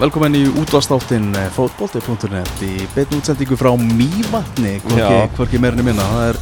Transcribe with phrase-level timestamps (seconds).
[0.00, 6.06] Velkomin í útvastáttin fótbolti.net í beinu útsendingu frá Mývatni hvorki, meirinni minna.
[6.08, 6.38] Það er,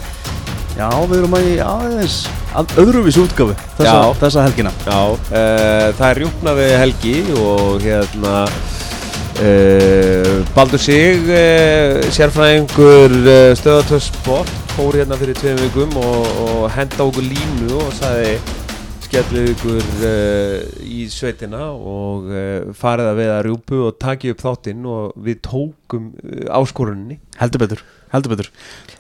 [0.77, 2.19] já, við erum að í aðeins
[2.55, 4.73] að öðruvís útgafu þessa, þessa helgina.
[4.87, 8.37] Já, uh, það er rjúpnaði helgi og hérna
[9.43, 13.19] uh, Baldur Sig, uh, sérfræðingur
[13.59, 18.39] stöðartöðsport fór hérna fyrir tveim vikum og, og henda okkur línu og sagði
[19.09, 24.83] skellið ykkur uh, í sveitina og uh, farið að veða rjúpu og takið upp þáttinn
[24.89, 28.51] og við tókum uh, áskoruninni heldur betur, heldur betur.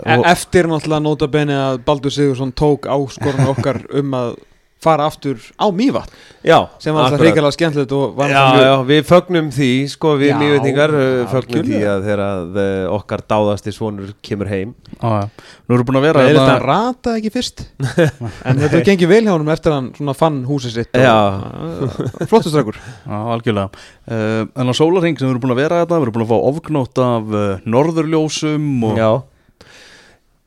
[0.00, 4.38] E eftir náttúrulega nota bene að Baldur Sigursson tók áskorun okkar um að
[4.82, 6.12] fara aftur á Mývatn
[6.46, 10.34] Já, sem var alltaf reyngarlega skemmtilegt og var Já, já, við fögnum því, sko, við
[10.38, 10.94] mývetningar
[11.32, 14.74] fögnum því að þegar að uh, okkar dáðasti svonur kemur heim.
[15.02, 15.24] Á, já.
[15.66, 17.64] nú erum við búin að vera Það er hérna- rata ekki fyrst.
[18.48, 20.98] En þetta gengið vel hjá honum eftir að hann svona fann húsið sitt
[23.02, 23.82] Já, algjörlega.
[24.08, 26.32] Uh, en á sólarring sem við erum búin að vera þetta, við erum búin að
[26.32, 29.02] fá ofgnótt af uh, norðurljósum og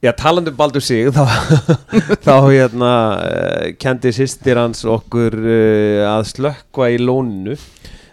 [0.02, 1.27] Já Já, talandi um Baldur Sig þá,
[2.25, 7.53] þá hérna uh, kendi sýstir hans okkur uh, að slökkva í lóninu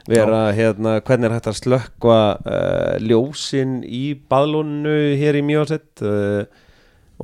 [0.08, 6.44] vera hérna, hvernig er hægt að slökkva uh, ljósin í baðlóninu hér í Mjósett uh,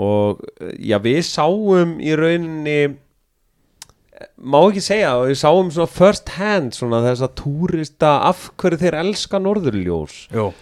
[0.01, 0.41] og
[0.81, 2.79] já, við sáum í rauninni
[4.41, 9.03] má ekki segja, við sáum svona first hand svona þess að túrista af hverju þeir
[9.05, 10.55] elska norðurljós Jó.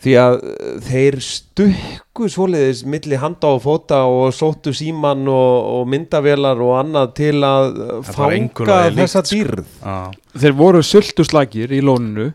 [0.00, 5.88] Því að uh, þeir stukku svoleiðis milli handa og fóta og sóttu síman og, og
[5.92, 7.70] myndavélar og annað til að
[8.08, 9.34] Það fanga þessa sko.
[9.34, 9.74] dýrð.
[9.84, 9.98] Já,
[10.44, 12.30] Þeir voru sultuslagir í lóninu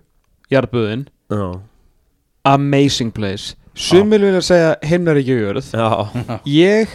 [0.54, 1.48] Jarbuðin Já,
[2.46, 3.56] Amazing place.
[3.76, 5.74] Sumil vilja segja hinn er ekki jörð
[6.48, 6.94] Ég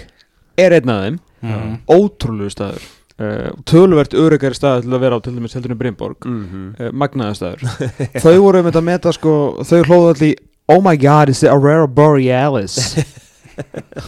[0.61, 1.19] er einn af þeim.
[1.41, 1.75] Mm.
[1.91, 2.87] Ótrúlegu staður.
[3.21, 6.25] Uh, Töluvert öryggari staður til að vera á til dæmis heldur en Brynborg.
[6.29, 7.67] Mm uh, magnaði staður.
[8.23, 9.35] Þau voru um þetta að meta sko
[9.67, 10.39] þau hlóðu allir
[10.71, 12.79] oh my god it's the Aurora Borealis?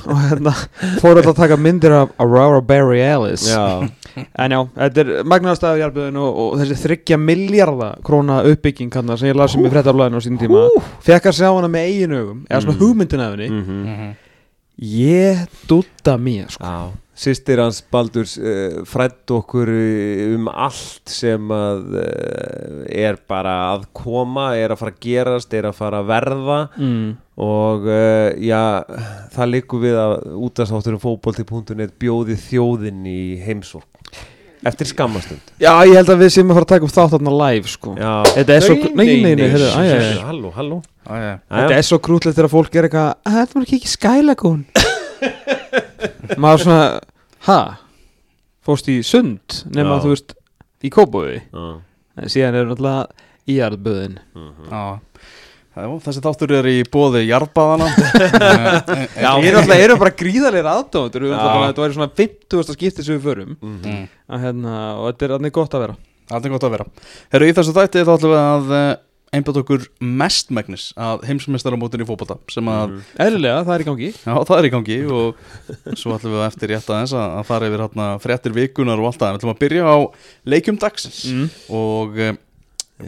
[0.08, 0.52] Og hérna
[1.02, 3.42] fóru alltaf að taka myndir af Aurora Borealis.
[3.50, 3.84] Já,
[4.40, 5.10] en já, þetta er
[5.76, 9.72] í jarðböðin og, og þessi þryggja miljardar króna uppbygging hann sem ég las um í
[9.72, 10.64] fréttablaðinu á sínum tíma.
[11.04, 12.80] Fekk að sjá hana með eigin augum eða svona Mm.
[12.80, 13.48] hugmyndin af henni.
[13.50, 13.80] Mhm.
[13.92, 14.12] Mhm.
[14.82, 16.64] ég dutta mér sko.
[16.64, 23.52] Já, sýstir hans Baldurs uh, frætt okkur uh, um allt sem að uh, er bara
[23.74, 26.58] að koma, er að fara að gerast, er að fara að verða.
[26.80, 27.10] Mm.
[27.42, 28.62] og uh, já,
[29.36, 30.14] það likur við að
[30.48, 33.88] útastátturum fótbolti.net bjóði þjóðinn í heimsók
[34.62, 37.32] eftir skammastund já, ég held að við séum að fara að taka upp þátt þarna
[37.40, 37.94] live sko.
[37.98, 39.48] Já, Þetta er svo- nei, nei, nei.
[40.22, 40.76] Halló, halló.
[41.08, 44.62] Þetta er svo krútlegt þegar fólk er eitthvað að þetta var ekki ekki skælagún
[46.40, 46.86] maður svona
[47.48, 47.60] ha,
[48.64, 50.02] fórst í sund nema Já.
[50.04, 50.34] þú veist
[50.82, 53.06] í kópói en síðan er náttúrulega
[53.48, 54.18] í jarðböðin
[54.68, 54.82] Já.
[55.72, 57.86] Já, þessi þáttur er í bóði jarðbaðana
[59.24, 61.36] Já, við náttúrulega erum bara gríðalegir aðdóndur Já.
[61.38, 62.74] þetta væri svona 50.
[62.76, 64.02] skipti sem við förum mhm.
[64.28, 66.00] að, hérna, og þetta er alveg gott að vera
[66.32, 66.84] Það er gott að vera
[67.32, 68.92] Herru, í þessu þætti þá ætlum við að uh,
[69.32, 73.04] einbæta okkur mestmægnis að heimsmeistaramótin í fótbolta sem að, Mhm.
[73.24, 76.72] Eðlilega, það er í gangi já, það er í gangi og svo ætlum við eftir
[76.74, 79.84] rétt aðeins að, fara yfir hérna fréttir vikunar og allt það en ætlum að byrja
[79.88, 79.98] á
[80.44, 81.48] leikjum dagsins mm.
[81.72, 82.34] og uh,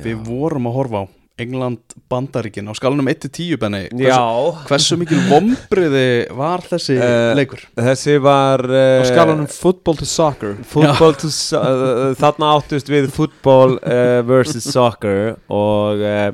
[0.04, 1.80] við vorum að horfa á England
[2.10, 3.80] Bandaríkin á skalanum 1-10 benni.
[4.06, 4.20] Já,
[4.68, 6.04] hversu mikil vombriði
[6.38, 7.64] var þessi Eh, leikur?
[7.74, 10.54] þessi var uh, á skalanum football to soccer.
[10.70, 16.30] Football to so uh, Þarna áttust við football uh, versus soccer og uh,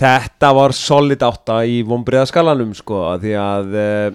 [0.00, 4.10] þetta var solid átta í vonbreiðaskalanum sko því að uh,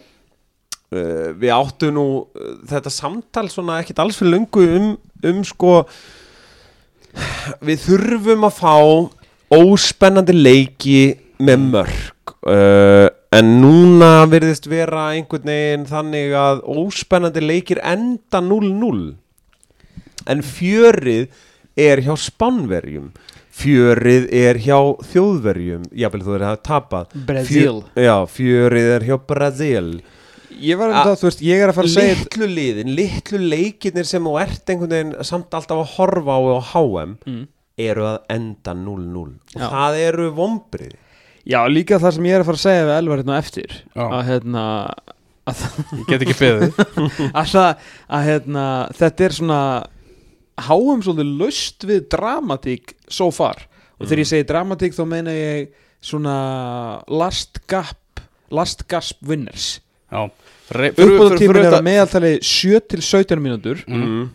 [0.91, 4.91] uh, við áttum nú uh, þetta samtal svona ekkit alls fyrir lungu um,
[5.23, 5.85] um sko
[7.63, 8.73] við þurfum að fá
[9.53, 10.99] óspennandi leiki
[11.45, 19.13] með mörg uh, en núna virðist vera einhvern veginn þannig að óspennandi leikir enda 0-0
[20.31, 21.27] en fjörið
[21.77, 23.11] er hjá spánverjum
[23.55, 24.77] fjörið er hjá
[25.11, 27.81] þjóðverjum jáfnvel þú er að tapað Brazil.
[27.95, 29.89] Fjö, já, fjörið er hjá Brasil
[30.55, 33.39] Ég var um það, þú veist, ég er að fara að segja litlu liðin, litlu
[33.43, 37.41] leikirnir sem þú ert einhvern veginn samt alltaf að horfa á á HM Mm.
[37.77, 39.67] Eru að enda 0-0 og Já.
[39.71, 40.93] það eru vombrið
[41.45, 43.73] Já, líka það sem ég er að fara að segja við Elvar hérna á eftir
[43.95, 44.05] Já.
[44.05, 44.63] að hérna
[45.45, 45.65] að,
[45.99, 46.79] Ég get ekki beðið
[47.39, 47.83] að, það,
[48.17, 48.63] að hérna
[48.97, 49.59] þetta er svona
[50.65, 53.59] háum svolítið löst við dramatík so far
[53.99, 55.69] og þegar ég segi dramatík þá meina ég
[56.05, 56.37] svona
[57.11, 58.23] last gap
[58.53, 59.75] last gasp winners
[60.11, 60.25] Já
[60.73, 64.01] Re- fyrir- fyrir- fyrir er þetta- að meðaltali 7 til 17 mínútur Mhm.
[64.01, 64.29] mm.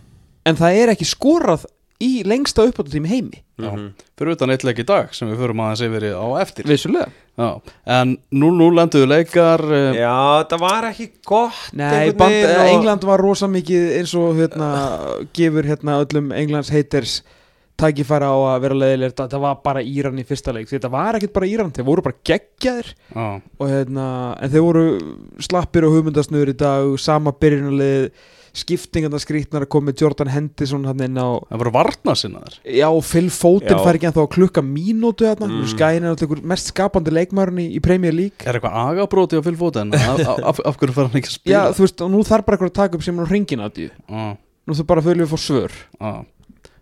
[0.47, 1.65] en það er ekki skorað
[2.01, 3.43] í lengsta uppáttutími heimi.
[3.61, 3.71] Já,
[4.17, 6.69] fyrir utan eitt leik í dag sem við förum aðeins yfir á eftir.
[6.69, 7.11] Vissulega.
[7.41, 7.51] Já,
[7.97, 12.73] en nú, nú lenduðu leikar uh, Já, það var ekki gott Nei, band, veginn og...
[12.75, 14.71] England var rosa mikið eins og hérna,
[15.37, 17.21] gefur hérna öllum Englands haters
[17.81, 19.15] tækifæra á að vera leiðilegir.
[19.23, 20.69] Þetta var bara Íran í fyrsta leik.
[20.69, 22.91] Þetta var ekkert bara Íran, þeir voru bara geggjaðir.
[23.17, 24.85] Og hérna, en þeir voru
[25.41, 28.11] slappir og hugmyndasnöður í dag sama byrjunarlið
[28.57, 32.89] skiptingarna skrítnar að koma með Jordan Henderson hann inn á það voru varna sinnaðir Já,
[33.07, 35.61] Phil Foden fær ekki að klukka mínútu þarna, Mm.
[35.63, 35.69] mm.
[35.71, 39.95] skæin er alltaf mest skapandi leikmærun í, Premier League Er eitthvað agabróti á fylgfóten?
[40.13, 41.55] af, af, af hverju fara hann ekki að spila?
[41.55, 43.75] Já, þú veist, og nú þarf bara eitthvað að taka upp sem á hringin að
[43.79, 44.37] því Já,
[44.67, 46.11] Nú þarf bara að fyrir við fór svör já.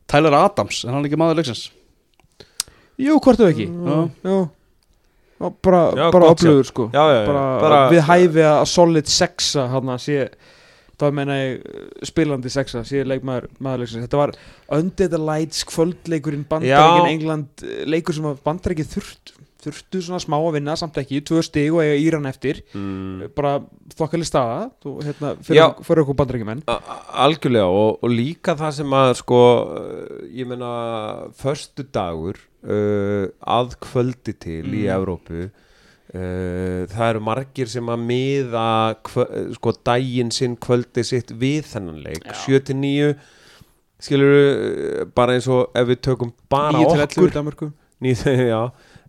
[0.08, 1.66] Tyler Adams, er hann ekki maður leiksins?
[2.98, 3.98] Jú, hvort þau ekki Já.
[4.24, 4.38] Jú
[5.38, 5.80] Já, bara,
[6.10, 10.00] bara öflugur sko Já, já, já, bara, bara- við hæfi að solid sexa hann að
[10.02, 10.16] sé
[10.98, 14.32] það meina ég uh, spilandi sexa sé leikmaður maðurleiksins þetta var
[14.78, 17.12] Under the Lights kvöldleikurinn bandarækin Já.
[17.16, 21.40] England eh, leikur sem að bandarækin þurft þurftu svona smá að vinna samt ekki tvö
[21.42, 23.32] stig og eiga Íran eftir mm.
[23.34, 23.56] bara
[23.98, 26.14] þokkali staða þú, hérna, fyrir, fyrir okkur
[26.70, 29.40] a- Algjörlega og, og líka það sem að sko,
[30.30, 30.70] ég meina
[31.42, 33.26] förstu dagur uh,
[33.58, 34.94] að kvöldi til í Mm.
[34.94, 35.67] Evrópu uh,
[36.08, 38.68] það eru margir sem að miða
[39.04, 39.24] kvö,
[39.58, 42.60] sko daginn sinn kvöldi sitt við þennan leik Já.
[42.62, 43.10] 7-9
[44.00, 47.68] skilur bara eins og ef við tökum bara 9 til 11 okkur í Danmörku
[47.98, 48.20] Nýð,
[48.54, 48.60] já,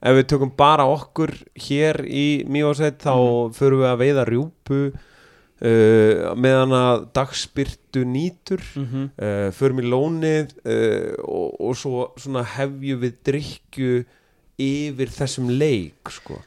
[0.02, 1.32] ef við tökum bara okkur
[1.68, 3.54] hér í Mjósett þá Mhm.
[3.54, 9.10] förum við að veiða rjúpu uh, meðan að dagspyrtu nýtur mm -hmm.
[9.22, 14.06] uh, förum í lónið uh, og, og svo svona hefjum við drykju
[14.60, 16.42] yfir þessum leik sko.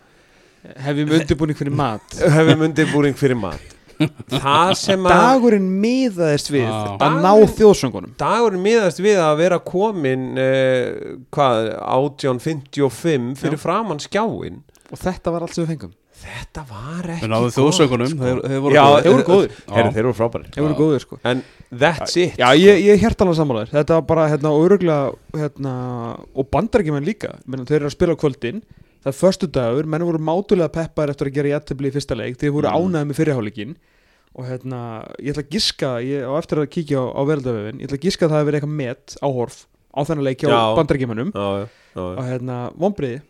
[0.86, 2.18] Hefjum undirbúning fyrir mat?
[2.18, 3.68] Hefjum undirbúring fyrir mat?
[4.32, 6.76] Það sem að dagurinn miðaðist við Já.
[7.06, 13.62] að ná þjóðsöngunum dagurinn miðast við að vera komin uh, hvað, 1855 fyrir Já.
[13.62, 14.62] framann skjáin
[14.92, 15.92] og þetta var allt sem við fengum.
[16.22, 18.20] Þetta var ekki gott, þjóðsökunum, sko.
[18.22, 19.02] þeir, þeir voru Já, góðir.
[19.02, 19.54] þeir voru góðir.
[19.72, 20.50] Heyrðu, þeir eru frábærir.
[20.54, 21.18] Þeir voru góðir sko.
[21.26, 21.40] En
[21.80, 22.36] that's it.
[22.38, 23.72] Já, ég, ég er hjertalega sammálaður.
[23.72, 25.72] Þetta var bara, hérna, öruglega hérna,
[26.36, 27.32] og bandarækjumenn líka.
[27.48, 28.62] Menna, Þeir eru að spila á kvöldin
[29.02, 32.36] Það er föstu dagur, menn voru mátulega peppar eftir að gera jættibli í fyrsta leik
[32.38, 32.78] Þeir voru Mm.
[32.78, 33.74] ánægði með fyrirháleikin
[34.32, 34.78] Og hérna,
[35.20, 38.04] ég ætla að giska ég, á eftir að kíkja á, á verðaldavefin Ég ætla að
[38.06, 39.58] giska að það hefur verið eitthvað met áhorf
[39.92, 40.60] á þennan leik hjá Já.
[40.78, 43.20] bandarækjumennum Já, já, já, Og hérna, vombriði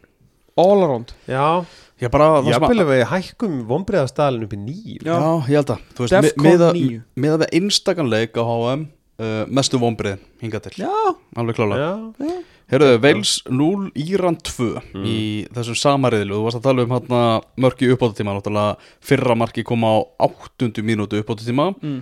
[0.62, 1.64] All around já.
[2.02, 5.16] Að ef við hækkum vombriðastalinn upp í nýju Já.
[5.16, 7.02] Já, ég held að Þú veist, Defcon mi- miða, 9.
[7.24, 8.82] miða við einstakanleik á HM
[9.22, 10.90] uh, mestu vombriðin hinga til Já,
[11.38, 12.42] Alveg klálega Já,
[12.72, 15.06] Herruðu, Veils 0, Íran 2 Mm.
[15.08, 15.16] í
[15.52, 17.22] þessum samariðlu Þú varst að tala um hérna
[17.60, 20.70] mörki uppáttutíma Náttúrulega fyrra marki kom á 8.
[20.86, 21.98] mínútu uppáttutíma mm.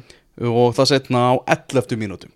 [0.50, 1.96] og það setna á 11.
[2.00, 2.31] mínútu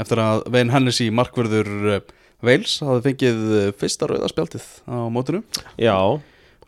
[0.00, 2.02] eftir að Vein Hennessy markverður
[2.44, 5.42] Veils hafði fengið uh, fyrsta rauða spjaldið á mótinu
[5.80, 5.96] já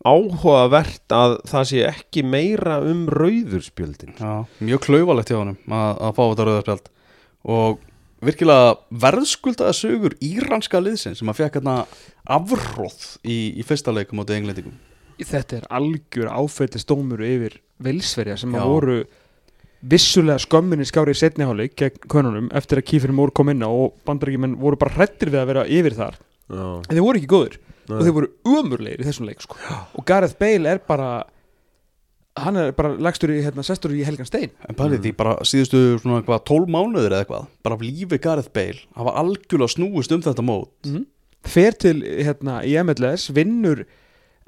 [0.03, 6.17] Áhugavert að það sé ekki meira um rauðurspjöldin Já, mjög klaufalegt hjá honum að, að
[6.17, 6.89] fá þetta rauða spjald
[7.43, 7.81] og
[8.23, 11.83] virkilega verðskuldaði sögur íranska liðsin sem að fekk hérna
[12.31, 14.79] afróð í, í fyrsta leikum á englendingum.
[15.23, 18.97] Þetta er algjör áfætti stómur yfir velsverja sem að voru
[19.83, 23.97] vissulega skömminni skári í setniháleik gegn konunum eftir að Kífir Mór kom inn á og
[24.07, 26.19] bandarækjumenn voru bara hrættir við að vera yfir þar.
[26.53, 27.97] Já, en þeir voru ekki góður Nei.
[27.97, 29.59] og þeir voru umurlegir í þessum leik sko.
[29.99, 31.11] og Gareth Bale er bara
[32.41, 35.81] hann er bara legstur í hérna, sestur í Helgan Stein En pælið því bara síðustu
[36.01, 40.23] svona hvað 12 mánuður eða eitthvað bara af lífi Gareth Bale hafa algjörlega snúist um
[40.25, 41.05] þetta mót mm.
[41.45, 43.85] fer til hérna, í MLS vinnur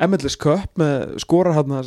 [0.08, 1.82] MLS Cup með skorar hérna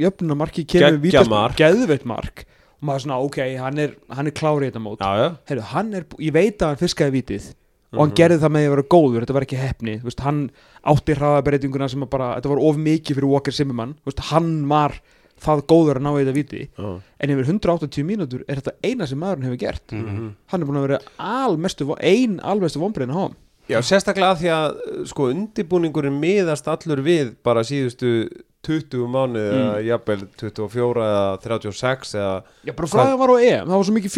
[0.00, 1.58] jöfnuna marki kemur mark.
[1.58, 2.44] geðveitt mark
[2.80, 5.26] og maður svona ok, hann er, hann er klár í þetta mót já, já.
[5.50, 7.50] Heyrðu, hann er, ég veit að hann fiskaði vítið
[7.90, 8.16] og hann Mhm.
[8.16, 10.50] gerði það með að vera góður, þetta var ekki hefni þú veist, hann
[10.94, 14.94] átti hraðabreitinguna sem bara, þetta var of mikið fyrir Walker Zimmerman þú veist, hann var
[15.40, 16.88] það góður að ná þetta víti Já.
[17.20, 20.34] en yfir 180 mínútur er þetta eina sem maðurinn hefur gert Mhm.
[20.52, 23.36] hann er búin að vera almestu, ein almestu vombriðin á hann
[23.70, 28.28] Já, sérstaklega að því að sko undibúningurinn miðast allur við bara síðustu
[28.66, 29.60] 20 mánuði Mm.
[29.70, 33.76] eða jafnvel 24 eða 36 eða Já, bara frá að það var á EM, það
[33.78, 34.10] var svo mikið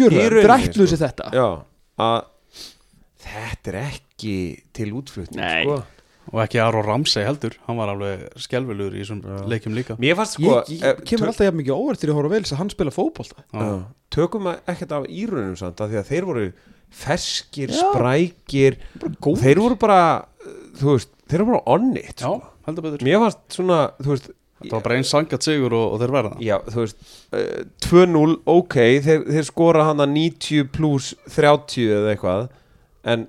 [0.43, 0.95] rauninni, ætluðu sko.
[0.97, 1.47] sér þetta já,
[1.99, 2.23] að
[3.23, 4.35] þetta er ekki
[4.73, 5.63] til útflutning Nei.
[5.63, 5.83] sko.
[6.31, 9.39] Og ekki Aron Ramsey heldur hann var alveg skelvelur í þessum Já.
[9.51, 12.33] leikjum líka Mér fannst sko Ég, ég kemur alltaf jafn mikið óvart til að horfa
[12.35, 13.63] vel þess að hann spila fótbolta Já.
[13.63, 13.73] Já.
[14.13, 16.45] Tökum að ekkert af írunum samt af því að þeir voru
[16.93, 17.81] ferskir, Já.
[17.89, 18.79] sprækir
[19.41, 19.99] þeir voru bara,
[20.45, 22.95] uh, þú veist þeir voru bara on it Já, sko.
[23.03, 24.31] Mér fannst svona, veist
[24.63, 27.01] Það var bara einn sangat sigur og, og þeir verða Já, þú veist
[27.35, 32.45] uh, 2-0, ok þeir, þeir skora hann að 90 pluss 30 eða eitthvað
[33.13, 33.25] en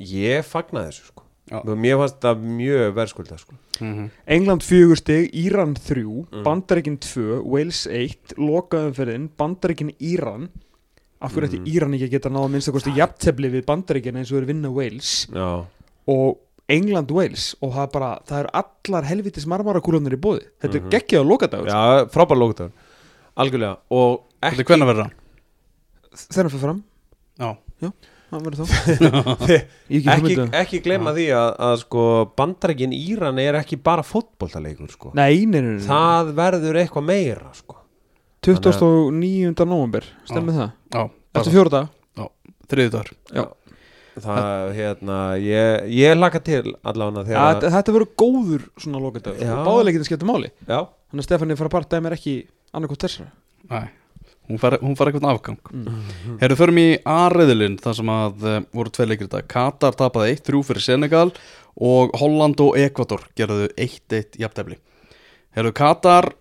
[0.00, 1.19] ég fagnaði þessu sko.
[1.50, 3.54] Mér fannst það mjög verðskulda sko.
[3.80, 4.10] Mhm.
[4.26, 6.42] England fjögur stig, Íran þrjú Mm.
[6.44, 10.48] Bandaríkin tvö, Wales 1 lokaðum fyrir inn, Bandaríkin Íran.
[11.20, 11.66] Af hverju ætti Mm.
[11.74, 14.70] Íran ekki að geta náða minnst að kosti jafntefli við Bandaríkin eins og er vinna
[14.72, 15.26] Wales?
[15.32, 15.66] Já,
[16.08, 16.38] og
[16.68, 20.86] England Wales og það er bara, það eru allar helvitis marmarakúlunar í bóði þetta Mhm.
[20.86, 22.72] er geggjað að lokadagur já frábær lókutagur
[23.36, 23.76] algjörlega.
[23.90, 25.12] Og Þetta er hvernig verður það?
[26.30, 26.84] þegar fyrir fram,
[27.38, 27.56] Já,
[28.30, 28.74] það verður þá
[29.50, 32.06] ég ekki, ekki, ekki, ekki glemma því að, að sko
[32.38, 35.14] bandarækin Íran er ekki bara fótboltaleikur sko.
[35.18, 35.86] Nei, nei, nei, nei.
[35.88, 37.80] það verður eitthvað meira sko.
[38.46, 39.52] 29.
[39.68, 40.76] november, stemmi það?
[40.94, 41.02] Já,
[41.36, 41.96] eftir fjóra dag
[42.70, 43.44] þriði dagur Já.
[44.20, 49.54] það hérna ég, ég laka til allavega þegar þetta, þetta verður góður svona lokadagur Já.
[49.66, 50.52] báðuleikinn skipta máli.
[50.66, 52.34] Já, þannig að Stefani fara part dæmi er ekki
[52.76, 53.32] annarkot þessara.
[53.70, 53.86] Nei,
[54.50, 55.72] hún fær, hún fær eitthvað afgang.
[55.72, 56.36] Mm.
[56.42, 60.62] Herru, förum í A-reðilinn þar sem að uh, voru tvei leikir þetta Katar tapaði 1-3
[60.68, 61.28] fyrir Senegal
[61.80, 64.80] og Holland og Ekvator gerðu 1-1 jafntefli.
[65.56, 66.32] Herru, Katar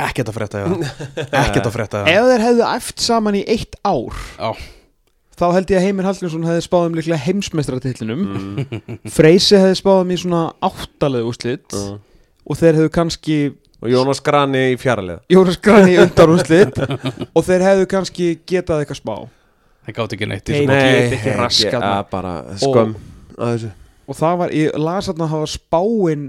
[0.00, 0.86] ekkert að frétta það
[1.42, 4.48] ekkert að frétta það ef þeir hefðu æft saman í eitt ár Já.
[5.38, 10.18] þá held ég að Heimir Hallgrímsson hefði spáðum líklega heimsmeistratillinum mm, Freysi hefði spáðum í
[10.24, 12.00] svona áttalegu úrslit mm.
[12.42, 13.38] og þeir hefðu kannski
[13.84, 16.78] og Jónas Grani í fjaralið Jónas Grani í undan úrslit
[17.36, 19.16] og þeir hefðu kannski getað eitthvað spá
[19.84, 22.94] Það gátt ekki neitt Nei, ekki raskat, bara skömm
[23.36, 23.70] að þessu.
[24.04, 26.24] Og það var, ég las að það var spáin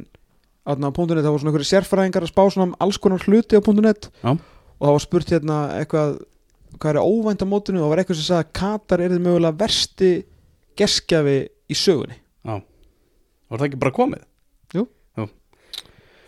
[0.65, 3.59] aðna á .net, það var svona einhverju sérfræðingar að spá svona um alls konar hluti
[3.59, 4.09] á .net.
[4.23, 4.31] Já.
[4.35, 6.15] og það var spurt hérna eitthvað
[6.75, 7.79] hvað er óvænt á mótinu?
[7.79, 10.11] Og það var eitthvað sem sagði að Katar er þið mögulega versti
[10.79, 11.37] geskjafi
[11.71, 12.17] í sögunni.
[12.43, 12.55] Já.
[12.59, 14.25] Var það ekki bara komið?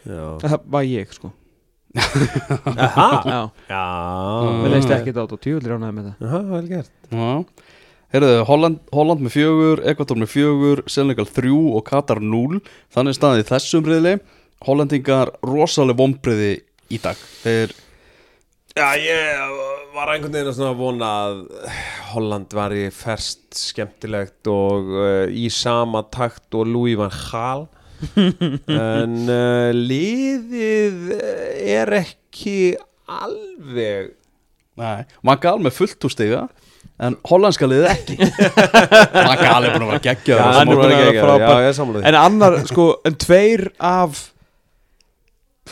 [0.07, 1.31] Já, það var ég sko.
[1.97, 3.07] Aha.
[3.25, 3.39] Já,
[3.71, 3.83] já.
[4.63, 6.27] við leist ekki þetta át og tjúlir ánæði með það.
[6.27, 6.93] Aha, vel gert.
[7.11, 7.31] Já.
[8.15, 12.61] Herðu, Holland, Holland með fjögur, Ekvator með fjögur, Senegal þrjú og Katar núl
[12.95, 14.13] Þannig staðið í þessum riðli.
[14.63, 16.53] Hollendingar rosaleg vombriði
[16.89, 17.19] í dag.
[17.43, 17.75] Þeir,
[18.77, 19.53] Já, ég
[19.95, 21.37] var einhvern veginn að svona vona að
[22.11, 27.65] Holland var í ferst skemmtilegt og uh, í sama takt og Louis van Gaal
[28.18, 31.12] en uh, liðið
[31.77, 32.60] er ekki
[33.08, 34.13] alveg
[34.77, 36.48] nei, Magal með fullt úr stiga
[36.98, 38.16] En hollandska liðið ekki.
[39.30, 41.44] Magal er búin að vera geggja Já, hann er búinn að vera frábær.
[41.44, 44.24] Já, ég er samlega En annar, sko, en tveir af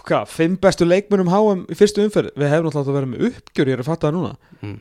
[0.05, 2.33] hvað, fimm bestu leikmennum HM í fyrstu umferð.
[2.37, 4.31] Við hefum náttúrulega átt að vera með uppgjör, ég er að fatta það núna.
[4.61, 4.75] Mm.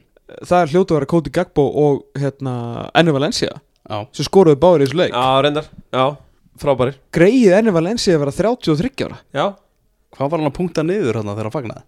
[0.50, 2.54] það er hljótu að vera Cody Gagbo og hérna,
[2.98, 5.12] Enni Valencia Já, sem skoruðu báður í þessu leik.
[5.16, 6.04] Já, reyndar, já,
[6.60, 6.96] frábærir.
[7.14, 9.18] Greið Enni Valencia að vera 33 ára.
[9.34, 9.46] Já,
[10.14, 11.84] hvað var hann að punkta niður hérna þegar hann fagnaði?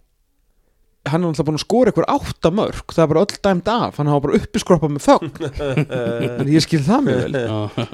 [1.07, 3.99] hann er náttúrulega búin að skora ykkur átta mörg það er bara öll dæmt af,
[4.01, 5.29] hann hafa bara uppiskroppa með þögn.
[6.43, 7.43] En ég skil það mjög vel.
[7.47, 7.85] Já,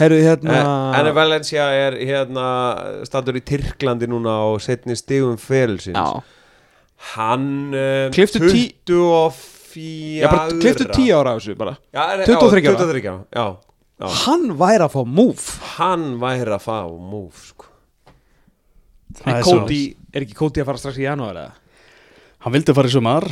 [0.00, 0.60] herru hérna
[0.96, 2.46] Enni Valencia er hérna
[3.04, 5.98] statur í Tyrklandi núna og setni stigum ferilsins.
[5.98, 6.24] Já,
[7.14, 7.74] Hann
[8.16, 9.28] tí- 24
[10.22, 11.76] já bara kliftu 10 ára af þessu bara.
[11.92, 12.78] Já, er- 23 já, ára.
[12.80, 13.48] 23 ára
[14.04, 15.46] já, hann væri að fá move.
[15.76, 17.70] Hann væri að fá move sko.
[19.26, 19.82] er Cody,
[20.12, 21.52] er ekki Cody að fara strax í janúar eða?
[22.44, 23.26] Hann vildi fara í sumar.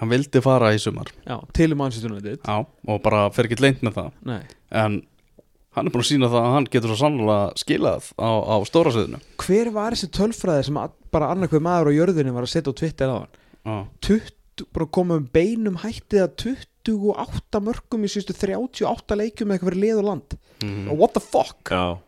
[0.00, 1.10] Hann vildi fara í sumar.
[1.26, 4.14] Já, til um ansýstunum við Já, og bara fer ekki leint með það.
[4.26, 4.40] Nei.
[4.74, 4.96] En
[5.74, 8.92] hann er búin að sína það að hann getur svo sannlega skilað á, á stóra
[8.94, 9.20] sviðinu.
[9.42, 12.78] Hver var þessi tölfræði sem að- bara annarkveð maður á jörðinni var að setja á
[12.80, 13.32] Twitter á hann?
[13.64, 13.76] Já,
[14.08, 16.34] 20, bara koma um beinum hættið að
[16.84, 20.36] 28 mörgum í síðustu 38 leikjum með eitthvað fyrir lið og land.
[20.62, 20.90] Mhm.
[20.90, 21.70] og what the fuck?
[21.70, 21.98] Já.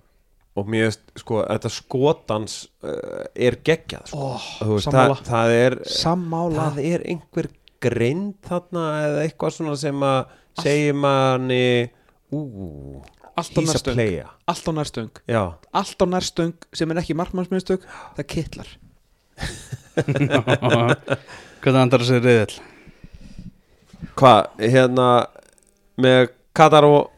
[0.57, 4.17] Og mér veist, sko, þetta skotans uh, er geggjað sko.
[4.37, 6.71] oh, Þú veist, það, það er sammála.
[6.71, 7.49] Það er einhver
[7.85, 11.91] grind þarna eða eitthvað svona sem að segir manni
[12.33, 12.41] Ú,
[13.37, 14.01] allt á nærstöng.
[14.49, 15.13] allt á nærstöng.
[15.29, 15.43] Já,
[15.77, 17.85] allt á nærstöng sem er ekki markmannsminnstök
[18.17, 18.73] það kittlar
[21.61, 22.57] Hvernig andar þessi reyðil?
[24.17, 25.11] Hvað, hérna
[26.01, 27.13] með Katar og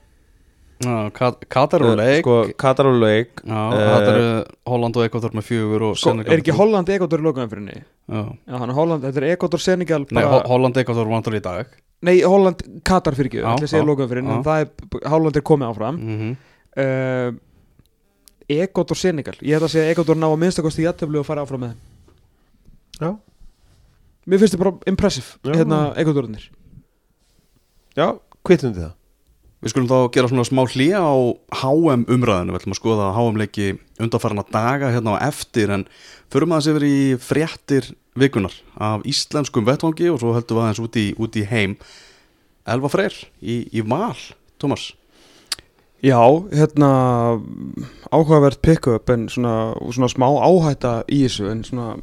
[0.78, 2.20] Já, Kat- Katar og leik.
[2.22, 3.40] sko, Katar og leik.
[3.42, 7.18] Já, eh, það eru Holland og Ekvator með fjögur og sko, er ekki Holland Egotor
[7.18, 7.74] í lokaumfyrinni
[8.08, 8.20] Já.
[8.46, 11.40] já, hann er Holland, þetta er Egotor Senegal Nei, bara, Ho- Holland Ekvator vantar í
[11.42, 11.66] dag.
[12.02, 14.36] Nei, Holland Katar fyrir ekki Já, ætla að segja já, lokaumfyrinni, já.
[14.36, 15.98] en það er Holland er komið áfram.
[15.98, 16.36] Mm
[16.78, 17.32] uh,
[18.48, 19.34] Egotor Senegal.
[19.42, 21.74] Ég ætla að segja að Egotor ná að minnstakosti í jættöflu og fara áfram með
[21.74, 21.80] þeim.
[23.02, 23.10] Já.
[24.28, 25.52] mér finnst þetta bara impressive Já.
[25.58, 26.46] hérna Egotornir
[27.98, 28.12] Já,
[28.46, 28.94] kvittundi það.
[29.58, 31.18] Við skulum þá gera svona smá hlýja á
[31.64, 33.64] HM umræðinu, við ætlum að skoða HM leiki
[33.98, 35.82] undanfarna daga hérna á eftir en
[36.30, 37.88] förum aðeins yfir í fréttir
[38.18, 41.74] vikunar af íslenskum vettvangi og svo höldum við aðeins út í, út í heim.
[42.70, 44.14] Elva Freyr í, í val,
[44.62, 44.92] Tómas.
[46.06, 46.22] Já,
[46.54, 46.92] hérna
[48.14, 51.96] áhugavert pick-up en svona, svona smá áhætta í þessu en svona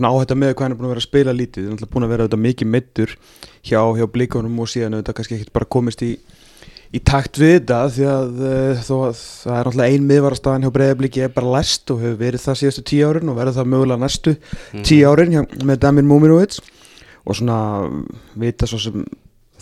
[0.00, 2.12] áhætta með hvað hann er búin að vera að spila lítið, hann er búin að
[2.14, 3.16] vera auðvitað mikið middur
[3.60, 6.14] hjá, hjá blíkonum og síðan auðvitað kannski ekkert bara komist í
[6.92, 10.72] í takt við þetta því að uh, þó að það er náttúrulega ein miðvarastafan hjá
[10.74, 14.02] breyðablíki er bara lest og hefur verið það síðustu tíu árin og verður það mögulega
[14.02, 14.34] næstu
[14.84, 16.60] tíu árin hjá, með Damir Múminovits
[17.24, 17.56] og svona
[18.42, 19.06] vita svo sem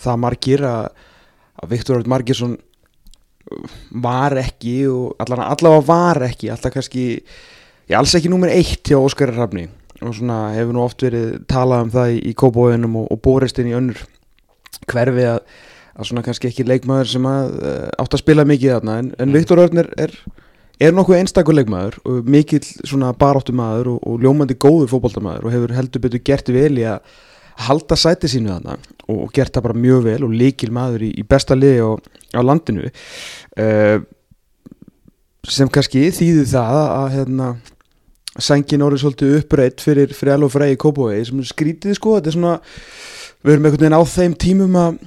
[0.01, 1.07] það margir að,
[1.61, 2.57] að Viktor Örd Margirsson
[4.03, 7.05] var ekki og allavega var ekki alltaf kannski,
[7.87, 9.69] ég alls ekki númer eitt hjá Óskari Rafni
[10.01, 13.59] og svona hefur nú oft verið talað um það í, í kópóinum og, og borist
[13.61, 14.01] inn í önnur
[14.89, 15.41] hverfi að,
[15.95, 19.29] að svona kannski ekki leikmaður sem að uh, átt að spila mikið þarna en, en
[19.31, 19.35] Mm.
[19.37, 20.15] Viktor Örn er, er,
[20.81, 25.53] er nokkuð einstakur leikmaður og mikill svona baráttu maður og, og ljómandi góður fótboltamaður og
[25.55, 27.03] hefur heldur betur gert vel í að
[27.67, 31.11] halda sæti sínu þarna og, og gert það bara mjög vel og líkil maður í,
[31.19, 31.91] í besta liði á,
[32.33, 34.01] á landinu uh,
[35.47, 37.51] sem kannski þýði það að hérna,
[38.45, 41.23] sængin orðið svolítið uppreitt fyrir, fyrir Elva Frey í Kópavogi.
[41.27, 42.53] Sem skrítið sko, þetta er svona
[43.41, 45.01] við erum einhvern veginn á þeim tímum að,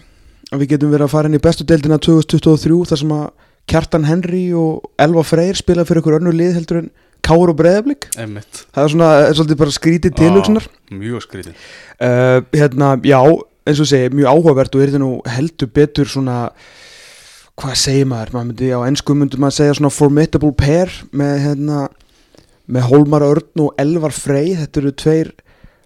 [0.55, 3.25] við getum verið að fara inn í bestu deildina 2023 þar sem að
[3.71, 6.93] Kjartan Henry og Elva Freyr spila fyrir ykkur önnur lið heldur en
[7.25, 10.67] Káur og Einmitt, það er svona er svolítið bara skrítið tilhugsunar.
[10.93, 11.55] mjög skrítið.
[11.97, 13.21] Uh, hérna, já,
[13.65, 16.51] eins og segi, mjög áhugavert og er þetta nú heldur betur svona
[17.57, 21.81] hvað segir maður, maður myndi á ennsku myndi maður segja svona formidable pair með hérna
[22.69, 25.33] með Hólmar Örn og Elvar Frey þetta eru tveir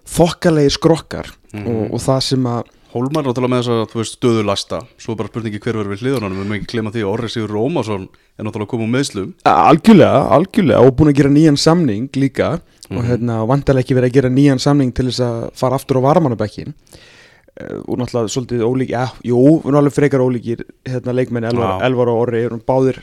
[0.09, 1.65] þokkalegi skrokkar Mhm.
[1.65, 5.11] og, og það sem að Hólmar er náttúrulega með þess að, þú veist, stöðulasta Svo
[5.13, 7.51] er bara spurningi hver verður við hliðunum Við erum ekki glemma því að Orri Sigur
[7.53, 8.07] Rómason
[8.37, 12.49] er náttúrulega koma úr meðslum algjörlega, algjörlega og búin að gera nýjan samning líka
[12.89, 13.05] og Mhm.
[13.09, 16.73] hérna vantarlega ekki verið að gera nýjan samning til þess að fara aftur á varmannabekkin
[16.73, 21.81] uh, og náttúrulega svolítið ólík já, jú, við erum alveg frekar ólíkir hérna leikmenn Elvar.
[21.85, 22.97] Elvar og Orri erum báðir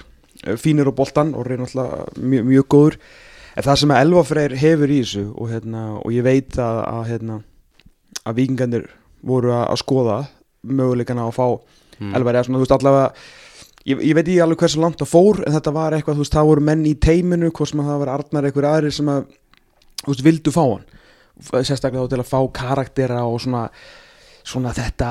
[0.46, 2.96] uh, fínir á boltan, Orri er náttúrulega mjög, mjög góður
[3.56, 6.82] en það sem að Elvar Freyr hefur í þessu og, hérna, og ég veit að,
[6.90, 7.38] að, hérna,
[8.22, 8.86] að vikingarnir
[9.26, 10.20] voru að, að skoða
[10.66, 12.14] möguleikana að fá mm.
[12.18, 13.10] Elvar eða svona, þú veist, allavega
[13.86, 16.36] ég, ég veit ekki alveg hversu langt það fór en þetta var eitthvað, þú veist,
[16.36, 19.22] það voru menn í teiminu hvort sem að það var Arnar eitthvað aðrir sem að
[20.02, 20.90] þú veist, vildu fá hann
[21.36, 23.66] sérstaklega þá til að fá karaktera og svona
[24.46, 25.10] svona þetta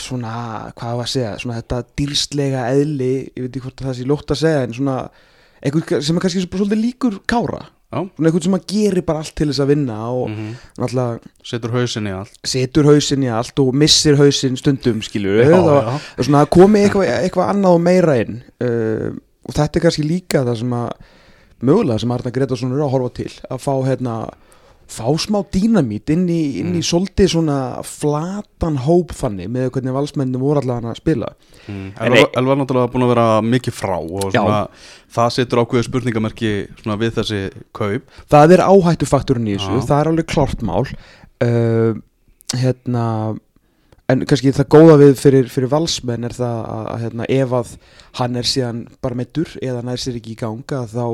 [0.00, 0.34] svona,
[0.78, 4.32] hvað var að segja, svona þetta dýrstlega eðli, ég veit ekki hvort það sé lótt
[4.32, 4.96] að segja en svona
[5.62, 7.62] eitthvað sem er kannski svolítið líkur kára.
[7.92, 10.52] Eitthvað sem að geri bara allt til þess að vinna og Mhm.
[10.80, 12.38] náttúrulega Setur hausin í allt.
[12.44, 17.10] setur hausinn í allt og missir hausinn stundum skilur Já, og, svona að komi eitthvað,
[17.28, 19.10] eitthvað annað og meira inn uh,
[19.44, 20.90] og þetta er kannski líka það sem að
[21.62, 24.16] mögulega sem Arna Gretarsson er að horfa til að fá hérna
[24.92, 26.88] fá smá dýnamít inn í, inn í Mm.
[26.88, 31.30] svolítið svona flatan hóp þannig með hvernig valsmennin voru allavega að spila
[31.66, 31.86] mm.
[31.96, 34.60] En Elvar, Elvar er náttúrulega búin að vera mikið frá Og svona,
[35.16, 36.52] það setur ákveðu spurningamerki
[36.82, 37.42] Svona við þessi
[37.76, 39.86] kaup það er áhættufakturinn í þessu, Já.
[39.90, 41.96] það er alveg klart mál uh,
[42.52, 43.06] hérna
[44.12, 47.74] en kannski það góða við fyrir, fyrir valsmenn er það að, að hérna, ef að
[48.18, 51.06] hann er síðan bara meittur eða nær sér ekki í ganga þá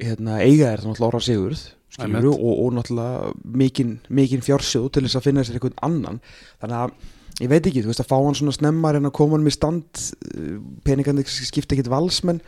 [0.00, 5.04] hérna, eiga er það náttúrulega orra sigurð skilur, og, og náttúrulega mikinn mikinn fjársjóð til
[5.06, 6.20] þess að finna sér einhvern annan.
[6.62, 9.36] Þannig að ég veit ekki, þú veist að fá hann svona snemmar en að koma
[9.36, 10.04] hann með stand
[10.86, 12.42] peningandi skipta ekkit valsmenn.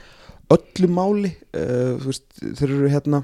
[0.52, 3.22] Öllu máli uh, þú veist, þeir eru hérna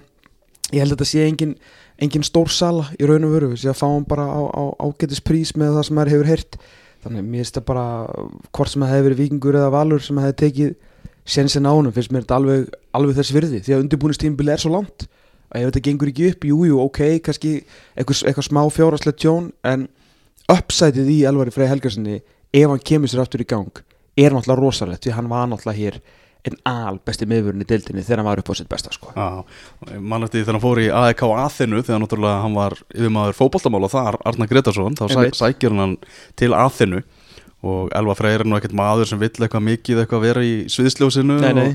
[0.73, 1.55] ég held að þetta sé engin,
[2.01, 5.23] engin stór sala í raun og veru, sé að fá hann bara á, á ágætis
[5.25, 6.61] prís með það sem maður hefur heyrt.
[7.05, 7.87] Þannig að mér finnst það bara
[8.53, 10.73] hvort sem það hefur verið vikingur eða valur sem hefur tekið
[11.29, 14.73] sensin á honum, finnst mér þetta alveg, alveg þess virði, því að undirbúinistímbil er svo
[14.75, 15.07] langt.
[15.49, 17.53] Að ef þetta gengur ekki upp, jú, jú, ok kannski
[17.97, 19.87] eitthvað, eitthvað smá fjáraslega tjón en
[20.53, 23.81] uppsætið í Elvari Frey Helgarssoni ef hann kemur sér aftur í gang
[24.19, 26.01] er náttúrulega rosalegt því hann var náttúrulega hér
[26.49, 29.11] en al besti miðvörun í deildinni þegar hann var upp á sitt besta sko.
[29.13, 29.45] Já,
[29.99, 33.91] mann eftir því þegar hann fór í AEK Aþenu þegar náttúrulega hann var yfirmaður fótboltamála
[33.93, 35.97] þar, Arnar Gretarsson þá sæ, sækir hann
[36.39, 37.03] til Aþenu
[37.67, 41.41] og Elva Freyr er nú ekkert maður sem vill eitthvað mikið eitthvað vera í sviðsljósinu
[41.43, 41.71] Nei, nei.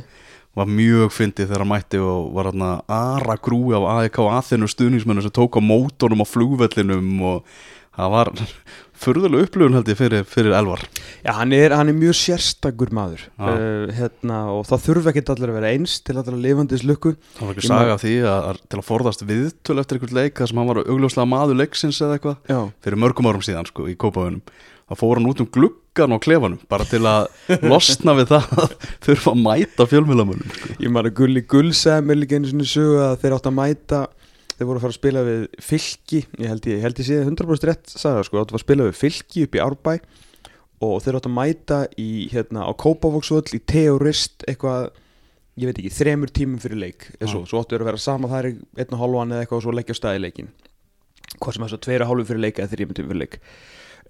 [0.53, 4.69] og var mjög fyndið þegar hann mætti og var hann aðra grúi af AEK Aþenu
[4.69, 7.55] stuðningsmennu sem tók á mótornum á flugvellinum og
[7.93, 8.31] það var
[9.03, 10.83] furðulega upplifun held ég fyrir, fyrir Elvar.
[11.25, 13.25] Já, hann er, hann er mjög sérstakur maður.
[13.35, 17.15] Uh, hérna, og það þurfa ekki allir að vera eins til allir að lifandis lukku.
[17.35, 20.39] Það var ekki saga af því að, að til að forðast viðtöl eftir einhvern leik
[20.39, 23.97] þar sem hann var augljóslega maður leiksins eða eitthvað fyrir mörgum árum síðan sko í
[23.99, 24.39] Kópaunum
[24.89, 27.29] þá fór hann út um gluggan á klefanum bara til að
[27.71, 30.75] losna við það að þurfa að mæta fjölmjölamönnum sko.
[30.79, 33.57] ég maður að Gulli Gull segði mér líka einu sinni sögu að þeir átt að
[33.59, 34.01] mæta
[34.53, 37.21] þeir voru að fara að spila við fylki ég held ég, ég held ég sé
[37.23, 39.93] 100% rétt sagði það sko, áttu að spila við fylki upp í Árbæ
[40.83, 44.91] og þeir áttu að mæta í, hérna, á Kópavóksvöll í Teorist eitthvað,
[45.59, 48.49] ég veit ekki, þremur tímum fyrir leik eða svo, svo áttu að vera sama þær
[48.51, 50.51] í einn og hálfan eða eitthvað og svo leggja á staði leikin
[51.39, 53.39] hvað sem er svo tveira hálfu fyrir leik eða þrjum tímum fyrir leik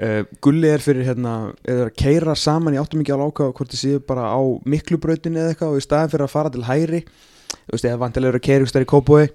[0.01, 3.73] uh, Gulli er fyrir hérna, eða að keira saman, ég áttum ekki alveg ákvað hvort
[3.73, 7.03] þið séu bara á miklubrautinni eða eitthvað og í staðin fyrir að fara til hæri
[7.53, 9.25] þú veist, eða vantilega eru að keira stær í Kópói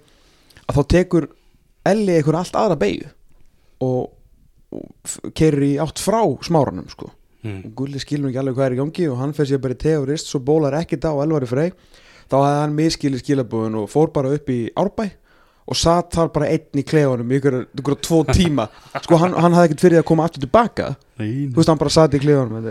[0.68, 1.28] að þá tekur
[1.88, 3.06] Elli einhver allt aðra beigju
[3.84, 4.10] og,
[4.74, 7.12] og keirir í átt frá smáranum sko.
[7.46, 7.60] Mm.
[7.68, 9.78] og Gulli skilur ekki alveg hvað er í gangi og hann fer sér bara í
[9.78, 11.72] teorist svo bólar ekkert á Elvari Frey.
[12.28, 15.06] Þá hafði hann miskilið skilabúðun og fór bara upp í Árbæ
[15.68, 18.68] og satt þar bara einn í klefanum í ykkur, ykkur tvo tíma.
[19.04, 21.92] Sko hann, hann hafði ekkert fyrir að koma aftur tilbaka Nei, þú veist hann bara
[21.92, 22.68] satt í klefanum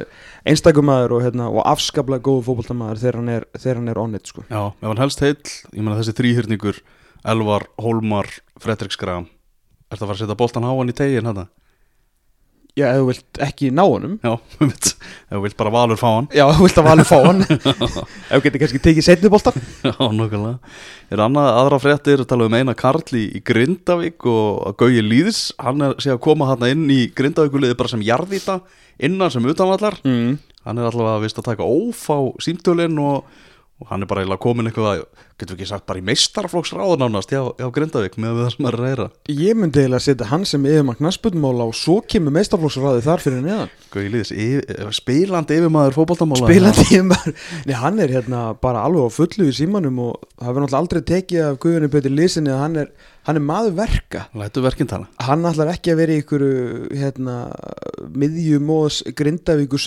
[0.47, 4.31] einstakum maður og, hérna, og afskaplega góðu fótboltamaður þegar hann er, þegar hann er onnit
[4.31, 4.45] sko.
[4.49, 6.81] Já, ef hann helst heill, ég meina þessi þrýhyrningur
[7.27, 8.29] Elvar, Hólmar,
[8.61, 9.27] Fredrik Skram
[9.87, 11.47] Ertu að fara að setja boltan háan í tegin hérna?
[12.77, 14.15] Já, ef þú vilt ekki ná honum.
[14.23, 14.37] Já,
[14.67, 14.95] ef
[15.33, 16.29] þú vilt bara valur fá hann.
[16.31, 17.45] Já, ef þú vilt að valið fá hann.
[18.27, 20.57] Ef þú getur kannski tekið setni boltan Já, nokkulega
[21.15, 25.45] Er annað aðra fréttir, tala um eina Karl í, Grindavík og Gauji Lýðs.
[25.63, 28.59] Hann er sé að koma hann inn í Grindavíkuliði bara sem jarðýta
[28.99, 30.37] innan sem utanvallar mm.
[30.65, 33.27] hann er allavega vist að taka ófá símtölinn og,
[33.77, 35.03] og hann er bara eiginlega komin eitthvað,
[35.37, 38.77] getur við ekki sagt bara í meistarflokksráður nánast hjá, hjá Grindavík með það sem er
[38.77, 43.21] að reyra Ég myndi eiginlega setja hann sem yfirmann knaspunmála og svo kemur meistaflóksræði þar
[43.21, 43.75] fyrir neðan.
[43.97, 46.49] Lýðs, yfir, spilandi yfirmaður fótboltamála.
[46.49, 47.37] Spilandi yfirmann
[47.67, 51.45] Nei, hann er hérna bara alveg á fullu í símanum og verður náttúrulega aldrei tekið
[51.45, 52.91] af Guðunni Petur Lísinni að hann er,
[53.29, 54.25] hann er maður verka.
[55.27, 56.47] Hann ætlar ekki að vera í ykkur
[56.97, 57.37] hérna,
[58.17, 59.81] miðjum og grindavíku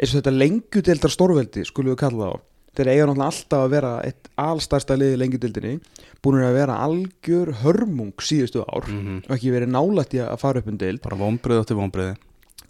[0.00, 2.38] eins og þetta lengjudeldar stórveldi skulum við kalla það á
[2.70, 5.74] þeir eiga náttúrulega alltaf að vera eitt allstærsta liði lengjudeldinni
[6.22, 10.62] búin að vera algjör hörmung síðustu ár mm og ekki verið nálætt í að fara
[10.62, 11.02] upp um deild.
[11.02, 12.16] Bara vonbreið átti vonbreiði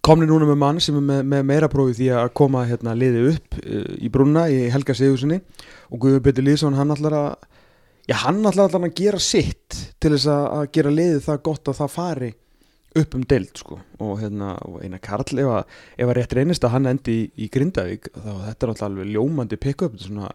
[0.01, 3.25] komni núna með mann sem er með, með meira prófi því að koma hérna liði
[3.35, 5.41] upp uh, í brunna í Helga Sigurssoni
[5.91, 7.31] og Guður Betur Lýðsson hann ætlar að
[8.09, 11.93] já hann allan að gera sitt til þess að, gera liðið það gott að það
[11.95, 12.31] fari
[12.99, 13.79] upp um deild sko.
[14.03, 17.27] Og hérna og eina Karl ef að, ef að rétt reynist að hann endi í,
[17.47, 19.99] í Grindavík þá þetta er alltaf alveg ljómandi pick-up.
[20.01, 20.33] Svona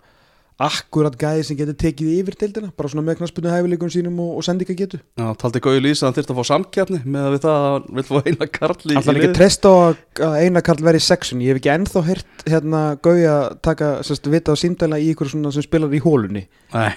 [0.55, 4.45] akkurat gæði sem getur tekið yfir deildina bara svona með knaspunni hæfileikum sínum og, og
[4.47, 5.01] sendika getu.
[5.19, 7.65] Já, taldi Gauji Lýðs að hann þyrfti að fá samkjarni með að við það að
[7.73, 9.97] hann vil fá eina Karl í, Alltaf ekki treyst á að
[10.29, 13.33] að Einar Karl verði í sexun Ég hef ekki ennþá heyrt hérna Gauja
[13.67, 16.93] taka sérst, vita á símdæla í ykkur svona sem spilar í hólunni Nei,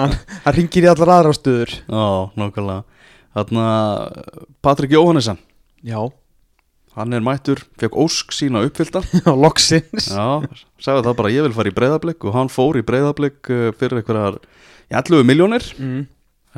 [0.00, 0.16] Hann,
[0.46, 1.76] hann ringir í allar aðra stöður.
[1.84, 2.08] Já,
[2.40, 2.80] nokkulega
[3.36, 5.38] Þannig að Patrik Jóhannesson
[5.86, 6.00] Já.
[6.98, 10.10] Hann er mættur, fekk ósk sína uppfylta Já, loksins.
[10.10, 10.42] Já,
[10.82, 14.02] sagði það bara ég vil fara í breyðablík og hann fór í breyðablík eh, fyrir
[14.02, 14.40] einhverjar
[14.90, 16.02] jætluðu miljónir mm.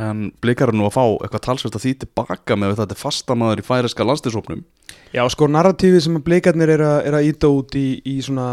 [0.01, 3.67] en blíkar er nú að fá eitthvað talsvægt að því tilbaka með þetta fastamæður í
[3.69, 4.65] færiska landstinsóknum
[5.13, 8.47] Já, sko, narratífið sem blíkarnir er, er að íta út í, í svona,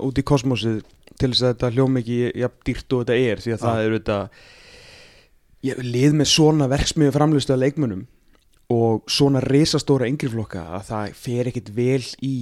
[0.00, 0.80] út í kosmosið
[1.16, 3.66] til þess að þetta hljómið ekki jafn dýrt og þetta er því að ah.
[3.66, 4.18] það eru þetta
[5.64, 8.04] ég, lið með svona verksmiðu framlustu að leikmönnum
[8.74, 12.36] og svona risastóra yngri-flokka að það fer ekkit vel í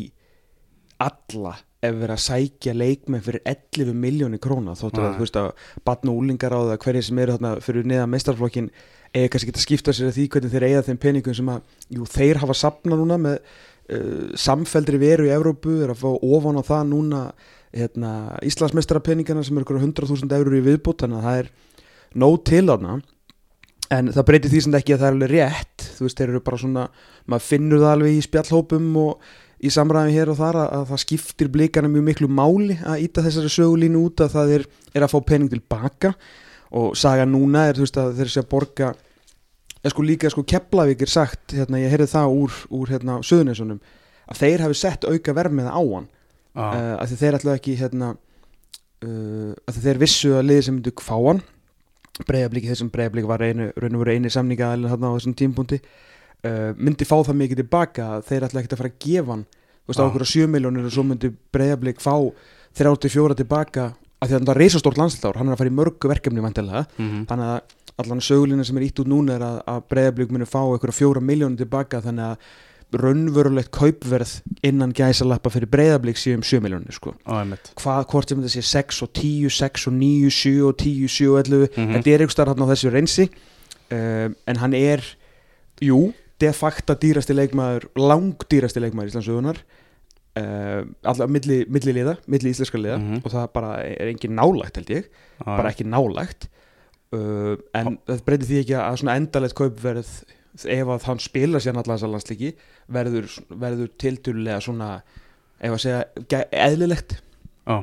[1.04, 5.50] alla ef verið að sækja leikmenn fyrir 11 miljónir króna þóttur að þú veist að
[5.84, 8.70] batn og úlingar á það hverjir sem eru þarna fyrir neða meistarflokkin
[9.14, 11.60] eiga kannski ekki að skipta sér að því hvernig þeir eiga þeim peningum sem að
[11.98, 16.58] jú, þeir hafa sapna núna með uh, samfeldri veru í Evrópu er að fá ofan
[16.58, 17.20] á það núna
[17.74, 18.14] hérna,
[18.46, 21.52] Íslandsmeistarapeningana sem eru ykkur 100.000 eurur í viðbútt þannig að það er
[22.18, 22.98] nóg til þarna
[23.94, 25.86] en það breytir því sem ekki að það er alveg rétt.
[25.94, 26.84] Þú veist, þeir eru bara svona
[27.30, 29.32] maður finnur það alveg í spjallhópum og
[29.64, 33.24] í samræðum hér og þar að, að það skiptir blikana mjög miklu máli að íta
[33.24, 36.14] þessari sögulínu út að það er, er að fá pening tilbaka.
[36.74, 38.90] Og saga núna er þú veist að þeir sé að borga
[39.84, 43.82] eða sko líka sko Keflavík er sagt hérna, ég heyrði það úr, úr hérna, söðunesunum
[44.24, 46.06] að þeir hafi sett auka vermið á hann.
[46.54, 46.70] Ah.
[46.70, 48.12] uh, að þeir ætla ekki hérna,
[49.04, 51.16] uh, að þeir vissu að liði sem myndu fá
[52.14, 55.80] hann breyðablíki þessum breyðablíki var einu, raun og veru eini samninga þarna á þessum tímpúndi
[55.80, 59.46] uh, myndi fá það mikið tilbaka að þeir ætla ekki að fara að gefa hann
[59.84, 62.14] þú veist á okkur á 7 miljónir og svo myndi breyðablík fá
[62.78, 63.88] 34 tilbaka
[64.22, 66.86] að því að það er reisastórt landslár hann er að fara í mörgu verkefni vantilega
[66.96, 70.48] mm þannig að allan sögulina sem er ítt út núna er að, að breyðablík muni
[70.50, 72.48] fá eitthvað fjóra miljónir tilbaka þannig að
[73.00, 74.32] raunverulegt kaupverð
[74.64, 77.14] innan gæsalappa fyrir breyðablík um 7 miljónir sko.
[77.26, 81.30] Hvað, hvort sem þetta sé 6 og 10, 6 og 9, 7 og 10, 7
[81.32, 81.94] og 11 Mhm.
[81.94, 83.28] þetta er einhver starf hann á þessu reynsi.
[83.92, 85.02] Um, en hann er
[85.82, 89.58] jú, de facto dýrasti leikmaður langdýrasti leikmaður Íslandsögunar
[90.36, 92.98] uh, alltaf milli, milli liða, milli íslenska liða.
[92.98, 93.20] Mhm.
[93.24, 95.04] og það bara er engin nálægt held ég.
[95.44, 96.48] Ah, bara ekki nálægt.
[97.14, 100.08] Uh, en það breytir því ekki að svona endalegt kaupverð
[100.54, 102.52] ef að hann spila sér allan þessa landslíki
[102.94, 104.90] verður, verður tildulega svona
[105.58, 107.18] ef að segja eðlilegt.
[107.64, 107.82] Já.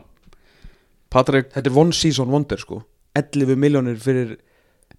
[1.11, 2.83] Patrik, þetta er one season wonder sko.
[3.17, 4.37] 11 miljónir fyrir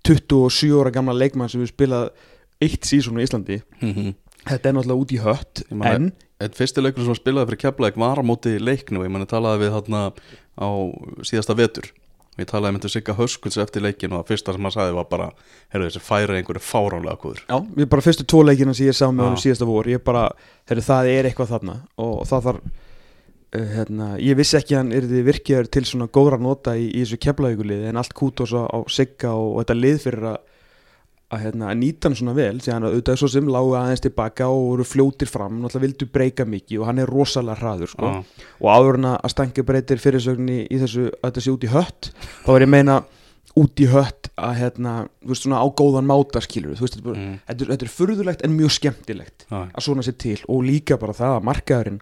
[0.04, 2.10] 27 ára gamla leikmann sem við spilað
[2.62, 3.62] eitt season í Íslandi.
[3.80, 4.12] Mm
[4.48, 6.08] þetta er náttúrulega út í hött en
[6.42, 9.64] einn fyrsti leikur sem hann spilaði fyrir Keflæk var á móti leiknu ég manni talaði
[9.64, 10.00] við þarna
[10.58, 10.68] á
[11.28, 11.90] síðasta vetur
[12.32, 15.08] og ég talaði með Sigga Höskulds eftir leikin og það fyrsta sem hann sagði var
[15.10, 15.26] bara
[15.74, 17.42] herru þessi færi einhverju fáránlega góður.
[17.44, 20.22] Já, ég bara fyrstu tvo leikina sem ég sá með honum síðasta vor ég bara,
[20.70, 21.74] herri, það er eitthvað þarna.
[22.00, 26.40] Og það þarf uh, hérna, ég vissi ekki hann er þið virkjaður til svona góðra
[26.40, 30.00] nota í, í þessu keflaugulið en allt kútos á, á sigga og, og þetta lið
[30.06, 30.40] fyrir að
[31.32, 34.48] að, hérna, að nýta hann svona vel því hann auðvitað svo sem lágu aðeins tilbaka
[34.52, 38.10] og voru fljótir fram, náttúrulega vildu breyka mikið og hann er rosalega hraður sko.
[38.12, 38.44] Já.
[38.60, 42.10] og áður en að stangja breytir fyrirsögni í þessu að þetta sé út í hött
[42.44, 42.98] þá er ég meina
[43.62, 47.34] út í hött að hérna, þú veist svona á góðan máta skilur þú veist, Mm.
[47.48, 49.58] þetta, þetta er furðulegt en mjög skemmtilegt Já.
[49.76, 51.98] að svona sé til og líka bara það að markaðurinn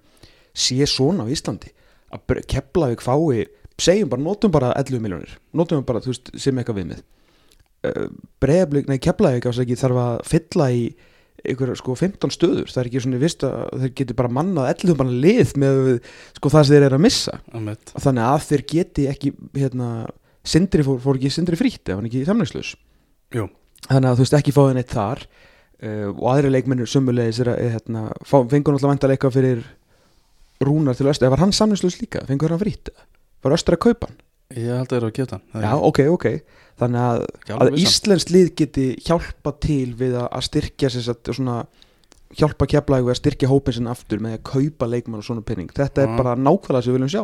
[0.55, 1.73] sé svona á Íslandi
[2.15, 3.47] að Keflavík fái
[3.81, 7.03] segjum bara, notum bara 11 miljónir notum bara, þú veist, sem eitthvað viðmið
[7.89, 8.09] uh,
[8.43, 10.85] Breiðablík, nei Keflavík ásæki þarf að fylla í
[11.49, 14.99] ykkur sko 15 stöður, það er ekki svona vist að þeir geti bara mannað 11
[14.99, 15.79] bara lið með
[16.37, 17.37] sko það sem þeir eru að missa.
[17.55, 17.93] Einmitt.
[17.97, 19.91] þannig að þeir geti ekki hérna,
[20.45, 22.75] sindri fór, fór ekki sindri frítt ef hann ekki samlingslaus
[23.37, 23.47] Jú.
[23.87, 27.63] þannig að þú veist ekki fáið neitt þar uh, og aðri leikmennir sömulegis er að
[27.65, 29.65] eh, hérna, fengur náttúrulega vænta leika fyrir
[30.61, 32.21] Rúnar til Östra, var hann samlingslaus líka?
[32.29, 32.93] Fengur hann frítt,
[33.41, 34.21] var Östra að kaupa hann
[34.57, 36.27] Ég held að það er að geta hann já, ok, ok,
[36.81, 37.77] þannig að, að.
[37.79, 41.61] Íslensk lið geti hjálpa til við að, styrkja satt, svona,
[42.39, 45.71] hjálpa keflaði við að styrkja hópin sinna aftur með að kaupa leikmann og svona penning,
[45.77, 47.23] þetta er bara nákvæmlega sem við viljum sjá.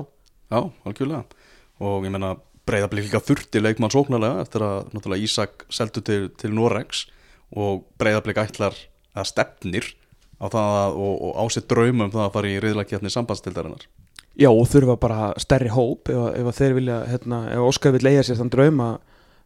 [0.55, 1.51] Já, algjörlega.
[1.83, 2.37] Og ég menna
[2.67, 7.05] breyðablík líka þurfti leikmann sóknarlega eftir að náttúrulega Ísak seldu til, til Norex
[7.55, 8.79] og breyðablík ætlar
[9.17, 9.93] að stefnir
[10.39, 13.87] á það að, og, og ásett draumum það að fara í riðlakjarni sambandstildarinnar
[14.37, 18.27] Já, og þurfa bara stærri hóp ef, ef þeir vilja, hérna, ef Óskar vil leiða
[18.29, 18.89] sér þann drauma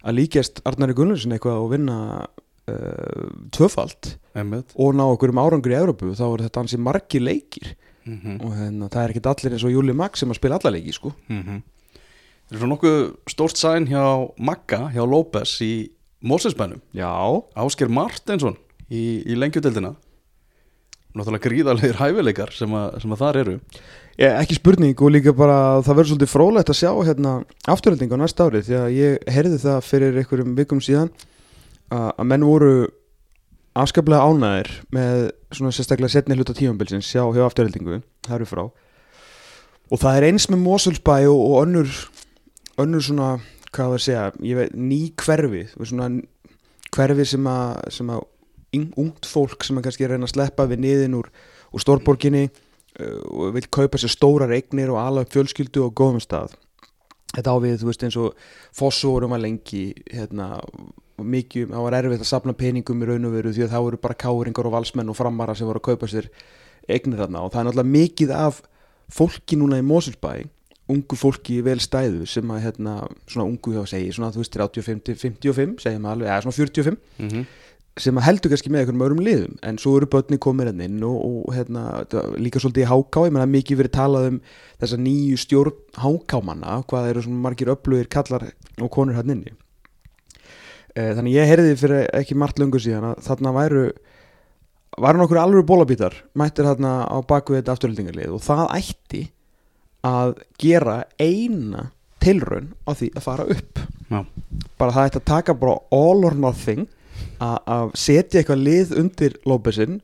[0.01, 4.75] að líkjast Arnari Gunnlausin eitthvað og vinna uh, tvöfalt Einmitt.
[4.75, 7.75] og ná okkur um árangur í Európu þá er þetta hansi margi leikir.
[8.09, 8.37] Mm -hmm.
[8.45, 10.93] og hérna, það er ekkit allir eins og Júli Max sem að spila alla leiki,
[10.93, 11.13] sko.
[12.49, 13.01] Það er svo nokkuð
[13.31, 17.07] stórt sæn hjá Magga, hjá López í Mósesbænum Já,
[17.55, 18.57] Ásker Martinsson
[18.91, 19.95] í, í lengjudeldina
[21.15, 23.55] náttúrulega gríðarlegir hæfileikar sem, að, sem að þar eru
[24.21, 27.35] ég, ekki spurning og líka bara það verður svolítið frólægt að sjá hérna
[27.73, 31.13] afturhalding á næsta ári því að ég heyrði það fyrir einhverjum vikum síðan
[31.91, 32.73] að, menn voru
[33.81, 35.21] afskaplega ánæðir með
[35.55, 38.65] svona sérstaklega setni hluta tífambilsins hjá, hjá afturhaldingu, það eru frá
[39.91, 41.95] og það er eins með Mosulsbæ og, og önnur
[42.81, 43.31] önnur svona,
[43.75, 46.11] hvað var að segja ég veit, ný hverfi svona
[46.91, 48.25] hverfi sem að, sem að
[48.77, 51.29] yng- ungt fólk sem að kannski reyna að sleppa við niðin úr,
[51.71, 52.49] úr stórborginni
[53.31, 56.57] og vil kaupa sér stórar eignir og ala upp fjölskyldu og góðum stað.
[57.35, 58.39] Þetta á við, þú veist, eins og
[58.75, 60.57] fósórum var lengi hérna,
[61.21, 64.01] mikið, það var erfitt að sapna peningum í raun og veru því að það voru
[64.03, 66.31] bara káringar og valsmenn og framara sem voru að kaupa sér
[66.91, 67.45] eignir þarna.
[67.45, 68.63] Og það er náttúrulega mikið af
[69.11, 70.35] fólki núna í Mosulbæ
[70.91, 72.95] ungu fólki vel stæðu sem að hérna,
[73.31, 76.57] svona ungu hjá segi, svona þú veist 35 til 55, segjum við alveg, eða svona
[76.57, 77.45] 45 mm -hmm.
[78.01, 81.17] Sem heldur kannski með einhverjum öðrum liðum en svo eru börni komin hérna inn og,
[81.21, 81.85] og hérna,
[82.41, 84.39] líka svolítið í háká ég menna mikið verið talað um
[84.81, 88.47] þessa nýju stjórn hákámanna, hvað eru svona margir öflugir kallar
[88.81, 89.53] og konur hérna inni
[90.95, 93.85] e, þannig ég heyrði fyrir ekki margt löngu síðan að þarna væru
[95.01, 99.25] væru nokkur alveg bólabítar mættir þarna á baku þetta afturhaldingarlið og það ætti
[100.07, 104.25] að gera eina tilraun á því að fara upp Já.
[104.81, 106.89] bara það ætti að taka bara all or nothing
[107.43, 110.01] að að setja eitthvað lið undir Lópezinn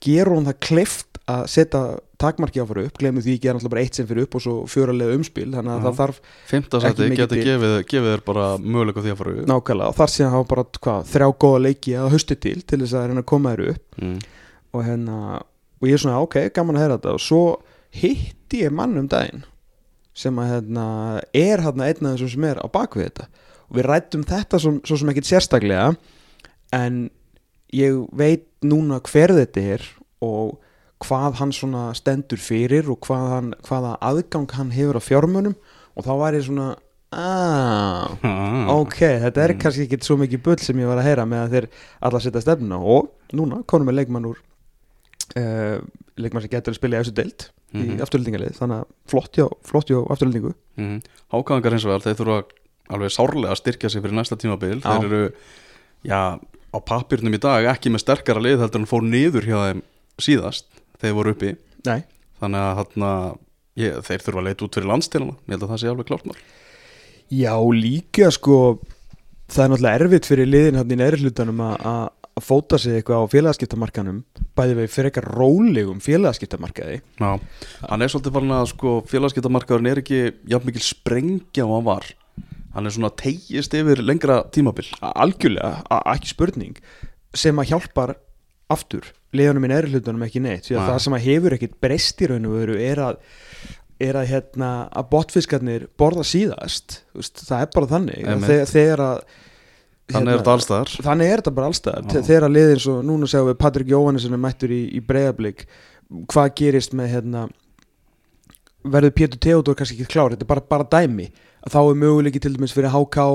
[0.00, 1.82] gera hún það klift að setja
[2.20, 4.36] takmarki á að fara upp, glemum því ekki er náttúrulega bara eitt sem fyrir upp
[4.36, 5.84] og svo fjöralega umspil þannig að Já.
[5.86, 6.18] það þarf
[7.20, 7.44] geti til.
[7.46, 10.64] gefið, gefið þér bara möguleika því að fara upp nákvæmlega og þar síðan hafa bara
[10.76, 14.00] hvað, þrjá góða leiki að hausti til til þess að reyna að koma þér upp
[14.02, 14.18] mm.
[14.76, 15.18] og hérna
[15.80, 17.42] og ég er svona ok, gaman að heyra þetta og svo
[18.00, 19.44] hitti ég mann um daginn
[20.20, 20.86] sem að hérna
[21.32, 23.28] er hérna einn af þessum sem er á bakvið þetta
[23.70, 25.92] og við rættum þetta svo, svo sem ekkit sérstaklega
[26.72, 27.10] en
[27.74, 29.84] ég veit núna hver þetta er
[30.22, 30.58] og
[31.00, 35.54] hvað hann svona stendur fyrir og hvað hann, hvaða aðgang hann hefur á fjármunum
[35.96, 36.74] og þá var ég svona
[37.10, 38.68] aaa ah.
[38.76, 39.60] ok, þetta er Mm.
[39.64, 41.66] kannski ekki svo mikið bull sem ég var að heyra með að þeir
[42.06, 44.38] alla setja stefnuna og núna konum við leikmann úr
[45.40, 45.80] uh,
[46.20, 48.00] leikmann sem getur að spila í þessu deild Mhm.
[48.00, 50.96] í afturlendingalið, þannig að flott hjá, flott hjá afturlendingu mm.
[51.30, 52.38] Hákáðingar eins og vel, þeir þurfa
[52.90, 54.88] alveg sárlega að styrkja sig fyrir næsta tímabil Já.
[54.90, 55.20] þeir eru,
[56.02, 56.18] já,
[56.70, 59.82] á pappirnum í dag ekki með sterkara lið heldur en fór niður hjá þeim
[60.20, 60.66] síðast
[61.00, 61.54] þegar voru uppi.
[61.88, 62.00] Nei.
[62.40, 63.10] Þannig að þarna,
[63.80, 66.28] ég, þeir þurfa að leita út fyrir landstilana ég held að það sé alveg klárt
[66.30, 66.38] mál.
[67.30, 68.56] Já, líka sko
[69.50, 72.08] það er náttúrulega erfitt fyrir liðin hann í neðri hlutanum að- að
[72.40, 74.18] að fóta sig eitthvað á félagaskiptamarkanum
[74.56, 77.00] bæði við fyrir eitthvað rólegum félagaskiptamarkaði.
[77.20, 77.30] Já,
[77.90, 82.06] hann er svolítið farin að sko félagskiptamarkaðurinn er ekki jafn mikil sprengja og hann var
[82.74, 84.88] hann er svona tegist yfir lengra tímabil.
[85.00, 86.78] Algjörlega, ekki spurning.
[87.36, 88.16] Sem að hjálpar
[88.70, 90.88] aftur liðunum í neðri hlutanum ekki neitt því að Nei.
[90.90, 93.20] það sem að hefur ekkit breyst í raun og veru er að
[94.00, 98.28] er að, hérna, að botfiskarnir borða síðast veist, það er bara þannig.
[98.46, 99.18] Þegar, þegar að
[100.10, 100.92] þannig er þetta allstaðar.
[101.06, 102.22] þannig er þetta bara allstað Já.
[102.30, 105.66] þegar að liðin svo, núna sjáum við Patrik Jóhannesson er mættur í, í breyðablík
[106.32, 107.44] hvað gerist með hérna
[108.80, 110.34] verður Pétur Theodor kannski ekki klár?
[110.34, 111.28] Þetta er bara, bara dæmi
[111.66, 113.26] að þá er möguleiki til dæmis fyrir HK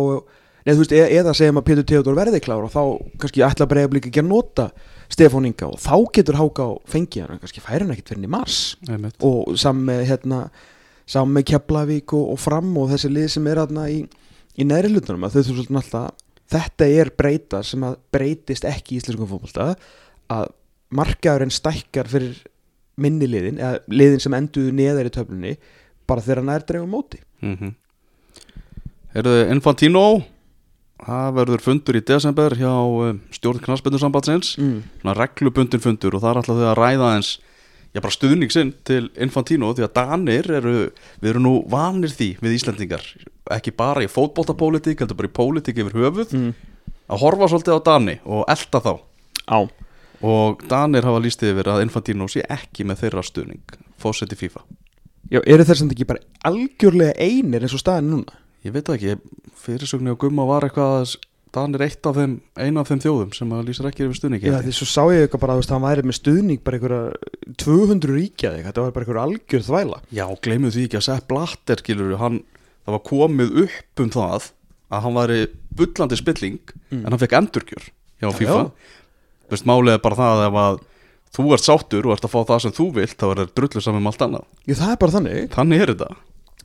[0.65, 2.83] neð, veist, eða, eða segjum að Pétur Theodor verði klár og þá
[3.21, 4.69] kannski ætla breyðablík ekki að nota
[5.11, 8.33] Stefán Inga og þá getur HK fengið hann, kannski færi hann ekkit fyrir hann í
[8.33, 8.59] mars
[8.89, 9.17] Einmitt.
[9.25, 10.41] og saman með hérna
[11.05, 14.01] saman með Keflavík og, og fram og þessi lið sem er hérna í,
[14.57, 18.95] í neðri hlutunum að þau þú svolítið alltaf þetta er breyta sem að breytist ekki
[18.95, 19.71] í íslenskum fótbolta
[20.33, 20.51] að
[20.95, 22.43] markaðurinn stækkar fyrir
[23.01, 25.55] minni liðin eða liðin sem enduðu neðar í töflunni
[26.07, 27.73] bara þegar hann er dreifum móti mm -hmm.
[29.15, 30.05] Erðu Infantino
[31.05, 34.77] það verður fundur í desember hjá um, stjórn knarsbyndusambandsins mm.
[35.01, 37.31] svona reglubundin fundur og það er alltaf þau að ræða eins
[37.95, 40.75] já bara stuðning sinn til Infantino því að Danir eru,
[41.23, 43.03] við erum nú vanir því við Íslendingar,
[43.55, 46.53] ekki bara í fótboltapólitík, heldur bara í pólitík yfir höfuð Mm.
[47.07, 48.93] að horfa svolítið á Dani og elta þá
[49.47, 49.59] á
[50.25, 54.63] og Danir hafa líst yfir að Infantino sé ekki með þeirra stuðning fósetti FIFA
[55.31, 58.41] Já, eru þeir samt ekki bara algjörlega einir eins og staðin núna?
[58.65, 59.15] Ég veit það ekki,
[59.65, 61.15] fyrirsögni og gumma var eitthvað að
[61.55, 64.49] Danir er eitt af þeim eina af þeim þjóðum sem að lýsir ekki yfir stuðningi
[64.51, 67.53] Já, því svo sá ég eitthvað bara að þú hann væri með stuðning bara einhverja
[67.63, 69.99] 200 ríkja eitthvað, þetta var bara einhverja algjör þvæla.
[70.19, 72.41] Já, gleymið því ekki að Sepp Blatter skilur hann,
[72.83, 74.49] það var komið upp um það
[74.91, 75.39] að hann væri
[75.79, 76.59] bullandi spilling
[76.91, 77.01] Mm.
[77.05, 77.85] en hann fekk endurkjör
[78.21, 78.59] hjá Já, FIFA.
[78.59, 78.71] já.
[79.49, 80.75] Veist, málið er bara það ef að
[81.35, 83.81] þú ert sáttur og ert að fá það sem þú vilt þá er það drullu
[83.81, 84.45] saman með allt annað.
[84.69, 85.49] Jú, það er bara þannig.
[85.55, 85.91] Þannig er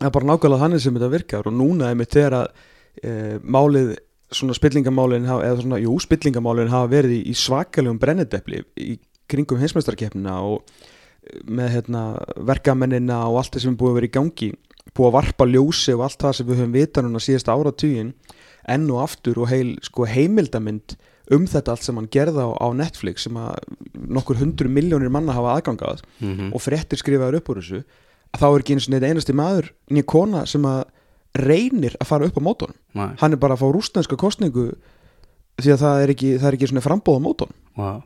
[0.00, 2.46] það er bara nákvæmlega þannig sem þetta virkar og núna er mitt þegar að
[3.04, 3.12] e,
[3.44, 3.92] málið
[4.30, 8.96] svona spillingamálin hafa, eða svona, jú, spillingamálin hafa verið í, í svakalegum brennidepli í
[9.30, 12.04] kringum heimsmeistarkeppnina og eh, með hérna,
[12.48, 14.50] verkamennina og allt það sem er búið að vera í gangi
[14.96, 18.12] búið að varpa ljósi og allt það sem við höfum vitað núna síðasta áratugin
[18.70, 20.96] enn og aftur og heil sko, heimildamind
[21.34, 23.58] um þetta allt sem hann gerði á, á Netflix sem að
[23.94, 26.54] nokkur hundru miljónir manna hafa aðgangað mm -hmm.
[26.54, 27.82] og fréttir skrifaður upp úr þessu
[28.38, 30.84] þá er ekki eins og neitt einasti maður nýja kona sem að
[31.38, 32.42] reynir að fara upp á
[32.92, 34.72] Nei, hann er bara að fá rústnænska kostningu
[35.60, 38.00] því að það er ekki, það er ekki svona frambóð á wow.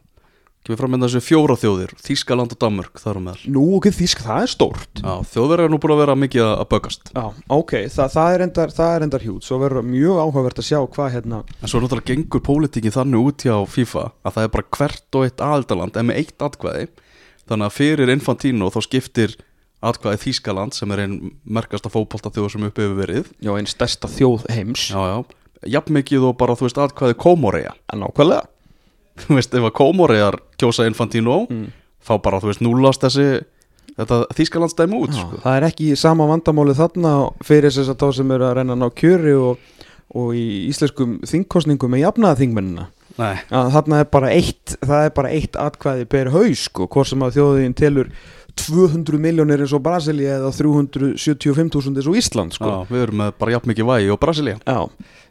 [0.64, 3.48] Kemur fram með þessu fjóra þjóðir Þískaland og Danmörk þar á meðal.
[3.52, 5.02] Nú ok, þýsk, það er stórt.
[5.28, 8.72] Þjóðir er nú búin að vera mikið að bögast já, ok, það, það er endar,
[8.72, 12.08] það er endar hjút svo verður mjög áhugavert að sjá hvað hérna En svo náttúrulega
[12.14, 16.08] gengur pólitíkin þannig út hjá FIFA að það er bara hvert og eitt aðaldaland en
[16.08, 16.88] með eitt atkvæði
[17.44, 19.36] þannig að fyrir Infantino þá skiptir
[19.90, 23.30] atkvæði Þískaland sem er einn merkasta fótbolta þjóð sem uppi hefur verið.
[23.44, 24.88] Já, einn stærsta þjóð heims.
[24.90, 28.48] Já, já, jafn mikið og bara þú veist atkvæði Kómoreja nákvæmlega.
[29.24, 31.66] Þú veist, ef að Kómorejar kjósa Infantino mm.
[32.02, 33.44] þá bara þú veist núlast þessi
[33.94, 35.40] þetta Þískaland stæmi út Já, sko.
[35.44, 37.14] það er ekki sama vandamáli þarna
[37.46, 39.64] fyrir þess að þá sem eru að reyna að ná kjöri og,
[40.14, 45.12] og í íslenskum þingkostningum með jafnaða þingmennina Nei, að þarna er bara eitt það er
[45.14, 48.10] bara eitt atkvæði ber haus sko, hvort sem að þjóðin telur
[48.60, 52.70] 200 miljónir eins og Brasilia eða 375.000 eins og Ísland sko.
[52.70, 54.78] já, við erum með bara jafn mikið vægi og Brasilia Já,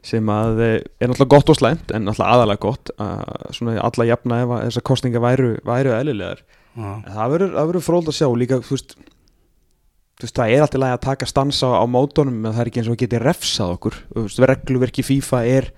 [0.04, 4.10] sem að eh, er náttúrulega gott og slæmt en náttúrulega aðalega gott að svona alla
[4.10, 6.44] jafna ef þessar kostninga væru, væru eðlilegar.
[6.76, 8.28] Það verður, fróld að sjá.
[8.34, 8.96] Líka þú veist,
[10.20, 12.82] þú veist, það er alltaf lægi að taka stansa á mótunum en það er ekki
[12.82, 14.00] eins og að geti refsað okkur.
[14.18, 15.70] Veist, regluverki FIFA er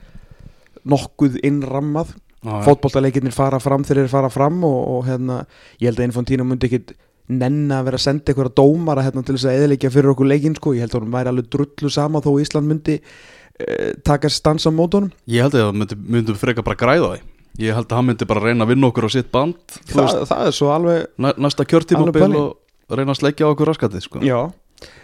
[0.88, 2.16] nokkuð innrammað.
[2.46, 5.40] Fótboltaleikirnir fara fram þegar þeir fara fram og, og hérna,
[5.82, 6.94] ég held að Infantino myndi ekkit
[7.32, 10.58] nenn að vera að senda einhverja dómara hérna, til þess að eðilegja fyrir okkur leikinn
[10.58, 10.74] sko.
[10.76, 14.72] ég held að hún væri alveg drullu sama þó Ísland myndi eh, taka stans á
[14.74, 17.24] mótunum Ég held að það myndi, myndum freka bara græða því.
[17.64, 19.58] Ég held að hann myndi bara reyna að vinna okkur á sitt band.
[19.88, 23.72] Þú veist, það, það er svo alveg næ, næsta kjörtímabil og reyna að sleikja okkur
[23.72, 24.22] raskatið sko.
[24.22, 24.40] já,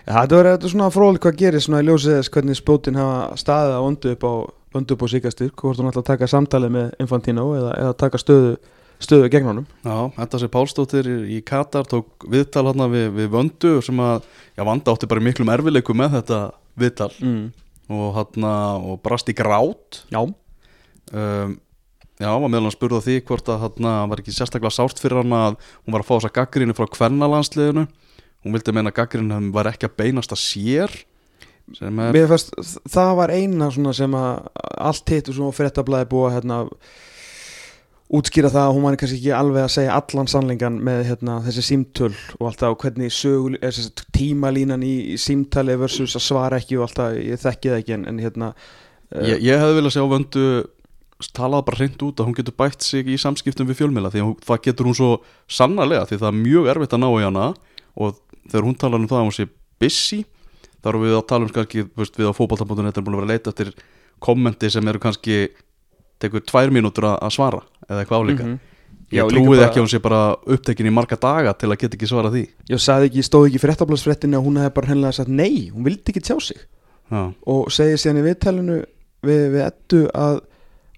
[0.05, 3.85] þetta er svona fróðilegt hvað gerir svona í ljósið þess hvernig spjótin hafa staðið að
[3.87, 4.33] vöndu upp á
[4.71, 8.53] á síkastur, hvort hún ætla að taka samtalið með Infantino eða, eða taka stöðu
[9.01, 9.65] stöðu gegn honum.
[9.85, 14.27] Já, þetta sé Pálsdóttir í Katar tók viðtal hann við, við vöndu sem að,
[14.57, 16.39] já, vanda átti bara miklum erfileikum með þetta
[16.81, 17.11] viðtal.
[17.21, 17.49] Mm.
[17.91, 20.03] og hann og brast í grát.
[20.13, 21.59] Já, um,
[22.21, 25.23] Já, var meðal hann spurði á því hvort að hann var ekki sérstaklega sárt fyrir
[25.23, 27.87] hann að hún var að fá þessa gaggrinni frá kvennalandsliðinu.
[28.45, 30.93] Hún vildi meina að gaggrinni var ekki að beinast að sér
[31.77, 32.53] sem er, Mér fannst,
[32.89, 34.51] það var eina svona sem að
[34.91, 36.59] allt hitt og svona fréttablaði búið að hérna,
[38.11, 41.63] útskýra það að hún var kannski ekki alveg að segja allan sannleikan með hérna, þessi
[41.63, 46.59] símtöl og alltaf og hvernig sögul, er, þessi, tímalínan í, í símtali versus að svara
[46.59, 49.95] ekki og alltaf, ég þekki það ekki en, en hérna eh, ég, ég hefði viljað
[49.95, 50.45] sjá vöndu
[51.37, 54.35] talað bara hreint út að hún getur bætt sig í samskiptum við fjölmiðla því að
[54.47, 55.09] það getur hún svo
[55.51, 57.47] sannarlega því það er mjög erfitt að ná í hana
[57.95, 59.47] og þegar hún talar um það að hún sé
[59.81, 60.23] busy
[60.81, 63.53] þá erum við að tala um kannski við á fótballtabóttunni er búin að vera leita
[63.53, 63.75] eftir
[64.21, 65.43] kommenti sem eru kannski
[66.21, 68.45] tekur tvær mínútur að svara eða eitthvað álíka.
[68.45, 68.59] Mhm.
[69.11, 71.79] Já, ég trúið bara- ekki að hún sé bara upptekin í marga daga til að
[71.81, 72.43] geta ekki svara því.
[72.71, 75.83] Ég sagði ekki, stóð ekki í fréttablaðsfréttinni að hún hefði bara hennilega sagt nei, hún
[75.83, 76.61] vildi ekki tjá sig.
[77.11, 78.77] Já, og segir síðan í viðtælinu
[79.27, 80.39] við, við ettu að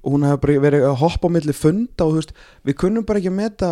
[0.05, 2.33] hún hefði bara verið að hoppa á milli funda og veist,
[2.67, 3.71] við kunnum bara ekki að meta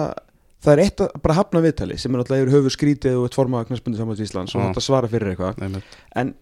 [0.63, 3.37] það er eitt að bara hafna viðtali sem er náttúrulega yfir höfu skrítið og eitt
[3.37, 6.33] formaða knarspundi samvægt Íslands og þetta svara fyrir eitthvað.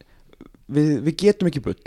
[0.69, 1.79] Við, við getum ekki bull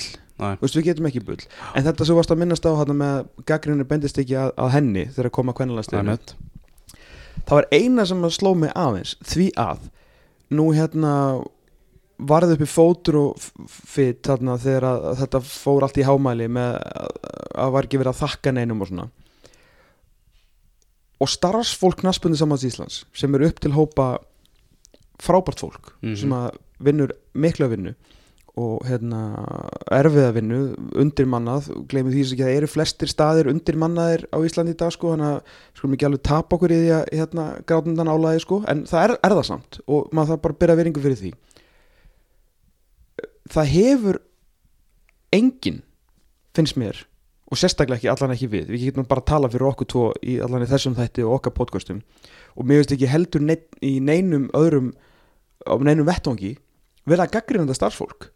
[0.61, 1.39] Veist, við getum ekki bull
[1.75, 5.07] en þetta sem varst að minnast á hann með gaggrinni bendist ekki að, að henni
[5.13, 6.35] þegar að koma kvennalasteginu Einmitt.
[7.47, 9.89] það var eina sem að sló mig aðeins því að
[10.53, 11.15] nú hérna
[12.23, 13.53] varði uppi fótur og f-
[13.97, 17.17] fit þarna þegar að, að þetta fór allt í hámæli með að,
[17.65, 19.09] að var ekki verið að þakka neinum og svona
[21.23, 24.07] og starfsfólk knaspunni samans Íslands sem eru upp til hópa
[25.23, 26.17] frábært fólk Mhm.
[26.19, 27.95] sem að vinnur mikla vinnu
[28.61, 29.21] og hérna
[29.97, 30.59] erfiða vinnu
[31.01, 35.31] undirmannað, gleymið því að það eru flestir staðir undirmannaðir á Íslandi í dag sko, þannig
[35.31, 39.07] að skulum ekki alveg tapa okkur í því að hérna, grátundan álæði sko, en það
[39.07, 41.33] er, er það samt og maður þarf bara að byrja veringu fyrir því.
[43.53, 44.19] Það hefur
[45.33, 45.81] enginn
[46.53, 47.01] finnst mér
[47.49, 48.69] og sérstaklega ekki allan ekki við.
[48.73, 52.05] Við getum bara að tala fyrir okkur tvo í allan þessum þætti og okkar podcastum.
[52.57, 54.93] Og mér veist ekki heldur neinn, í neinum öðrum
[55.65, 56.55] á neinum vettvangi
[57.09, 58.31] verða að gaggrina þetta starfsfólk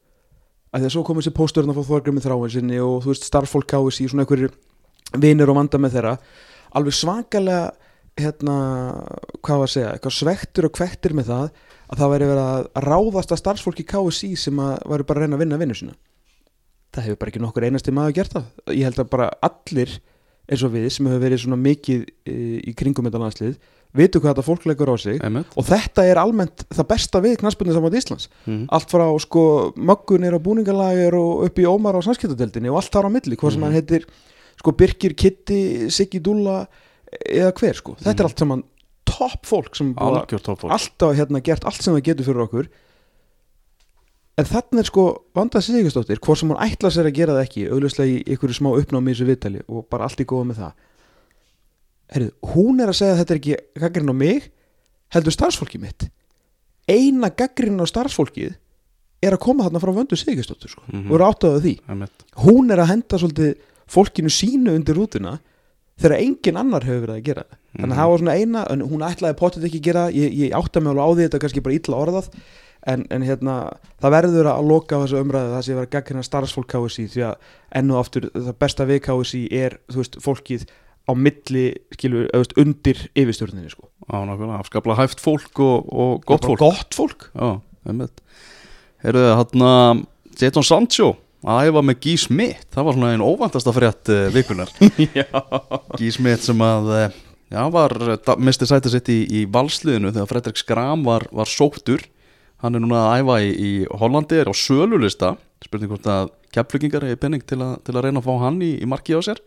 [0.73, 3.13] að því að svo komið sér pósturinn að fá þorgrið með þráin sinni og þú
[3.13, 4.55] veist starfsfólk káis í svona einhverjir
[5.23, 6.15] vinir og vanda með þeirra.
[6.77, 7.61] Alveg svakalega
[8.17, 8.57] hérna,
[9.45, 11.47] hvað var að segja, eitthvað svektur og kvektir með það
[11.87, 15.37] að það væri verið að ráðast að starfsfólki KSI sem að væri bara að reyna
[15.37, 15.97] að vinna vinnu sína.
[16.97, 18.47] Það hefur bara ekki nokkur einasti maður gert það.
[18.73, 19.93] Ég held að bara allir
[20.47, 23.57] eins og við sem hefur verið svona mikið e, í kringum þetta landslið
[23.95, 25.47] vitu hvað þetta fólk leggur á sig Einmitt.
[25.57, 28.67] og þetta er almennt það besta við knaspunni saman Íslands Mhm.
[28.71, 33.07] allt frá sko möggunir og búningalagir og upp í Ómar á samskiptadeldinni og allt þar
[33.07, 33.65] á milli, hvað sem Mhm.
[33.65, 34.05] hann heitir
[34.59, 36.67] sko Birkir, Kitty, Siggi Dúlla
[37.31, 38.25] eða hver sko, þetta er Mhm.
[38.27, 38.65] allt saman
[39.07, 42.67] topp fólk sem alltaf hérna gert allt sem það getur fyrir okkur
[44.39, 47.71] en þannig er sko vandað Sigursdóttir, hvort sem hún ætla sér að gera það ekki
[47.71, 50.73] auðvitað í einhverju smá uppnámi í þessu viðtali og bara allt í góða með það
[52.13, 54.51] Herrið, hún er að segja að þetta er ekki gaggrinn á mig
[55.15, 56.07] heldur starfsfólkið mitt
[56.87, 58.55] eina gaggrinn á starfsfólkið
[59.27, 61.09] er að koma þarna frá vöndu Sigursdóttir sko, Mhm.
[61.11, 62.25] og eru áttaðu því Einmitt.
[62.45, 63.55] hún er að henda svolítið
[63.89, 65.39] fólkinu sínu undir rútuna
[65.99, 67.99] þegar engin annar hefur verið að gera það þannig að Mhm.
[67.99, 71.03] það var svona eina, hún ætlaði potið ekki að gera ég, ég átta mig alveg
[71.03, 72.29] á því þetta er kannski bara illa orðað
[72.87, 76.23] en, en hérna, það verður að loka á þessu umræðu það sé að vera gaggrina
[76.23, 77.35] starfsfólk KSI því að
[77.73, 80.67] enn og aftur það besta við KSI er, þú veist, fólkið
[81.07, 83.89] á milli, skilur, auðvist, undir yfirstjórninni, sko.
[84.11, 86.63] á nákvæmlega, afskaplega hæft fólk og, og gott fólk.
[86.63, 87.29] Gott fólk.
[87.35, 88.25] Já, einmitt.
[89.05, 90.05] Heyrðu þið, hann
[90.37, 91.15] Jadon Sancho
[91.47, 92.67] að æfa með Guy Smith.
[92.75, 94.73] Það var svona einn óvantasta frétt uh, vikunar
[95.21, 95.29] Já.
[95.95, 97.07] Guy Smith sem að uh,
[97.53, 97.97] já, var,
[98.43, 102.05] misti sætið sitt í, í valsliðinu þegar Fredrik Skram var, var sóttur.
[102.65, 105.35] Hann er núna að æfa í, í Hollandi er á sölulista.
[105.65, 108.89] Spurning hvort að keppflyggingar er penning til, til að reyna að fá hann í, í
[108.89, 109.41] marki á sér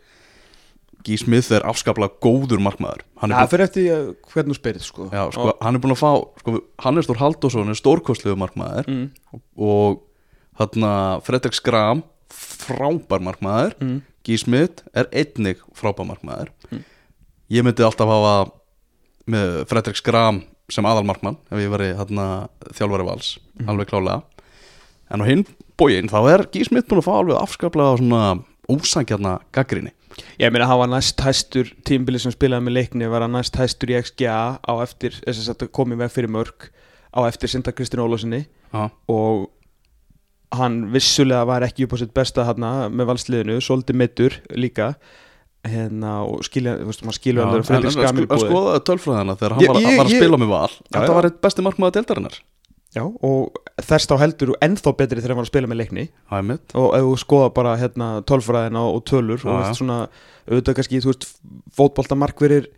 [1.07, 5.07] Guy Smith er afskaplega góður markmaður Það fyrir eftir uh, hvernig spyrir, sko.
[5.13, 9.09] Já, sko, hann er búin að fá sko, Hannes Þór Halldórsson er stórkostlegu markmaður Mm.
[9.57, 10.01] og
[10.59, 10.91] þarna
[11.23, 14.01] Fredrik Skram frábær markmaður Mm.
[14.27, 16.83] Guy Smith er einnig frábær markmaður Mm.
[17.49, 18.51] ég myndi alltaf hafa
[19.29, 23.69] með Fredrik Skram sem aðalmarkmann ef ég veri þjálfari vals Mhm.
[23.69, 24.23] alveg klálega
[25.11, 25.45] en á hinn
[25.79, 29.95] bógin þá er Guy Smith búin að fá alveg afskaplega svona ósangjarna gaggrinni
[30.41, 33.93] Ég meina hann var næst hæstur tímbili sem spilaði með leikni var hann næst hæstur
[33.93, 36.67] í XGA á eftir þess að komið veg fyrir mörg
[37.15, 38.03] á eftir Sinta Kristinn
[38.69, 39.47] Já, og
[40.55, 44.93] hann vissulega var ekki upp á sitt besta hann með valsliðinu, svolítið mittur líka.
[45.67, 48.45] Hérna og skilja, maður skilur alveg að en, Fredrik en, Skamil sko, búið.
[48.45, 52.37] skoða tölfræðina þegar hann var, að spila með val þetta var eitt besti markmaður deildarinnar
[52.95, 56.05] Já, og þess þá heldur þú ennþá betri þegar hann var að spila með leikni.
[56.31, 59.99] Það mitt og ef þú skoða bara hérna tölfræðina og tölur og veist svona
[60.49, 61.27] auðvitað kannski, þú veist,
[61.77, 62.69] fótbolta markverir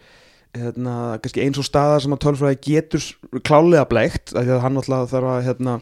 [0.57, 3.05] hérna, kannski eins og staða sem að tölfræði getur
[3.47, 5.77] klálega bleikt, af því að hann alltaf þarf að hérna,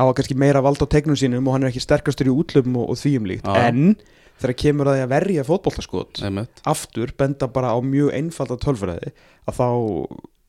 [0.00, 2.92] hafa kannski meira vald á tegnum sínum og hann er ekki sterkastur í útlöfum og,
[2.92, 3.70] og þvíum líkt, Já.
[3.70, 3.94] en
[4.42, 8.12] þegar kemur að því að verja fótboltaskot Það er mitt aftur benda bara á mjög
[8.18, 9.12] einfalda tölfræði
[9.48, 9.66] að þá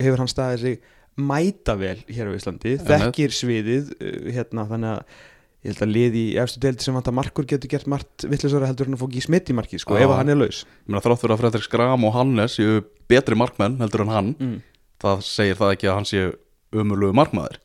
[0.04, 5.22] hefur hann staðið sig mæta vel hér á Íslandi, þekkir sviðið uh, hérna þannig að
[5.64, 8.90] ég held að liði í efstu deildi sem vantar markur getur gert margt vittlisara heldur
[8.90, 10.64] en að fá ekki smitt í marki sko, ef að hann er laus.
[10.68, 14.34] Ég meina þrátt fyrir að Fredrik Skram og Hannes séu betri markmenn heldur en hann
[14.34, 14.58] mm.
[15.04, 16.26] það segir það ekki að hann sé
[16.74, 17.62] umulugu markmaður.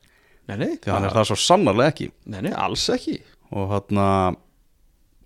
[0.47, 2.07] Nei, nei, því að hann er það svo sannarlega ekki.
[2.31, 3.17] Nei, nei, alls ekki.
[3.51, 3.99] Og hann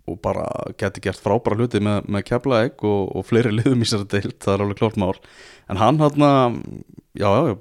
[0.03, 0.47] og bara
[0.79, 4.55] geti gert frábæra hluti með, með keflaeg og, og fleiri liðum í sér deilt, það
[4.55, 5.13] er alveg klart mál.
[5.71, 6.25] En hann hann
[7.13, 7.55] já, já,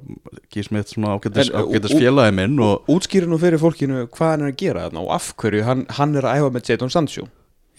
[0.55, 4.53] gís mitt svona ágætis ú- félagi minn og Útskýri nú fyrir fólkinu hvað hann er
[4.53, 7.27] að gera þarna og af hverju hann, hann er að æfa með Jadon Sancho.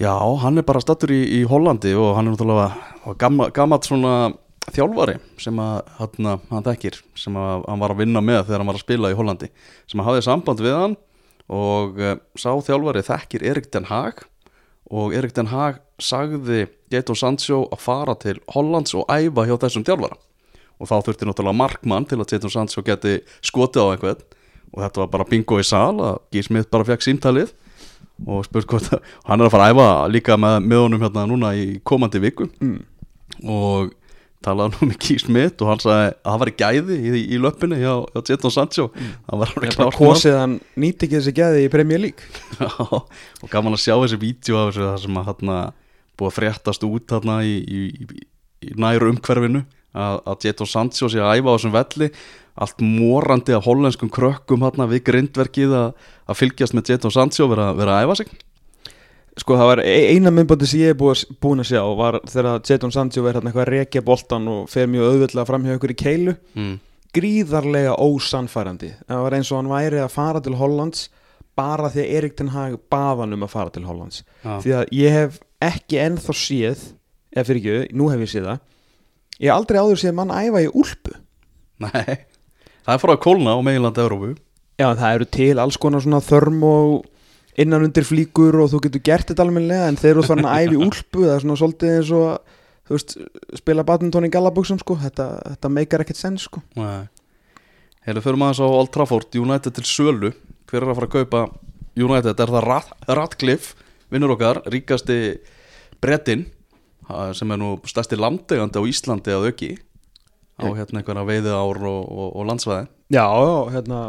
[0.01, 4.33] Já, hann er bara stattur í, í Hollandi og hann er náttúrulega gamma, gammalt svona
[4.73, 8.69] þjálfari sem að hann, hann þekkir sem að hann var að vinna með þegar hann
[8.71, 9.49] var að spila í Hollandi
[9.91, 10.95] sem að hafði samband við hann
[11.53, 14.23] og uh, sá þjálfari þekkir Erik Den Haag
[14.93, 19.83] og Erik Den Haag sagði Jadon Sancho að fara til Hollands og æfa hjá þessum
[19.87, 20.17] þjálfara
[20.83, 24.23] og þá þurfti náttúrulega markmann til að Jadon Sancho geti skotið á einhvern.
[24.73, 27.53] Og þetta var bara bingo í sal að Gís Smith bara fekk símtalið.
[28.27, 31.27] Og spurt hvort að hann er að fara að æfa líka með, með honum hérna
[31.29, 32.49] núna í komandi viku.
[32.61, 32.81] Mm.
[33.49, 33.93] og
[34.43, 37.39] talaði nú með Gís Smith og hann sagði að það var í gæði í, í
[37.39, 38.89] löppinni hjá, hjá Jadon Sancho.
[39.29, 42.27] Það var alveg kosið að hann nýti ekki þessi geði í Premier League.
[43.43, 45.57] Og gaman að sjá þessi vídeo af þessu það sem að hérna
[46.19, 48.25] búið að fréttast út hérna í, í, í,
[48.67, 49.63] í næru umhverfinu
[49.93, 52.09] að, Jadon Sancho sé að æfa á þessum velli.
[52.53, 55.93] Allt morandi af hollenskum krökkum hérna við grindverkið að,
[56.29, 58.33] að fylgjast með Jadon Sancho vera, vera að æfa sig.
[59.41, 62.93] Sko það var e- eina myndbandi sem ég búið, búin að sjá var þegar Jadon
[62.93, 66.01] Sancho verður hérna eitthvað að rekja boltan og fer mjög auðvitað fram hjá ykkur í
[66.03, 66.35] keilu.
[66.53, 66.75] Mm.
[67.13, 68.87] gríðarlega ósannfærandi.
[69.05, 71.07] Það var eins og hann væri að fara til Hollands
[71.57, 74.23] bara því að Erik Ten Hag bað hann um að fara til Hollands.
[74.41, 74.55] Já.
[74.63, 76.85] því að ég hef ekki ennþá séð
[77.33, 78.63] eða fyrir ekki, nú hef ég séð það
[79.43, 81.13] ég hef aldrei áður séð mann æfa í úlpu.
[81.83, 82.23] Nei,
[82.87, 84.33] það er frá kólna á meginlandi Európu
[84.79, 86.93] Já, það eru til alls konar svona þörm og
[87.61, 90.73] innan undir flíkur og þú getur gert þetta almennilega en þeir eru þannig að æfa
[90.73, 91.25] í úlpu.
[91.27, 92.55] Það er svona svolítið eins og
[92.87, 93.13] þú veist,
[93.59, 94.97] spila badminton í gallabuxum sko.
[95.03, 96.63] Þetta, þetta meikar ekkert senn sko.
[96.79, 97.05] Nei.
[98.07, 100.33] Hefur fyrir maður svo Old Trafford United til sölu.
[100.67, 101.43] Hver er að fara að kaupa
[101.93, 102.33] United?
[102.33, 103.77] Er það Rat Ratcliffe,
[104.11, 105.19] vinnur okkar Ríkasti
[106.01, 106.47] brettinn
[107.37, 109.71] sem er nú stærsti landegandi á Íslandi að auki
[110.61, 112.87] á hérna einhverja veiði ár og, og, og landsvæði.
[113.13, 113.25] Já,
[113.73, 114.01] hérna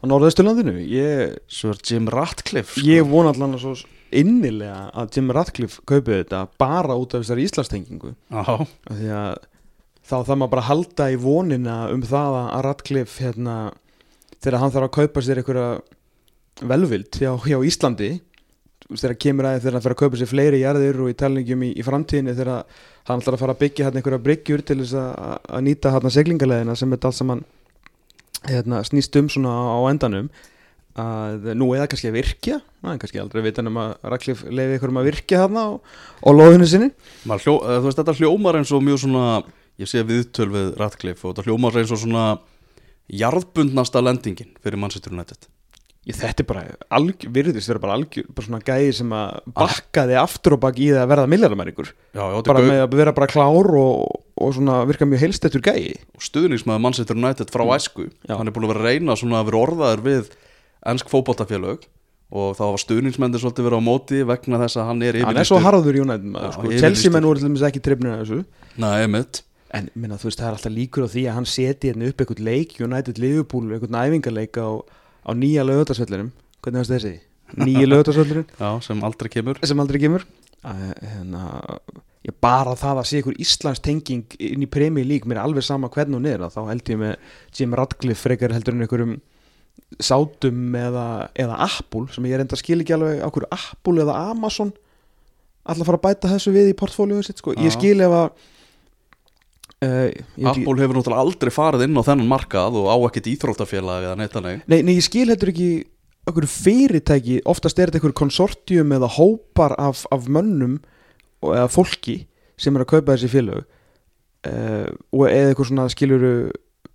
[0.00, 0.78] á Norðausturlandinu.
[0.88, 2.86] Ég, Sir Jim Ratcliffe sko.
[2.88, 3.74] ég vona allan að svo
[4.10, 9.36] innilega að Jim Ratcliffe kaupið þetta bara út af þessari Íslandstengingu því að
[10.02, 13.56] þá þarf maður bara að halda í vonina um það að Radcliffe hérna,
[14.40, 15.68] þegar hann þarf að kaupa sér einhverja
[16.72, 18.10] velvild hjá, hjá Íslandi
[18.98, 21.64] þegar kemur að því þegar hann fyrir að kaupa sér fleiri jarðir og í talningum
[21.66, 22.64] í, í framtíðinni þegar
[23.08, 25.10] hann ætlar að fara að byggja hérna einhverja bryggjur til þess að,
[25.50, 27.44] að nýta hérna seglingalegina sem þetta allt saman
[28.48, 30.32] hérna, snýst um svona á, á endanum.
[31.00, 34.74] Að nú eða kannski að virkja það er kannski aldrei vitan um að Radcliffe leiði
[34.74, 36.88] einhverjum að virkja þarna á, á lóðinu sinni.
[37.30, 39.26] Hljó, þú veist þetta hljómar eins og mjög svona
[39.80, 42.24] Ég sé viðtöl við Ratcliffe og þetta hljómar eins og svona
[43.16, 45.48] jarðbundnasta lendingin fyrir Manchester United
[46.08, 46.62] Ég, þetta er bara
[46.96, 50.86] alg, virðist vera bara algjör bara svona gæði sem að bakkaði aftur og bak í
[50.94, 51.90] það að verða milljarðamæringur.
[52.16, 56.24] Bara þetta með að vera bara klár og, og svona virka mjög heilstettur gæði og
[56.24, 58.06] stuðningsmaður Manchester United frá æsku.
[58.24, 58.32] Já.
[58.38, 60.32] hann er búin að vera að reyna svona að vera orðaður við
[60.94, 61.84] ennsk fótboltafélög.
[62.30, 65.48] Og þá var stuðningsmendir svolítið verið á móti vegna þess að hann er hann er
[65.48, 66.70] svo harður í Já, sko.
[66.78, 68.44] Chelsea menn voru ekki trefnir þessu.
[68.78, 69.02] Nei,
[69.70, 72.22] en minna, þú veist það er alltaf líkur á því að hann seti hérna upp
[72.22, 74.82] einhvern leik United Liverpool, einhvern æfingarleik á,
[75.26, 77.14] á nýja lögutarsvellinum hvernig varst þessi?
[77.60, 80.26] Nýja lögutarsvellurinn Já, sem aldrei kemur sem aldrei kemur
[80.60, 81.44] hérna,
[82.26, 85.64] ég bara það að sé ykkur Íslands tenging inn í Premier League mér er alveg
[85.64, 87.14] sama hvernig hún er að þá held ég með
[87.56, 89.16] Jim Radcliffe frekar heldur en einhverjum
[89.98, 94.18] sátum eða, eða Apple sem ég er enda að skil ekki alveg hverju Apple eða
[94.30, 94.72] Amazon
[95.64, 97.54] alltaf fara að bæta þessu við í portfólíu sitt sko.
[97.56, 97.76] ég Já.
[97.76, 98.28] skil ef að
[99.84, 104.06] uh, ekki- Apple hefur náttúrulega aldrei farið inn á þennan markað og á ekkert íþróttafélag
[104.08, 104.62] eða neitt þannig.
[104.70, 105.70] Nei, nei, ég skil heldur ekki
[106.30, 110.78] okkur fyrirtæki, oftast er þetta einhver konsortium eða hópar af, af mönnum
[111.42, 112.18] og, eða fólki
[112.60, 113.64] sem er að kaupa þessi félög.
[114.46, 116.32] Uh, og eða eitthvað svona skiluru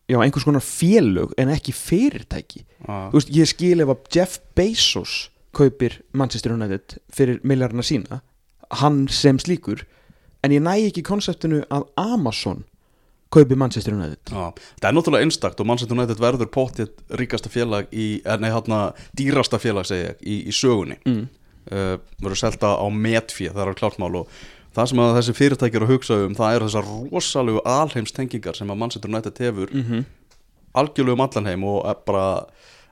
[0.10, 2.64] já, einhvers konar félög en ekki fyrirtæki.
[2.88, 5.16] Ah, þú veist, ég skil ef að Jeff Bezos
[5.56, 8.22] kaupir Manchester United fyrir miljarna sína
[8.82, 9.86] hann sem slíkur
[10.44, 12.64] en ég næ ekki konseptinu að Amazon
[13.34, 14.52] kaupi Manchester United Já,
[14.82, 18.82] það er náttúrulega einstakt og Manchester United verður póttið ríkasta félag í, eh, nei hérna
[19.18, 21.24] dýrasta félag segi ég, í, í sögunni mm.
[21.72, 24.38] uh, verður selta á metfí það er alveg klart mál og
[24.76, 28.72] það sem að þessi fyrirtæki eru að hugsa um það eru þessar rosalegu alheimstengingar sem
[28.72, 30.06] að Manchester United hefur Mm -hmm.
[30.74, 32.46] algjörlega um allan heim og er bara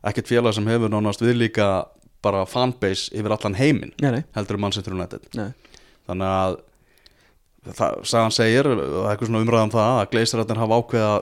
[0.04, 1.86] ekkert félag sem hefur nánast við líka
[2.22, 3.94] bara fanbase yfir allan heiminn
[4.36, 5.52] heldur um Manchester United nei.
[6.08, 6.58] þannig að
[7.64, 11.14] það, sagan segir, það er eitthvað svona umræðan það að gleisrættin hafa ákveða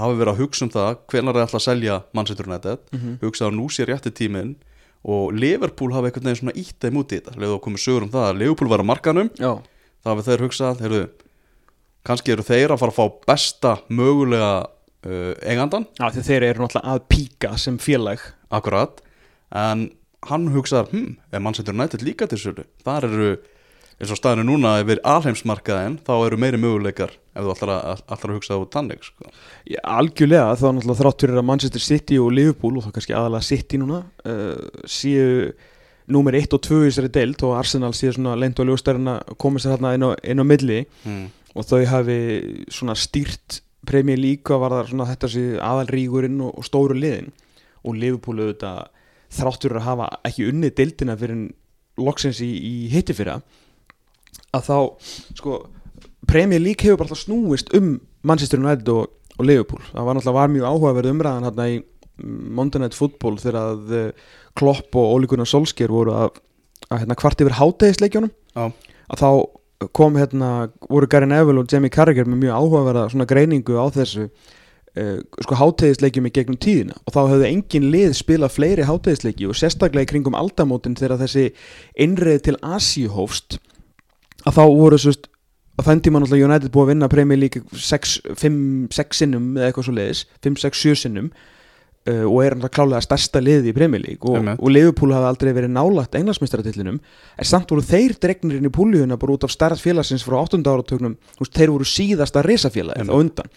[0.00, 3.18] hafi verið að hugsa um það, hvenær er alltaf að selja Manchester United, Mhm.
[3.22, 4.56] hugsa að nú sé rétti tíminn
[5.04, 8.02] og Liverpool hafi einhvern veginn svona ítt þeim út í þetta, leðu að komið sögur
[8.02, 9.52] um það að Liverpool var á markanum, já,
[10.04, 11.08] þá hafi þeir hugsað, heyrðu
[12.04, 14.66] kannski eru þeir að fara að fá besta mögulega
[15.06, 18.20] uh, eigandan, já þeir eru náttúrulega að píka sem félag.
[18.52, 19.00] Akkurat.
[19.52, 19.90] En
[20.28, 21.16] hann hugsaðar, hm,
[24.00, 27.72] er líka eins og staðinu núna yfir alheimsmarkaðin þá eru meiri möguleikar ef þú ætlar
[27.74, 29.32] að, ætlar að hugsa það út tannig sko.
[29.68, 33.46] Já, algjörlega, þá náttúrulega þrátt fyrir að Manchester City og Liverpool og þá kannski aðalega
[33.46, 35.52] City núna uh, séu
[36.10, 39.34] númer 1 og 2 í þessari deild og Arsenal séu svona leint og ljóstærinn að
[39.38, 41.26] koma sér hérna inn á, inn á milli mm.
[41.54, 42.20] og þau hafi
[42.72, 47.30] svona stýrt Premier League og var það svona þetta sé aðalrígurinn og, og stóru liðin
[47.84, 48.88] og Liverpool auðvitað
[49.30, 51.48] þrátt fyrir að hafa ekki unnið deildina fyrir
[52.00, 53.38] loksins í, í hitti fyrra
[54.56, 54.76] að þá
[55.38, 55.60] sko
[56.30, 57.94] Premier League hefur bara alltaf snúist um
[58.26, 59.08] Manchester United og,
[59.38, 59.82] og Liverpool.
[59.92, 61.78] Það var náttúrulega var mjög áhugaverð umræðan hérna í
[62.20, 64.28] Monday Night Football þegar að eh,
[64.58, 66.40] Klopp og Ole Gunnar Solskjær voru að,
[66.90, 68.68] að hérna, kvart yfir hátegisleikjónum Já.
[69.14, 69.30] að þá
[69.96, 70.50] kom hérna
[70.90, 75.16] voru Gary Neville og Jamie Carragher með mjög áhugaverða svona greiningu á þessu uh,
[75.46, 76.98] sko hátegisleikjum í gegnum tíðina.
[77.06, 81.48] Og þá hefðu engin lið spilað fleiri hátegisleiki og sérstaklega í kringum aldamótin þegar þessi
[81.96, 83.56] innreið til Asíu hófst
[84.46, 85.14] að þá voru svo
[85.80, 89.96] á þenn tíma náttúrulega United búið að vinna Premier League 5-6 sinnum eða eitthvað svo
[89.96, 94.72] leiðis 5-6-7 sinnum uh, og er náttúrulega klálega stærsta liði í Premier League og, og
[94.72, 99.36] Liverpool hafi aldrei verið nálagt englandsmeistaratillinum en samt voru þeir dregnir inn í púljuna bara
[99.36, 100.60] út af stærð félagsins frá 8.
[100.60, 101.16] áratögnum
[101.46, 103.16] þeir voru síðasta risafélagið á Einmitt.
[103.16, 103.52] undan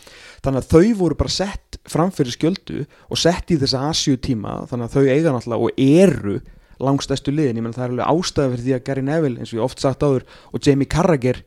[0.46, 4.90] þannig að þau voru bara sett framfyrir skjöldu og sett í þessa Asíu tíma þannig
[4.90, 6.40] að þau eiga náttúrulega og eru
[6.80, 9.60] langstæstu liðin, ég menn það er alveg ástæða fyrir því að Gary Neville, eins og
[9.60, 11.44] ég oft sagt áður og Jamie Carragher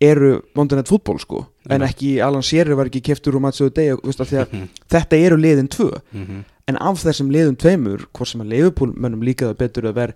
[0.00, 1.94] eru Monday Night Football sko, en Einmitt.
[1.94, 4.68] ekki Alan Shearer var ekki keftur úr Matsuðu Deg veist, af því að Mhm.
[4.90, 6.44] þetta eru liðin tvö Mhm.
[6.68, 10.12] en af þessum liðum tveimur hvort sem að Liverpool mönnum líka það betur að vera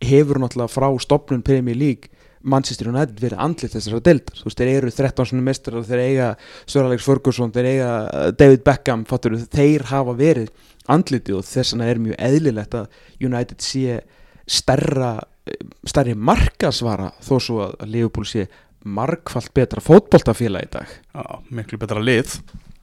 [0.00, 2.08] hefur náttúrulega frá stopnun Premier League
[2.42, 6.28] Manchester United verið andlit þessara deildar, þú veist, þeir eru 13 svona mestrar, þeir eiga
[6.64, 10.52] Sir Alex Ferguson þeir eiga uh, David Beckham fattur, þeir hafa verið
[10.88, 13.98] andliti og þess vegna er mjög eðlilegt að United sé
[14.48, 15.16] stærra
[15.88, 18.46] stærri markasvara þó svo að Liverpool sé
[18.88, 20.96] margfalt betra fótboltafélag í dag.
[21.12, 22.38] Já, miklu betra lið.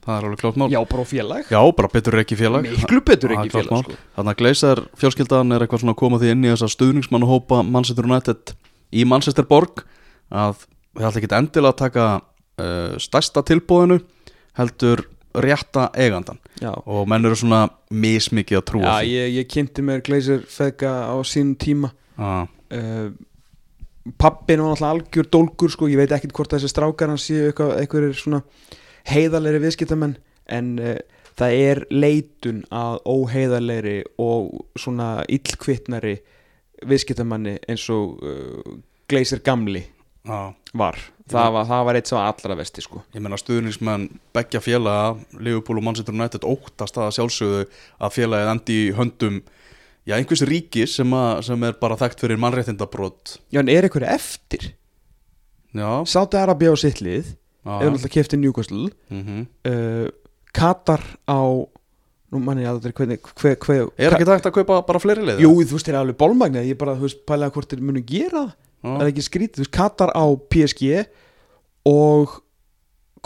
[0.06, 0.68] Það er alveg klátt mál.
[0.70, 1.48] Já, bara félag.
[1.50, 2.68] Já, bara betur ekki félag.
[2.70, 3.96] Miklu betur ekki félag sko.
[4.18, 8.06] Þannig að Gleisar fjölskyldan er eitthvað svona að koma því inn í þessa stuðningsmannahópa Manchester
[8.06, 8.54] United
[8.94, 9.84] í Manchester Borg
[10.30, 10.64] að
[10.96, 14.00] það ætla ekki endilega að taka uh, stærsta tilbúðinu
[14.56, 15.04] heldur
[15.36, 19.10] rétta eigandan Já, og menn eru svona mismikið að trúa Já því.
[19.12, 21.92] ég, ég kynnti mér Glazer Fega á sínum tíma.
[22.16, 23.10] Já, uh,
[24.16, 27.72] Pappin var náttúrulega algjör dólgur sko, ég veit ekkit hvort þessi strákar hans séu eitthvað,
[27.82, 28.40] eitthvað svona
[29.10, 30.14] heiðarleiri viðskiptamenn
[30.56, 30.94] en uh,
[31.36, 36.20] það er leitun að óheiðarleiri og svona illkvittnari
[36.84, 39.84] viðskiptamanni eins og uh, Glazer gamli
[40.26, 40.54] já.
[40.74, 40.98] var.
[41.26, 43.00] Það var, það var eitt svo allra vesti sko.
[43.14, 48.76] Ég meina stuðningsmenn beggja félaga Liverpool og Manchester United óttast að sjálfsögðu að félagið endi
[48.84, 49.40] í höndum
[50.06, 54.06] já, einhvers ríkis sem, að, sem er bara þekkt fyrir mannréttindabrót Já en er eitthvað
[54.14, 54.68] eftir?
[55.74, 57.72] Já, Sáti Arabia á sitt lið já.
[57.74, 58.86] eða náttúrulega kefti Newcastle.
[59.10, 60.06] Mm uh,
[60.56, 61.40] Katar á
[62.32, 65.42] nú manni ég er hvernig hver, hver, Er ekki takt að kaupa bara fleiri leið?
[65.44, 68.02] Jú, þú veist, þeir eru alveg bólmagnið Ég bara, þú veist, pælega hvort þeir munu
[68.06, 68.50] gera það.
[68.86, 70.24] Það er ekki skrítið, þú veist, Katar á
[70.54, 70.90] PSG
[71.90, 72.34] og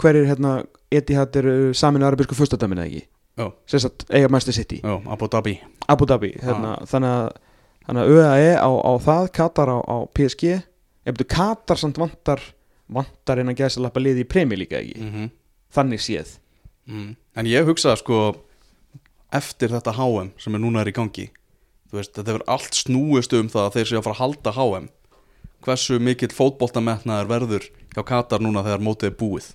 [0.01, 0.53] hverjir hérna
[0.91, 3.03] Etihad eru saminu arabísku fyrstadæminu ekki?
[3.39, 4.81] Já, sem sagt eiga Manchester City.
[4.83, 5.55] Já, Abu Dhabi.
[5.89, 7.31] Abu Dhabi, hérna, að
[7.87, 10.57] þannig að ÖAE á, á það, Katar á, á PSG
[11.07, 12.43] ef þú Katar samt vantar
[12.91, 14.99] vantar gæðs að lappa liði í premi líka ekki?
[14.99, 15.29] Mm
[15.71, 16.35] þannig séð.
[16.89, 17.11] Mm.
[17.37, 18.21] En ég hugsa sko
[19.35, 21.29] eftir þetta HM sem er núna er í gangi.
[21.91, 24.55] Þú veist, þetta hefur allt snúist um það að þeir séu að fara að halda
[24.57, 24.89] HM
[25.61, 29.49] hversu mikill fótboltametnaður verður hjá Katar núna þegar mótið er búið?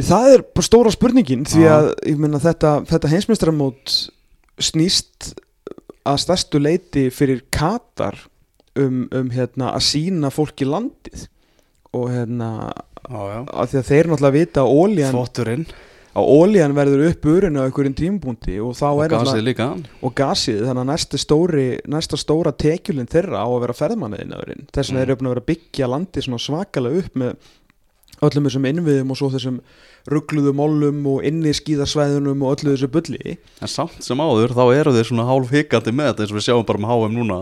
[0.00, 1.88] Það er bara stóra spurningin því að
[2.20, 3.96] meina, þetta, þetta heimsmeistaramót
[4.62, 5.32] snýst
[6.08, 8.16] að stærstu leiti fyrir Katar
[8.78, 11.26] um, um hérna, að sína fólki landið.
[11.96, 12.70] Og hérna
[13.10, 15.64] já að því að þeir náttúrulega vita að ólíjan, Þvotturinn
[16.20, 19.68] að ólíjan verður upp urinu á einhverjum tímubúndi og þá og er líka
[20.04, 24.90] og gasið þannig að næsta, stóri, næsta stóra tekjulinn þeirra á að vera ferðmanniðinnaðurinn þess
[24.92, 25.02] vegna Mm.
[25.02, 27.36] er uppnað að vera byggja landi svakalega upp með
[28.20, 29.60] öllum þessum innviðum og svo þessum
[30.10, 34.92] ruggluðu mollum og inni skíðarsvæðunum og öllu þessu bulli En samt sem áður þá eru
[34.96, 37.40] þeir svona hálf hikandi með þetta eins og við sjáum bara með HM núna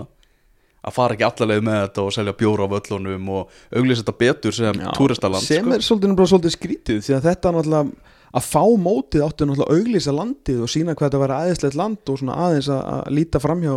[0.88, 4.54] að fara ekki allarleið með þetta og selja bjóra á völlunum og auglýsa þetta betur
[4.54, 5.74] sem túristaland sem sko.
[5.74, 10.14] er svolítið, svolítið skrítið því að þetta náttúrulega að fá mótið áttu náttúrulega að auglýsa
[10.14, 13.74] landið og sína hvað þetta væri aðeinslegt land og svona aðeins að, að líta framhjá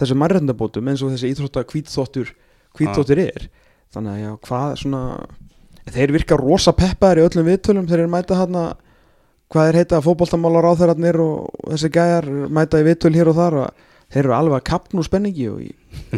[0.00, 2.32] þessu mærrendabótum eins og þessi íþrótta hvítþóttur
[2.76, 3.48] hvítþóttur er.
[3.94, 5.02] Þannig að já, hvað svona
[5.94, 8.60] þeir virka rosa peppaðir í öllum viðtölum þeir eru mæta hann
[9.52, 13.58] hvað er heita fótboltamálar á þeirarnir og þessi gæjar mæta í viðtöl hér og þar
[13.60, 15.60] og þeir eru alveg að kapna úr spenningi og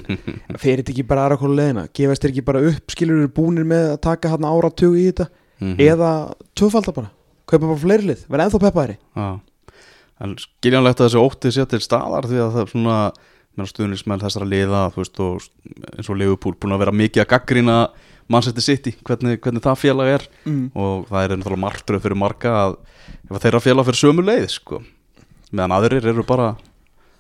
[0.62, 3.68] fer þetta ekki bara aðra hvort leðina gefast þeir ekki bara upp, skilur eru búnir
[3.68, 5.28] með að taka hann áratug í þetta?
[5.59, 5.74] Mhm.
[5.82, 6.11] eða
[6.55, 7.09] tvöfalda bara,
[7.49, 8.99] kaupa bara fleiri lið verða ennþá peppaðri
[10.43, 12.99] skiljanlegt að þessi ótti sé til staðar því að það er svona
[13.69, 15.43] stuðnismenn þessara liða veist, og
[15.97, 17.79] eins og Leifupúl búin að vera mikið að gaggrina
[18.31, 20.65] mannsætti City hvernig, hvernig það félag er mm.
[20.79, 22.77] og það er náttúrulega martröð fyrir marga að
[23.43, 24.83] þeirra félag fyrir sömu leið sko.
[25.51, 26.53] meðan aðrir eru bara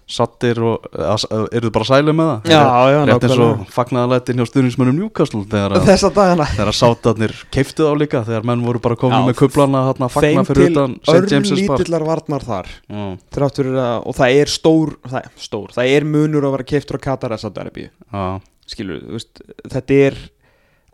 [0.08, 1.24] sattir og að,
[1.58, 2.52] eru bara sæli með það?
[2.52, 2.60] Já,
[2.92, 8.22] já, rétt eins og fagnaðalættin hjá stuðnismennum Newcastle þegar að, að sátarnir keiftu þá líka
[8.26, 11.32] þegar menn voru bara komin Já, með kublana að fagna þeim fyrir til utan St.
[11.34, 11.74] James's Park.
[11.76, 12.72] örlítillar varnar þar.
[12.88, 13.04] Já,
[13.44, 17.36] að, og það er stór það, stór, það er munur að vera keiftur á Katar
[17.36, 18.26] að Saudi-Arabíu, já,
[18.72, 20.20] skilur veist, þetta er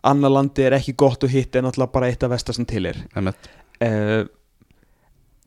[0.05, 2.85] annar landi er ekki gott og hitt en alltaf bara eitt af vestar sem til
[2.91, 2.99] er.
[3.15, 4.27] Uh,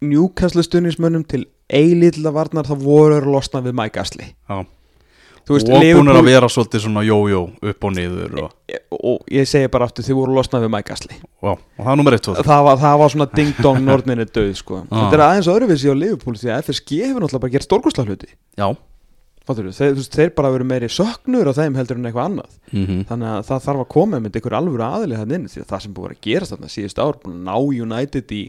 [0.04, 4.66] Newcastle stuðnismönnum til eilítla varnar það voru að losna við Mike Astley Já.
[5.48, 7.38] Veist, og búin að vera svolítið svona jó-jó
[7.70, 8.50] upp og niður og,
[8.98, 11.92] og ég segi bara aftur þið voru að losna við Mike Astley og, og það
[11.92, 14.82] er nummer 1 2 það var, það var svona ding-dong norninni döð sko.
[14.88, 15.06] Ah.
[15.06, 18.30] þetta er aðeins öðruvísi á Liverpool því að FSG hefur náttúrulega bara gert stórkostla hluti
[18.60, 18.68] Já
[19.48, 19.72] Fatturðu?
[19.72, 23.04] þeir, veist, þeir bara verið meiri söknur á þeim heldur en eitthvað annað mm -hmm.
[23.08, 26.10] þannig að það þarf að koma með einhver alvöru aðili þannig að það sem búið
[26.12, 28.42] að gerast þarna síðust ár búin að ná United í,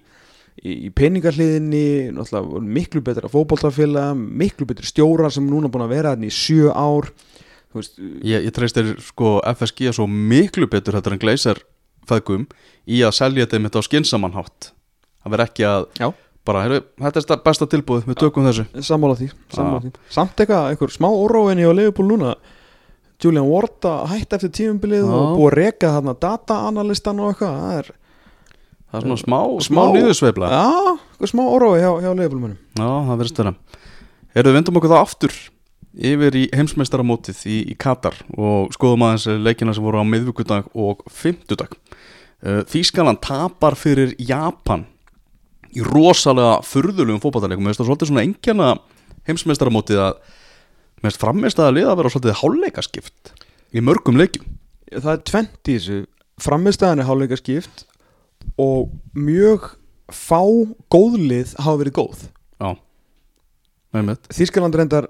[0.63, 1.83] í, í peningahliðinni
[2.15, 7.11] náttúrulega miklu betra fótboltafélag miklu betri stjórar sem núna búin að vera í sjö ár
[7.75, 11.61] veist, Ég, ég treyst þér sko FSG svo miklu betur þetta en Glazer
[12.09, 12.47] feðgum
[12.89, 14.71] í að selja þetta mitt á skinsamannhátt
[15.23, 16.07] það verð ekki að Já.
[16.47, 19.91] bara, heru, þetta er sta- besta tilbúið, við tökum þessu sammála því, sammála því.
[20.09, 22.31] samt eitthvað, einhver smá óróinni á Liverpool núna
[23.19, 25.11] Julian Ward að hætta eftir tímumbilið Já.
[25.11, 27.89] og búið að reka þarna data-analistan og eitthvað það er
[28.89, 30.63] það er svona smá, smá, Smá- nýðusveifla já.
[31.21, 32.59] já, smá órói hjá, hjá Liverpool mönnum
[33.09, 33.53] það verðist vera.
[34.35, 35.35] Erum við vindum okkur það aftur
[36.09, 41.01] yfir í heimsmeistaramótið í, í Katar og skoðum aðeins leikina sem voru á miðvíkudag og
[41.11, 41.73] fimmtudag.
[42.39, 44.85] Uh, Þýskaland tapar fyrir Japan
[45.75, 46.59] í rosalega
[47.65, 48.69] mér finnst það svolítið svona engjana
[49.27, 50.21] heimsmeistaramótið að
[51.01, 53.33] mér finnst frammeist að liða að vera svolítið háleikaskipt
[53.75, 54.47] í mörgum leikjum.
[54.93, 55.99] Það er tvent í þessu.
[56.39, 57.83] Framistæðan er háleika skipt
[58.59, 59.71] og mjög
[60.09, 60.41] fá
[60.91, 62.27] góðlið hafa verið góð.
[62.59, 62.71] Já,
[63.95, 64.29] einmitt.
[64.33, 65.09] Þískaland reyndar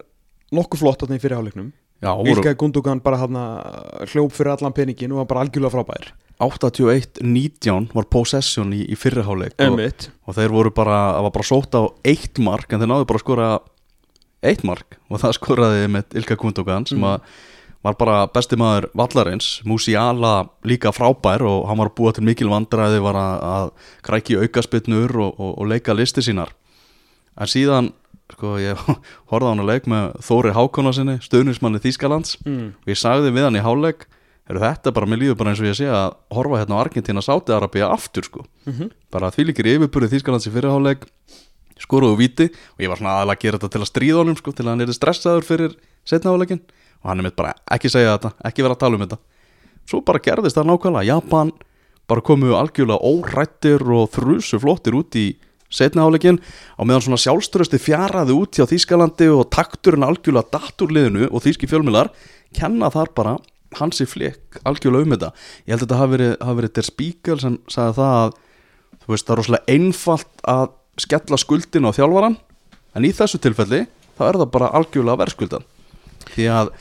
[0.55, 1.69] nokkuð flott þarna í fyrir háleiknum
[1.99, 3.35] Já, voru Ilkay Gundogan bara hann
[4.07, 6.11] hljóp fyrir allan peningin og var bara algjörlega frábær.
[6.39, 9.81] 81-19 var possession í, í fyrriháleik og,
[10.23, 13.19] og þeir voru bara, það var bara sótt á eitt mark en þeir náðu bara
[13.19, 13.49] að skora
[14.47, 14.95] eitt mark.
[15.11, 17.09] Og það skoraði með Ilka Kundogan sem Mhm.
[17.11, 17.19] að
[17.83, 22.99] var bara besti maður vallarins Musiala líka frábær og hann var búa til mikil vandræði
[23.05, 23.71] var að, að
[24.03, 26.51] kræki aukaspytnur og, og, og leika listi sínar
[27.39, 27.91] en síðan
[28.33, 28.77] sko ég
[29.31, 32.65] horfði á hann að leik með Þóri Hákona sinni, stöðnismanni Þýskalands mm.
[32.83, 34.05] og ég sagði við hann í hálfleik
[34.49, 37.21] er þetta bara, mér líður bara eins og ég sé að horfa hérna á Argentina,
[37.21, 38.89] Sáti Arabia aftur sko Mhm.
[39.13, 41.07] bara því líkir yfirburði Þýskalands í fyrirháleik
[41.79, 44.51] skoruðu víti og ég var svona aðalega að gera þetta til að stríða honum sko,
[44.51, 45.75] til að hann er stressaður fyrir
[46.05, 46.61] setnaháleikin
[47.03, 49.19] og hann er mitt bara ekki segja þetta, ekki vera að tala um þetta.
[49.89, 51.09] Svo bara gerðist það nákvæmlega.
[51.09, 51.53] Japan
[52.09, 55.27] bara komu algjörlega órættir og þrusu flottir út í
[55.69, 61.69] setnaháleikin á meðan svona sjálfströsti fjaraði út hjá Þýskalandi og takturinn algjörlega daturliðinu og þýski
[61.69, 62.09] fjölmiðlar
[62.57, 63.35] kenna þar bara
[63.77, 65.31] hansi flik algjörlega um þetta.
[65.67, 68.37] Ég held að þetta hafi verið, hafi verið Der Spiegel sem sagði það að
[69.03, 70.65] þú veist það er rosalega einfalt að
[70.99, 72.39] skella skuldin á þjálfaran
[72.97, 73.85] en í þessu tilfelli
[74.17, 75.69] þá er það bara algjörlega verðskuldan
[76.33, 76.73] því að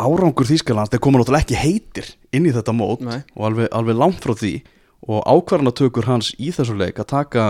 [0.00, 3.20] árangur Þýskaland er komin náttúrulega ekki heitir inn í þetta mót Nei.
[3.36, 4.54] og alveg, alveg langt frá því
[5.10, 7.46] og ákvarðanatökur hans í þessu leik að taka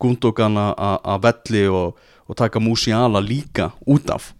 [0.00, 4.30] Gundogana að velli og, og taka Musiala líka út af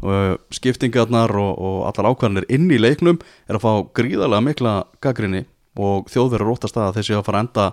[0.00, 3.18] og skiptingarnar og, og allar ákvarðanir inn í leiknum
[3.48, 4.74] er að fá gríðarlega mikla
[5.04, 5.44] gaggrinni
[5.80, 7.66] og þjóðverður rótast að þessi að fara enda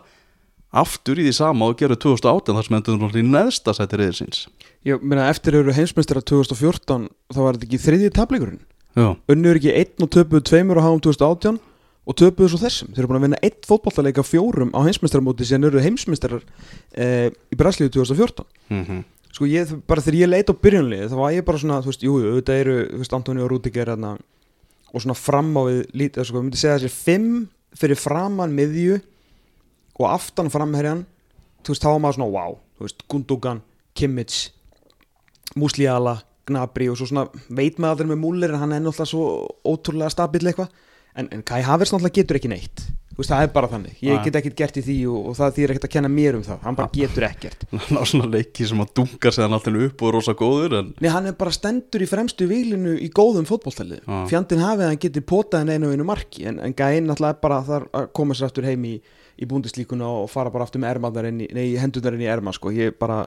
[0.81, 4.43] aftur í því sama og gerðu 2018 þar sem endur náttúrulega í neðsta sæti reyðisins
[4.87, 8.61] Ég meina eftir eru heimsmeistara 2014 þá var þetta ekki þriðji tableikurinn
[8.97, 11.59] Já, Unnur ekki einn og töpuðu tveimur á háum 2018
[12.07, 12.93] og töpuðu svo þessum.
[12.95, 16.45] Þeir eru búin að vinna einn fótballtaleika fjórum á heimsmeistaramóti síðan eru heimsmeistarar
[16.95, 19.03] eh, í Braslíu 2014 mm
[19.37, 22.03] Sko ég, bara þegar ég leit á byrjunlið þá var ég bara svona, þú veist,
[22.07, 22.77] jú, jú, þetta eru
[23.19, 24.15] Antoni og Rúdiger hérna
[24.89, 27.43] og svona fram á við lítið, sko, ég myndi segja þessi fimm
[27.77, 28.97] fyrir framan miðju
[29.97, 31.05] og aftan framherjan
[31.67, 33.63] þú veist, þá var maður svona, wow, þú veist, Gundogan
[33.97, 34.37] Kimmich
[35.57, 39.23] Musliala, Gnabry og svo svona veit maður allir með Múlir en hann er náttúrulega svo
[39.67, 40.71] ótrúlega stabill eitthvað.
[41.17, 42.85] En, en Kai Havers náttúrulega getur ekki neitt.
[43.17, 45.55] Þú veist, það er bara þannig, ég get ekkert gert í því og, og það
[45.55, 46.59] þýr ekkert að kenna mér um það.
[46.67, 47.63] Hann bara getur ekkert.
[47.95, 50.91] Ná svona leiki sem að dunga sig hann alltaf upp og er rosa góður en
[51.01, 54.19] Nei, hann er bara stendur í fremstu výlinu í góðum fótbolltæli Já.
[54.29, 56.77] Fjandinn hafið að hann geti potað en einu og einu marki en, en
[59.37, 62.25] er í, í búndislíkuna og fara bara aftur með ermarnar inn í, nei, hendurnar inn
[62.25, 62.71] í erma sko.
[62.75, 63.23] ég bara,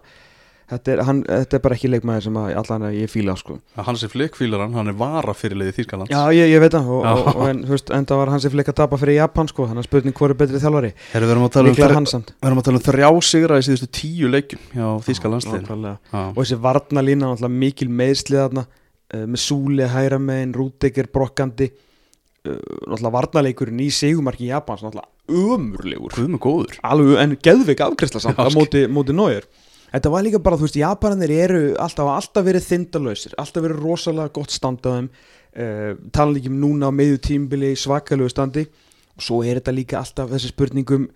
[0.70, 3.56] þetta er, hann, þetta er bara ekki leikmaður sem að allan að ég fíla sko.
[3.74, 7.08] Hansi Flick fílar hann, hann er vara fyrirliði Þýrkalands Já, ég, ég veit það og,
[7.10, 9.66] og, og en, þú veist, enda var hans í fleik að tapa fyrir Japan sko,
[9.66, 10.92] þannig að spurning er betri þjálfari.
[11.10, 12.86] Herru, við erum að tala um, Líklega þre- hans samt við erum að tala um
[12.86, 16.24] þrjá sigra í síðustu tíu leikjum hjá Þýska landsliðin Nákvæmlega.
[16.30, 21.70] og þessi varnalína náttúrulega mikil meðslið þarna uh, með Súli, Hæramein, Rúdegger, Brokkandi.
[22.46, 22.56] Uh,
[22.88, 26.78] náttúrulega varnaleikurinn í sigumarki Japans náttúrulega umurlegur Guð með góður.
[26.86, 29.46] Alveg en geðveik afgræsla samt á móti, móti nójur
[29.90, 34.34] þetta var líka bara, þú veist, Japanir eru alltaf, alltaf verið þindalausir alltaf verið rosalega
[34.36, 35.08] gott stand á þeim.
[35.50, 38.66] Uh, tala líka um núna á meðu tímbili svakalegu standi.
[39.18, 41.08] Og svo er þetta líka alltaf þessi spurningum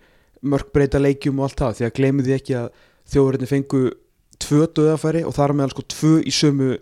[0.45, 2.67] mörkbreyta leikjum og allt það því að gleymu því ekki að
[3.13, 3.83] þjóðurinn fengu
[4.43, 6.75] tvö döðafæri og þar meðal sko tvö í sömu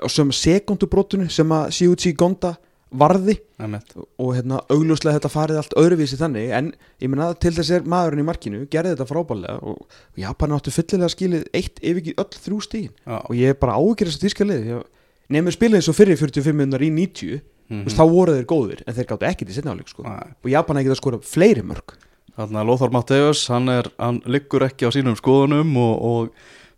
[0.00, 2.56] á sömu sekundubrótunu sem að Shiuchi Gonda
[2.90, 3.92] varði Emmett.
[4.18, 8.24] og hérna augljóslega þetta farið allt öðruvísi þannig en ég meina til þess er maðurinn
[8.24, 9.84] í markinu gerði þetta frábælega og,
[10.18, 13.16] Japan áttu fyllilega skilið eitt ef ekki öll þrjú stígin Já.
[13.22, 14.70] og ég er bara ágjörð þess að tíska lið
[15.30, 17.84] nefnir spilið eins og fyrir 45 minnar í 90 Mhm.
[17.84, 20.02] þú veist, þá voru þeir góðir en þeir gáttu ekkert í setna áleik sko.
[20.02, 21.92] Og Japan ekki að skora fleiri mörg
[22.34, 23.68] Þannig að Lothar Matthäus, hann,
[23.98, 26.30] hann liggur ekki á sínum skoðunum og, og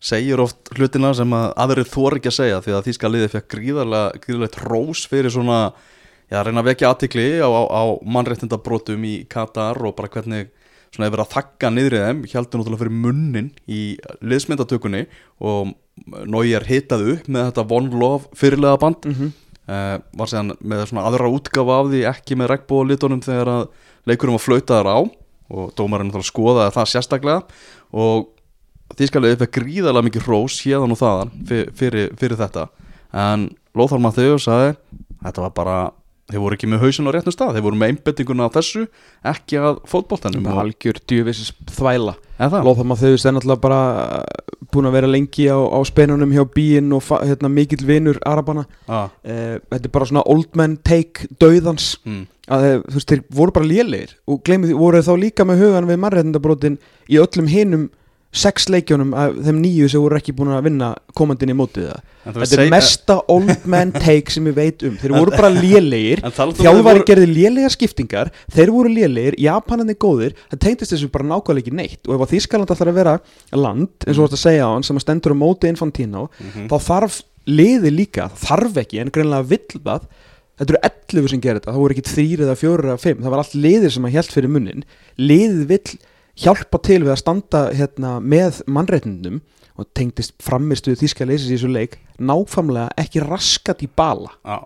[0.05, 3.49] segir oft hlutina sem að aðrið þor ekki að segja því að Þýska liðið fekk
[3.55, 5.73] gríðarlega, gríðarlega trós fyrir svona,
[6.31, 10.51] já, að reyna að vekja aðtikli á, á, á mannréttindabrotum í Katar og bara hvernig
[10.93, 13.83] svona er verið að þakka niðrið þeim, heldur náttúrulega fyrir munnin í
[14.21, 15.07] liðsmyndatökunni
[15.41, 15.73] og
[16.29, 19.33] Neuer hitaði upp með þetta One Love fyrirlega band mm -hmm.
[19.69, 23.67] uh, var séðan með svona aðra útgafa af því ekki með regnbólitunum þegar að
[24.09, 24.99] leikurum var flautaðar á
[25.53, 27.43] og dómarinn náttúrulega skoðaði það sérstaklega.
[27.93, 28.29] Og
[28.99, 32.69] þýskaliðið fekk gríðarlega mikið hrós hérðan og þaðan fyrir, fyrir, þetta.
[33.13, 34.75] En Lothar Matthäus sagði
[35.23, 35.77] þetta var bara,
[36.33, 38.85] þeir voru ekki með hausin á réttum stað, þeir voru með einbettinguna á þessu
[39.33, 42.17] ekki að fótboltanum og, algjör djúvisis þvæla.
[42.43, 43.81] Það, Lothar Matthäus er náttúrulega bara
[44.73, 48.65] búin að vera lengi á, á spenunum hjá bíinn og hérna, mikill vinur Arabana.
[48.89, 51.95] Ah, uh, þetta er bara svona old man take dauðans.
[52.09, 55.47] Mm, að þeir, þú veist, þeir voru bara lélegir og gleymið því, voru þá líka
[55.47, 56.79] með hugan við mannréttindabrotin
[57.13, 57.91] í öllum hinum
[58.33, 60.87] sex leikjónum af þeim nýju sem voru ekki búin að vinna
[61.19, 64.95] komandinn í mótið það þetta er mesta old man take sem ég veit um.
[64.97, 66.23] Þeir voru bara lélegir.
[66.25, 68.31] um þjálfari gerði lélegar skiptingar.
[68.55, 70.37] Þeir voru lélegir, Japanandi góðir.
[70.53, 72.01] Það tengdist þessu bara nákvæmlega ekki neitt.
[72.09, 73.15] Og ef Þískaland ætlar að vera
[73.53, 76.69] land eins og þú varst að segja á hann sem stendur á móti Infantino Mhm.
[76.71, 80.07] þá þarf liði líka þarf ekki en greinlega vill það.
[80.63, 83.31] Þetta eru 11 sem gerir þetta, það voru ekki 3 eða 4 eða 5, það
[83.35, 84.85] var allt liðir sem að hjælt fyrir munnin
[85.19, 85.99] liðið vill
[86.39, 89.41] hjálpa til við að standa hérna, með mannréttindum
[89.81, 94.33] og tengdist framistuð þýska leysis í þessu leik náfamlega ekki raskat í bala.
[94.45, 94.59] Já,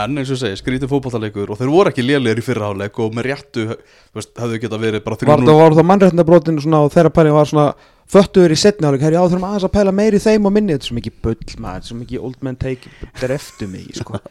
[0.00, 3.28] en eins og segi, skrítið fótballtaleikur og þeir voru ekki lélegir í fyrraháleik og með
[3.30, 3.66] réttu,
[4.14, 7.50] hefðu geta verið bara var 3-0 það, var það mannréttindabrotin svona, og þeirra pæli var
[7.50, 7.66] svona
[8.10, 10.74] föttuður í setni áleik herri á þurfum aðeins að pæla meiri þeim og minni.
[10.74, 13.94] Þetta er svo mikið bull maður, þetta er svo mikið old man take dreftu mig
[14.00, 14.20] sko.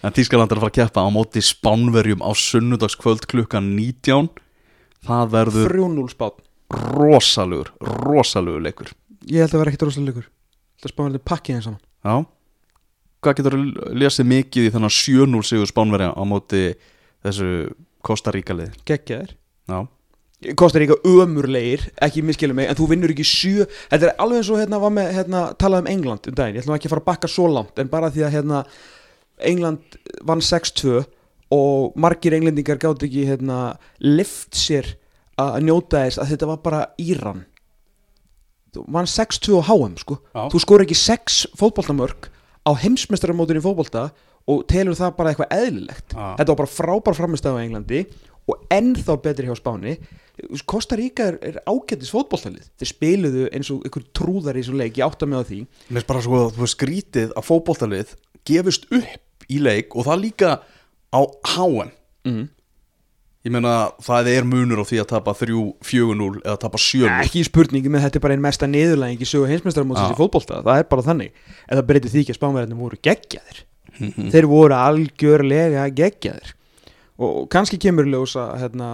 [0.00, 4.30] En Tískaland er að fara að keppa á móti spánverjum á sunnudagskvöld klukkan 19
[5.06, 6.42] Það verður 3-0 spát
[6.94, 8.90] rosalugur, rosalugur leikur.
[9.26, 10.28] Ég held að vera ekkit rosalega leikur.
[10.80, 12.26] Þetta spáði þetta pakkið eins saman Já.
[13.20, 16.62] Hvað getur þú lesið mikið í þennan 7-0 sigur spánverja á móti
[17.24, 17.48] þessu
[18.00, 18.72] Kosta Ríka liði?
[18.88, 19.34] Geggjaðir.
[19.68, 19.80] Já,
[20.56, 24.50] kostar ekki ömurlegir, ekki miskilum mig en þú vinnur ekki sjö, þetta er alveg eins
[24.52, 26.56] og hérna var með, hérna, talað um England um daginn.
[26.56, 28.62] Ég ætlum ekki að fara að bakka svo langt en bara því að hérna,
[29.50, 29.98] England
[30.28, 31.02] vann 6-2
[31.50, 34.94] og margir englendingar gátt ekki hérna, lift sér
[35.40, 37.44] að njóta þess að þetta var bara Íran.
[38.70, 40.20] Þú vann 6-2 á HM sko.
[40.30, 40.42] Já.
[40.52, 42.30] þú skor ekki 6 fótboltamörk
[42.62, 44.10] á heimsmeistaramótinu í fótbolta
[44.50, 46.14] og telur það bara eitthvað eðlilegt.
[46.14, 46.26] Já.
[46.38, 48.04] þetta var bara frábær framistæð á Englandi
[48.50, 49.96] og ennþá betri hjá Spáni.
[50.70, 52.70] Kosta Ríka er, er ágættis fótboltalið.
[52.80, 55.60] Þeir spiluðu eins og ykkur trúðar í svo leik ég átta mig á því.
[55.90, 58.14] Mér finnst bara svo að þú skrítið að fótboltalið
[58.48, 60.54] gefist upp í leik og það líka
[61.14, 61.20] á
[61.54, 61.92] HM
[62.28, 62.48] mm.
[63.40, 67.88] Ég meina það er munur á því að tapa 3-4-0 eða tapa 7-0 ekki spurningi
[67.92, 70.58] með þetta er bara einn mesta niðurlæðing í sögu heimsmeistaramótsins í fótbolta.
[70.66, 71.38] Það er bara þannig.
[71.64, 73.62] En það breytir því ekki að spánverðarnir voru geggjaðir.
[74.34, 76.52] Þeir voru algjörlega geggjaðir.
[77.20, 78.90] Og kannski kemur í ljós að hérna,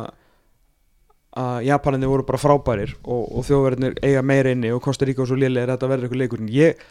[1.43, 5.31] að Japaninni voru bara frábærir og, og þjóðverðinir eiga meira inni og Kosta Ríka og
[5.31, 6.87] svo lélega er þetta verður eitthvað leikur en ég,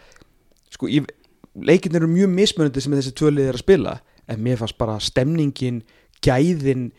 [0.75, 1.07] sko, ég,
[1.55, 3.95] leikin eru mjög mismunandi sem þessi tvö lið er að spila
[4.27, 5.83] en mér fannst bara stemningin
[6.25, 6.91] gæðin,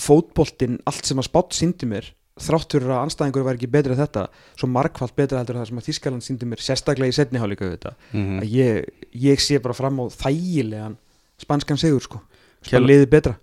[0.00, 2.08] fótboltinn allt sem að spátt síndi mér
[2.42, 4.24] þrátt fyrir að anstæðingur væri ekki betri en þetta
[4.58, 7.68] svo margfald betra heldur það sem að Þískaland síndi mér sérstaklega í setniháleika
[8.12, 8.40] Mhm.
[8.42, 10.96] að ég, ég sé bara fram á þægilegan
[11.38, 12.20] spanskan sigur sko.
[12.64, 13.36] Kel- Spá liðið betra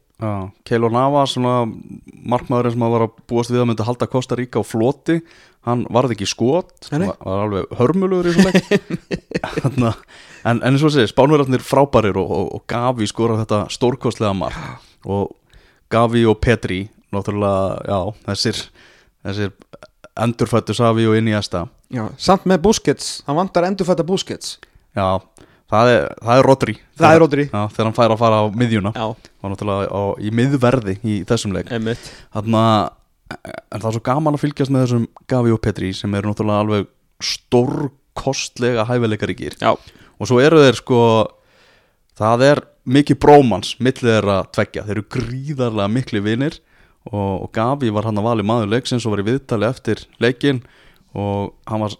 [0.68, 1.64] Keilo Nava, svona
[2.30, 5.18] markmaðurinn sem að var að búast við að myndi halda Kosta Ríka á floti,
[5.66, 7.08] hann varði ekki skot, nei.
[7.08, 8.92] var, alveg hörmulugur í svona leik.
[9.64, 9.94] Þarna,
[10.44, 14.88] en, en eins og þessi, spánverðarnir frábærir og, og, og Gavi skora þetta stórkostlega mark.
[15.10, 15.34] Og
[15.92, 18.64] Gavi og Petri, náttúrulega, já, þessir,
[19.26, 19.54] þessir
[20.22, 21.66] endurfættu Savi og Iniesta.
[21.92, 24.60] Já, samt með Busquets, hann vantar endurfætta Busquets.
[24.98, 26.76] Já, það er, það er Rodri.
[27.00, 27.46] Það er Rodri.
[27.48, 28.92] Já, þegar hann fær að fara á miðjuna.
[28.96, 31.72] Já, var náttúrulega á, í miðverði í þessum leik.
[31.72, 32.10] Einmitt.
[32.36, 32.64] Þarna,
[33.32, 36.66] en það er svo gaman að fylgjast með þessum Gavi og Petri sem eru náttúrulega
[36.66, 36.90] alveg
[37.24, 39.56] stórkostlega hæfileikaríkir.
[39.62, 41.02] Já, og svo eru þeir sko
[42.20, 46.60] það er mikið brómans millið þeirra tveggja, þeir eru gríðarlega miklu vinir.
[47.10, 50.60] Og, og Gavi var hann að vali maður leiksins og var í viðtali eftir leikin
[51.18, 51.96] og hann var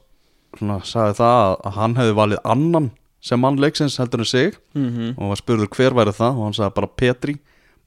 [0.60, 2.90] svona, sagði það að, að hann hefði valið annan
[3.22, 4.58] sem mann leiksins heldur en sig.
[4.78, 7.38] Mm og var spurður hver væri það og hann sagði bara Petri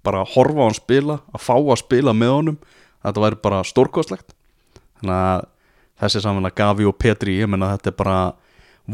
[0.04, 2.58] bara að horfa á hann spila að fá að spila með honum.
[3.04, 4.34] Þetta væri bara stórkostlegt.
[5.00, 5.44] Þannig að
[6.04, 8.18] þessi saman að Gavi og Petri ég menna þetta er bara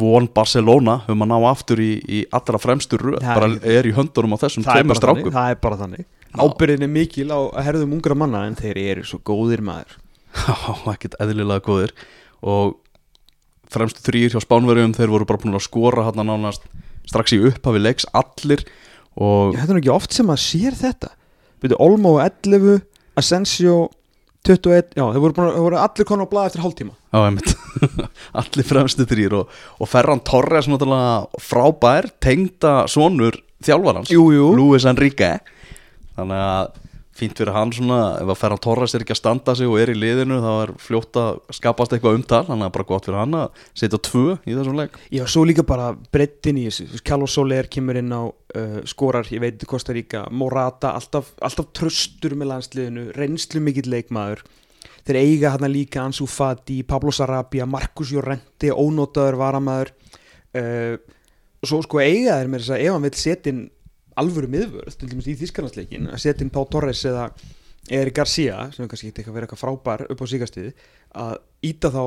[0.00, 4.36] von Barcelona um að ná aftur í, í allra fremstur röð, bara er í höndunum
[4.38, 5.32] á þessum tveimur strákum.
[5.34, 6.06] Það er bara þannig.
[6.30, 9.96] Ábyrðin er mikil á að herðum ungra manna en þeir eru svo góðir maður.
[10.94, 11.94] Ekkert eðlilega góðir.
[12.46, 12.76] Og
[13.70, 16.66] fremstu þrýr hjá Spánverjum þeir voru bara búin að skora hann nánast
[17.10, 18.64] strax í upphafi leiks allir
[19.20, 21.08] og Þetta er ekki oft sem að sér þetta.
[21.60, 22.78] Byrju, Olmo 11,
[23.20, 23.88] Asensio
[24.46, 26.94] 21, já, þeir voru, búin, að- þeir voru allir konu á blað eftir hálftíma.
[27.12, 27.50] Já, einmitt.
[28.40, 29.50] Allir fremstu þrýr og,
[29.82, 33.36] og Ferran Torres náttúrulega frábær tengda sonur
[34.32, 34.46] jú.
[34.56, 35.34] Luis Enrique.
[36.16, 36.70] Þannig að
[37.20, 39.92] fínt fyrir hann svona ef að Ferran Torres er ekki að standa sig og er
[39.92, 43.36] í liðinu þá er fljótt að skapast eitthvað umtal þannig að bara gott fyrir hann
[43.38, 44.96] að setja tvö í þessum leik.
[45.12, 46.88] Já, svo líka bara brettin í þessu.
[46.94, 51.70] Veist, Carlos Soler kemur inn á uh, skorar, ég veit, Kosta Ríka Morata, alltaf, alltaf
[51.76, 54.44] tröstur með landsliðinu, reynslu mikill leikmaður.
[55.06, 59.94] Þeir eiga hann líka Ansu Fati, Pablo Sarabia, Marcus Llorente ónótaður varamæður
[60.56, 60.94] uh,
[61.60, 63.68] og svo sko eiga þeir með þess að ef hann vil setja inn
[64.20, 67.30] alvöru miðvörð, til dæmis í Þískarlandsleikin að setja inn Pá Torres eða
[67.90, 70.72] Eri Garcia, sem kannski ekki eitthvað að vera eitthvað frábær upp á síkastið,
[71.16, 71.32] að
[71.66, 72.02] íta þá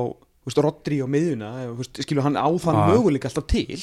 [0.46, 2.86] veist, Rodri á þú veist, skilur hann á þann Já.
[2.94, 3.80] möguleik alltaf til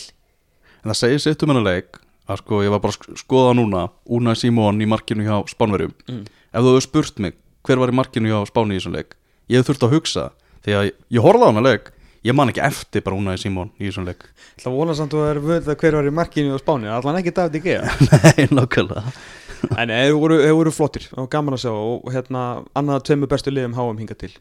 [0.81, 1.99] En það segir sitt um hennar leik
[2.31, 5.91] að sko ég var bara að sk- skoða núna Una Simón í markinu hjá Spánverjum
[6.07, 6.23] Mm.
[6.53, 7.33] Ef þú hefur spurt mig
[7.67, 9.13] hver var í markinu hjá Spáni í þessum leik
[9.51, 10.23] ég hef þurft að hugsa
[10.65, 11.91] því að ég horfði á hennar leik
[12.27, 14.25] ég man ekki eftir bara Una Simón í þessum leik.
[14.61, 16.89] Það vona samt að er völd að hver var í markinu á Spáni.
[16.91, 17.85] Allan ekki David Igea
[18.25, 19.15] Nei, nákvæmlega.
[19.77, 23.51] En þeir voru, voru flottir og gaman að sjá og hérna annað af tveimur bestu
[23.53, 24.31] liðum háum hinga til.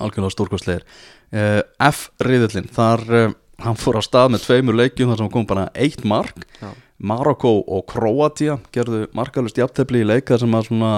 [0.00, 0.86] Algjörlega stórkostlegir.
[1.28, 5.66] Uh, F-riðillin, þar uh, hann fór á stað með tveimur leikjum þar sem kom bara
[5.76, 6.46] eitt mark.
[6.62, 6.70] Já.
[7.10, 10.94] Marokko og Kroatia gerðu markalust í leik þar sem að svona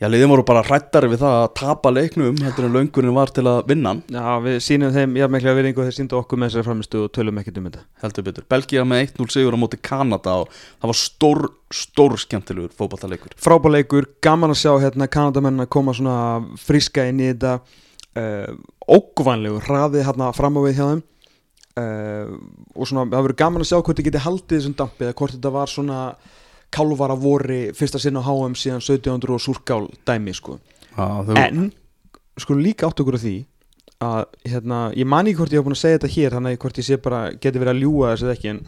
[0.00, 3.46] já, liðin voru bara hrættari við það að tapa leiknum heldur en löngurinn var til
[3.48, 7.02] að vinna Já, við sínum þeim jafnmiklega virðingu og þeir síndu okkur með þessari framistu
[7.04, 7.82] og tölum ekkert um þetta.
[8.04, 11.42] Heldur betur, Belgia með 1-0 sigur á móti Kanada og það var stór,
[11.72, 16.20] stór skemmtilegur fótballtaleikur Frábáleikur, gaman að sjá hérna Kanadamenn að koma svona
[16.60, 17.58] fríska inn í þetta.
[18.16, 18.56] Uh,
[18.88, 21.04] ógvænlegu hraðið hérna fram á við hjá þeim.
[21.76, 22.36] Uh,
[22.72, 25.34] og svona það verður gaman að sjá hvort þið geti haldið þessum dampi eða hvort
[25.36, 25.98] þetta var svona
[26.74, 30.58] kálvara vori fyrsta sinn á HM síðan 1700 og súrkál dæmi sko
[30.96, 31.68] Já, þau, en
[32.40, 33.36] sko líka átt okkur á því
[34.04, 36.62] að hérna, ég man ekki hvort ég hef búin að segja þetta hér þannig að
[36.64, 38.66] hvort ég sé bara geti verið að ljúga þessu eða ekki en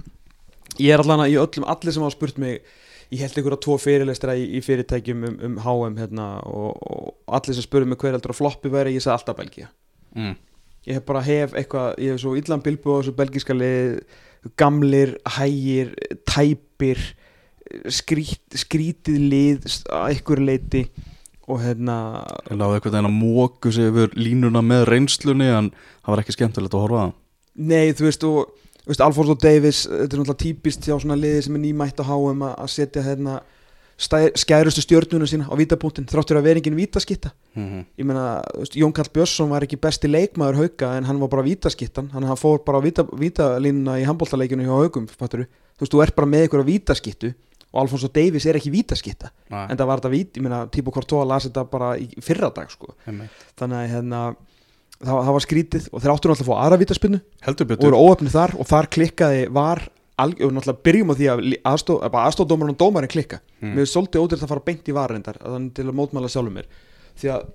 [0.79, 2.61] Ég er allan að í öllum, allir sem hafa spurt mig
[3.09, 7.57] Ég held einhverja tvo fyrirlestra í, í fyrirtækjum um, um HM hérna, og, og allir
[7.57, 9.71] sem spurði mig hver heldur að floppi væri Ég sagði alltaf Belgia
[10.17, 10.35] mm.
[10.89, 13.99] Ég hef bara hef eitthvað, ég hef svo illan bilbu á þessu belgiska lið
[14.61, 15.95] Gamlir, hægir,
[16.29, 17.01] tæpir
[17.93, 20.85] skrít, Skrítið lið að einhverju leiti
[21.49, 21.99] Og hérna
[22.51, 26.37] Ég láði eitthvað einn að móku sig yfir línuna með reynslunni en það var ekki
[26.37, 27.05] skemmtilegt að horfa
[27.59, 31.57] Nei, þú veist, og, veist Alfonso Davis, þetta er náttúrulega típist hjá svona liði sem
[31.59, 33.41] er nýmætt á HM að að setja hérna
[33.99, 39.11] skærustu stjörnuna sína á vítapunktin þráttur að vera enginn vítaskitta mm ég meina, Jón Karl
[39.11, 42.83] Björnsson var ekki besti leikmaður hauka en hann var bara vítaskittan hann, fór bara á
[42.83, 46.71] víta, vítalínuna í handbóltaleikinu hjá haugum, fatturu þú veist, þú ert bara með ykkur á
[46.71, 47.33] vítaskittu
[47.73, 51.27] og Alfonso Davis er ekki vítaskitta en það var þetta vít, ég meina, Tíbo Kortóa
[51.29, 52.95] las þetta bara í fyrra dag, sko.
[53.05, 54.23] Þannig að hérna
[54.99, 57.21] það, það var skrítið og þeir áttu náttúrulega að fá aðra vítaspinnu.
[57.45, 57.87] Og betur.
[57.87, 59.85] Voru óöfni þar og þar klikkaði var
[60.19, 63.41] alg, og náttúrulega byrjum á því að aðstóð, aðstóðdómarinn og dómarinn klikka.
[63.61, 63.77] Mm.
[63.77, 66.69] mér er svolítið ódýrt að fara beint í varendar þannig til að mótmæla sjálfum mér.
[67.19, 67.47] Því að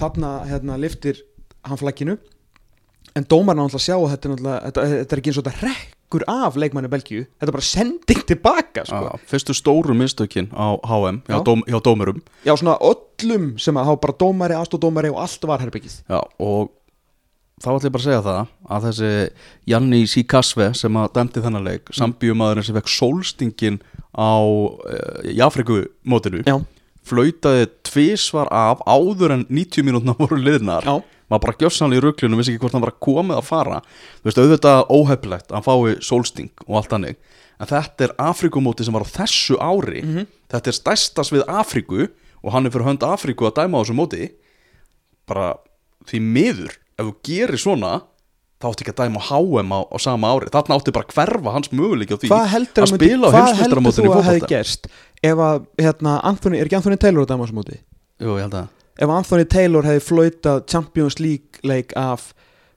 [0.00, 1.22] þarna hérna, liftir
[1.66, 2.18] hann flagginu
[3.14, 5.58] en dómarinn náttúrulega sjá þetta þetta, þetta er ekki eins og þetta
[6.10, 9.18] rekkur af leikmanni Belgíu, þetta bara sending tilbaka sko.
[9.30, 11.44] Fyrstu stóru mistökin á HM hjá, Já.
[11.44, 12.20] dóm, hjá dómurum.
[12.44, 16.70] Já svona öllum sem að hafa bara dómari, aðstóðdómari og allt var herbyggið Já, og
[17.62, 19.12] þá ætlum ég bara að segja það að þessi
[19.70, 23.80] Janni Sikasve sem að dæmdi þennan leik, sambíumadurinn sem fekk sólstingin
[24.16, 26.58] á uh, í Afriku mótinu já,
[27.06, 30.82] flautaði tvisvar af áður en 90 mínútna voru liðnar.
[30.82, 30.98] Já,
[31.30, 33.80] maður bara gjössanlega í rugglinu, vissi ekki hvort hann var að koma að fara.
[34.20, 37.20] Þú veist, auðvitað óheflegt að hann fái sólsting og allt hannig
[37.60, 40.02] en þetta er Afrikumóti sem var á þessu ári.
[40.02, 40.28] Mhm.
[40.50, 42.08] þetta er stærsta svið Afriku
[42.42, 44.30] og hann er fyrir hönd Afriku að dæma á þessu móti.
[45.28, 45.54] Bara
[46.08, 47.92] því miður ef þú gerir svona
[48.60, 50.50] þá áttu ekki að dæma HM á, á sama ári.
[50.52, 54.12] Þarna áttu bara að hverfa hans möguleiki á því að spila á hvað heldur þú
[54.16, 54.88] að hefði gerst
[55.22, 57.80] ef að, hérna, Anthony, er ekki Anthony Taylor á dæmasmóti?
[58.20, 58.68] Jú, ég held að
[59.00, 62.30] ef Anthony Taylor hefði flautað Champions League leik af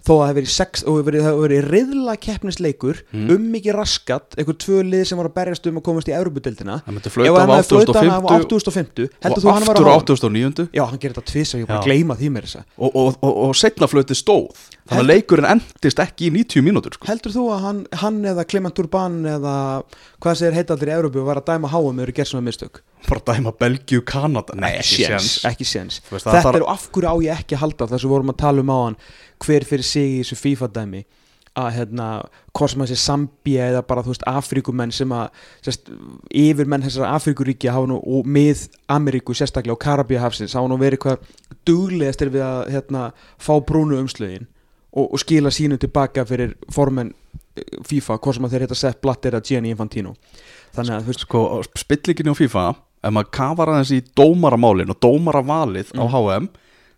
[0.03, 3.29] þó að það hefði verið sex og það hefði verið riðla keppnisleikur Mm.
[3.35, 6.79] um mikið raskat, einhver tvö lið sem var að berjast um að komast í Európa-dildina
[6.81, 10.83] ef flauta hann hefði af 850 8050 heldur og aftur á að hafa 8009 já,
[10.89, 13.33] hann gerir þetta tvisa, ég er bara að gleyma því mér þessa og, og, og,
[13.47, 17.07] og setna flöti stóð þannig að leikurinn endist ekki í 90 mínútur sko.
[17.07, 19.55] heldur þú að hann, hann eða Clement Urban eða
[20.23, 22.81] hvað segir heitaldir í Európu var að dæma háum eða gerð svona mistök?
[23.07, 24.55] Bara dæma Belgíu, Kanada?
[24.55, 25.97] Nei, ekki séns.
[26.07, 28.71] Þetta er af hverju á ég ekki að halda þess að vorum að tala um
[28.71, 28.97] á hann
[29.43, 31.03] hver fyrir sig í þessu FIFA dæmi
[31.53, 32.05] að hérna,
[32.57, 35.91] hvort sem þessi Zambia eða bara, þú veist, Afríkumenn sem að sérst,
[36.33, 41.27] yfirmenn þessara Afríkuríkja hafa nú, og mið Ameríku sérstaklega og Karabíahafsins hafa nú verið hvað
[41.69, 43.03] duglegast er við að hérna,
[43.37, 44.47] fá brúnu umslögin
[44.93, 47.13] og, og skila sínum tilbaka fyrir formenn
[47.53, 50.15] eh, FIFA, hvort sem að þeir heita Sepp Blatter eða Gianni Infantino
[50.73, 51.45] þannig að, þú veist, sko,
[51.83, 52.67] spillingin á FIFA
[53.03, 56.13] ef maður kafar aðeins í dómaramálin og dómaravalið á Mm.
[56.17, 56.51] HM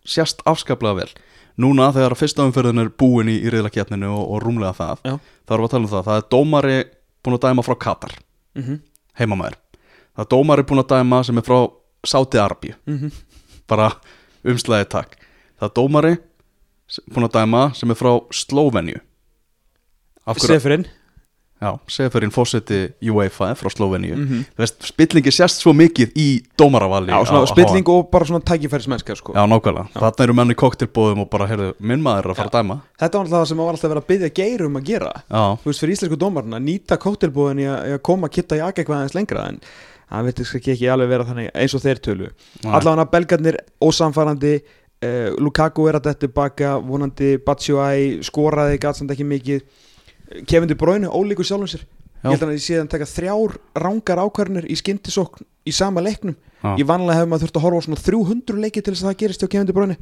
[0.06, 1.10] sérst afskaplega vel
[1.56, 5.14] núna þegar fyrsta umferðin er búin í, í riðlakjarninu og, og rúmlega það Já.
[5.46, 6.78] þá erum við að tala um það, það er dómari
[7.24, 8.18] búin að dæma frá Katar,
[8.58, 8.82] mm
[9.16, 9.56] heimamæður
[10.16, 11.58] það er dómari búin að dæma sem er frá
[12.06, 12.74] Sáti Arabíu.
[12.86, 13.12] -hmm.
[13.68, 13.90] bara
[14.44, 15.16] umslæði takk.
[15.58, 16.16] Það er dómari
[17.10, 19.00] búin að dæma sem er frá Slóvenju
[20.26, 20.36] af
[21.62, 22.78] já, Seferin fósetti
[23.08, 26.26] UEFA frá Slóvenju mm þú veist, spillingi sést svo mikið í
[26.58, 29.32] dómaravali Já, svona spilling og bara svona tækifærismennska sko.
[29.36, 32.50] Já, nákvæmlega, þarna eru menn í koktelbóðum og bara, heyrðu, minn maður er að fara
[32.52, 32.78] að dæma.
[33.00, 35.12] Þetta var alltaf það sem var alltaf verið að byggja geir um að gera.
[35.30, 38.56] Já, Þú veist, fyrir íslensku dómarinn að nýta kóttelbúin í, að- í koma að kitta
[38.66, 39.60] eitthvað aðeins lengra en
[40.10, 42.28] það veit ekki, ekki alveg vera þannig eins og þeir tölu.
[42.64, 49.64] Allavega belgarnir ósamfærandi uh, Lukaku er að þetta baka vonandi Batshuayi skoraði gatsamt ekki mikið
[50.46, 51.84] Kevin De Bruyne ólíkur sjálfum sér
[52.24, 52.30] Já.
[52.32, 56.34] Ég held að ég sé hann taka þrjár rángar ákvarðinir í skyndisókn í sama leiknum
[56.64, 56.72] Já.
[56.80, 59.20] Ég vanlega hef maður þurft að horfa á svona 300 leiki til þess að það
[59.22, 59.96] gerist hjá Kevin De Bruyne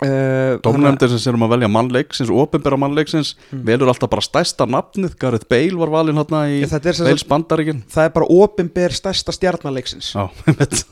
[0.00, 3.64] uh, Dómnefndir sem sérum að velja mannleiksins og opinbera mannleiksins Mm.
[3.66, 8.06] velur alltaf bara stærsta nafnið Gareth Bale var valinn hérna í þetta Wales bandaríkin það
[8.06, 10.84] er bara opinber stærsta stjarnaleiksins Já, einmitt.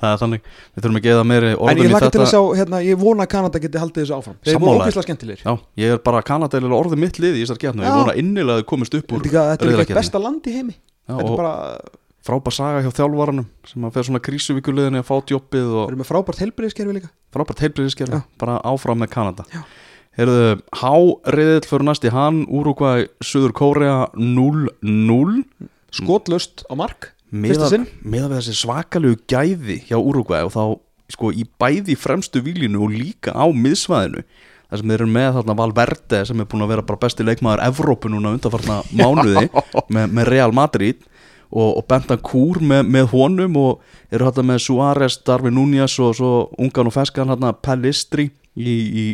[0.00, 0.44] Það er þannig.
[0.74, 2.24] Við þurfum ekki eða meiri en orðum ég í laka til þetta.
[2.24, 4.36] að sjá, hérna, ég vona að Kanada geti haldið þessu áfram.
[4.44, 5.42] Þeir voru ógeðslega skemmtilegir.
[5.44, 8.64] Já, ég er bara kanadælilega orðið mitt lið í þessar gefnu Ég vona innilega að
[8.64, 9.98] þau komist upp úr þetta er þetta er riðlakeppni.
[10.00, 10.74] besta land í heimi.
[10.74, 11.54] Já, þetta er bara,
[12.24, 16.00] frábær saga hjá þjálfaranum sem að fer svona krísuvíkuliðinni að fá djópið við og erum
[16.00, 17.10] með frábært helbriðiskerfi líka?
[17.34, 18.22] Frábært heilbriðiskerfi, Já.
[18.40, 19.44] bara áfram með Kanada.
[19.52, 19.60] Já.
[20.14, 25.44] Heyrðu, H-riðill fyrir næst í hann, Úrúkvæ, Suður Kórea 0-0
[25.94, 30.64] skotlust á mark Miðað við þessi svakalegu gæði hjá Úrúkvæ og þá
[31.14, 35.56] sko í bæði fremstu výlinu og líka á miðsvæðinu þar sem þeir eru með þarna
[35.58, 39.48] Valverde sem er búin að vera bara besti leikmaður Evrópu núna undanfarna mánuði
[39.92, 41.04] með, með Real Madrid
[41.50, 43.84] og, og Bentancur með, með honum og
[44.14, 49.06] eru þarna með Suárez, Darwin Núñez og svo ungan og feskan þarna Pellistri í, í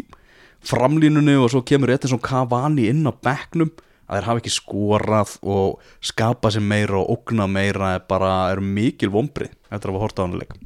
[0.67, 3.73] framlínunni og svo kemur eitthvað svona Cavani inn á bekknum
[4.11, 8.65] að þeir hafa ekki skorað og skapa sér meira og ógna meira er bara, eru
[8.67, 10.57] mikil vombrið eftir að hafa horta á hann leik.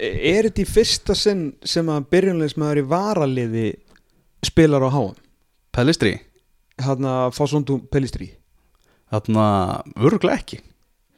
[0.00, 3.68] Er þetta í fyrsta sinn sem að byrjunleismæður í varaliði
[4.48, 5.14] spilar á háum?
[5.76, 6.16] Pellistri,
[6.80, 8.30] Þarna Fásundum Pellistri.
[9.12, 9.44] Þarna
[10.00, 10.62] öruglega ekki.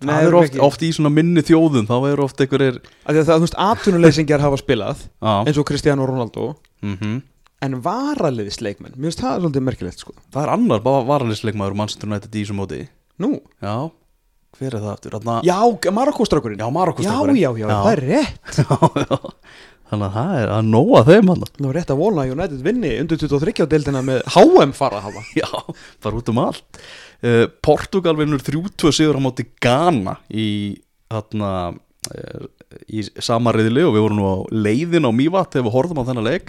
[0.02, 3.44] Nei, það eru oft, oft í svona minni þjóðum þá eru oft einhverjir það, þú
[3.44, 6.56] veist, atvinnuleysingjar hafa spilað eins og Cristiano Ronaldo.
[6.82, 7.20] Mm
[7.62, 10.14] en varaliðisleikmenn, mér finnst það svolítið merkilegt sko.
[10.34, 12.80] það er annar bara varalisleikmaður Manchester United í þessum móti.
[13.22, 13.74] Nú, já,
[14.58, 15.16] hver er það aftur?
[15.18, 16.62] Þarna, já, Marokkóstrákurinn.
[16.62, 18.56] Já Marokko já, já, já, það er rétt.
[18.62, 18.66] Já,
[19.04, 19.20] já.
[19.92, 22.62] þannig að það er að nóa þeim hann Það var rétt að vona að United
[22.64, 25.50] vinni undir 23 á deildina með HM fara að hafa Já,
[26.04, 26.82] bara út um allt.
[27.22, 30.48] Uh, Portugal vinnur 30 sigur á móti Ghana í
[31.12, 31.50] þarna
[32.90, 36.08] í sama riðli og við vorum nú á leiðin á Mývat þegar við horfum á
[36.08, 36.48] þennan leik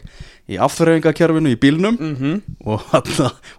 [0.49, 1.99] í afþreyingakerfinu í bílnum.
[1.99, 2.39] Mm -hmm.
[2.65, 2.81] og,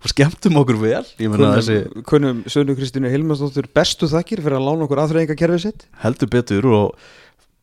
[0.02, 1.04] og skemmtum okkur vel.
[1.22, 5.86] Meina þessi Kunnum Sönnu Kristínu Hilmarsdóttur bestu þakkir fyrir að lána okkur aðþreyingakerfið sitt?
[6.02, 6.98] Heldur betur og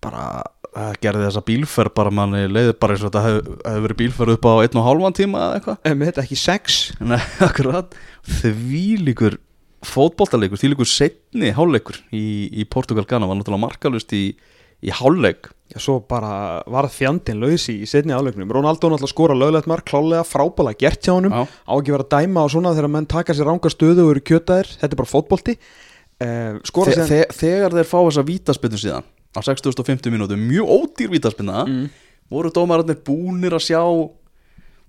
[0.01, 3.99] bara það gerði þessa bílferð bara manni leiði bara eins og þetta hefur hef verið
[3.99, 6.05] bílferð upp á einn og hálfan tíma eða eitthvað.
[6.07, 6.81] Þetta ekki sex.
[7.03, 7.97] Nei, akkurat.
[8.39, 9.41] Því líkur
[9.85, 14.35] fótboltaleikur, því líkur setni háleikur í, í Portugal Ghana var náttúrulega markalust í,
[14.81, 19.69] í háleik Já, svo bara varð fjandinn laus í setni áleiknum Ronaldo náttúrulega skora löglegt
[19.71, 21.31] mark klálega frábæla gert hjá honum.
[21.47, 24.23] Á ekki vera að dæma og svona þegar menn taka sér ranga stöðu og eru
[24.27, 25.55] kjötaðir, þetta er bara fótbolti.
[26.21, 31.13] Uh, skora Þe, þe Þegar þeir fá þessa vítaspinnu síðan á 6050 mínútu, mjög ódýr
[31.15, 31.87] vítaspinna Mm.
[32.31, 33.79] voru dómararnir búnir að sjá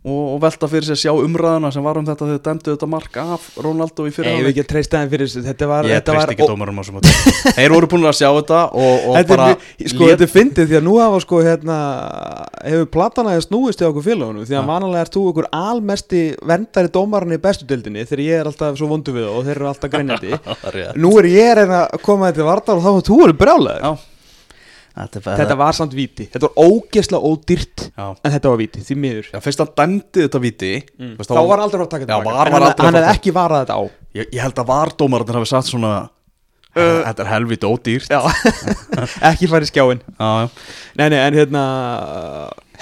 [0.02, 3.18] og, og velta fyrir sér sjá umræðuna sem var um þetta þegar dæmdu þetta mark
[3.22, 5.42] af Ronaldo í Nei, fyrir ég vil ekki að treysta þeim fyrir þessu.
[5.46, 8.28] Þetta var, Ég þetta var treyst ekki dómarum á þetta Þeir voru búin að sjá
[8.40, 11.42] þetta og, og Þetta bara er, sko, þetta er fyndið því að nú hafa sko
[11.46, 11.78] hérna
[12.66, 14.66] hefur platana eða snúist í okkur félagunum því að Ja.
[14.72, 18.90] vanalega ert þú okkur almesti verndari dómarinn í bestu dildinni þegar ég er alltaf svo
[18.90, 20.94] vondu við og þeir eru alltaf grænjandi er.
[21.02, 24.11] Nú er ég að reyna að koma þetta vardar og þá var þú brjálæður Já
[24.92, 28.96] Þetta, Þetta var samt víti, þetta var ógeðslega ódýrt Já, en þetta var víti, því
[29.00, 29.28] miður.
[29.32, 31.12] Já, fyrst hann dæmdi þetta viti mm.
[31.24, 33.12] Þá var aldrei að taka Já, þetta var- var En hann, aldrei að hann hefði
[33.16, 33.82] ekki varað þetta á.
[34.18, 35.92] Ég, ég held að vardómararnir hafi sagt svona
[36.72, 38.08] Þetta er helviti ódýrt.
[38.12, 38.20] Já,
[39.30, 40.46] ekki farið skjáin já, já.
[41.00, 41.62] Nei, nei, en hérna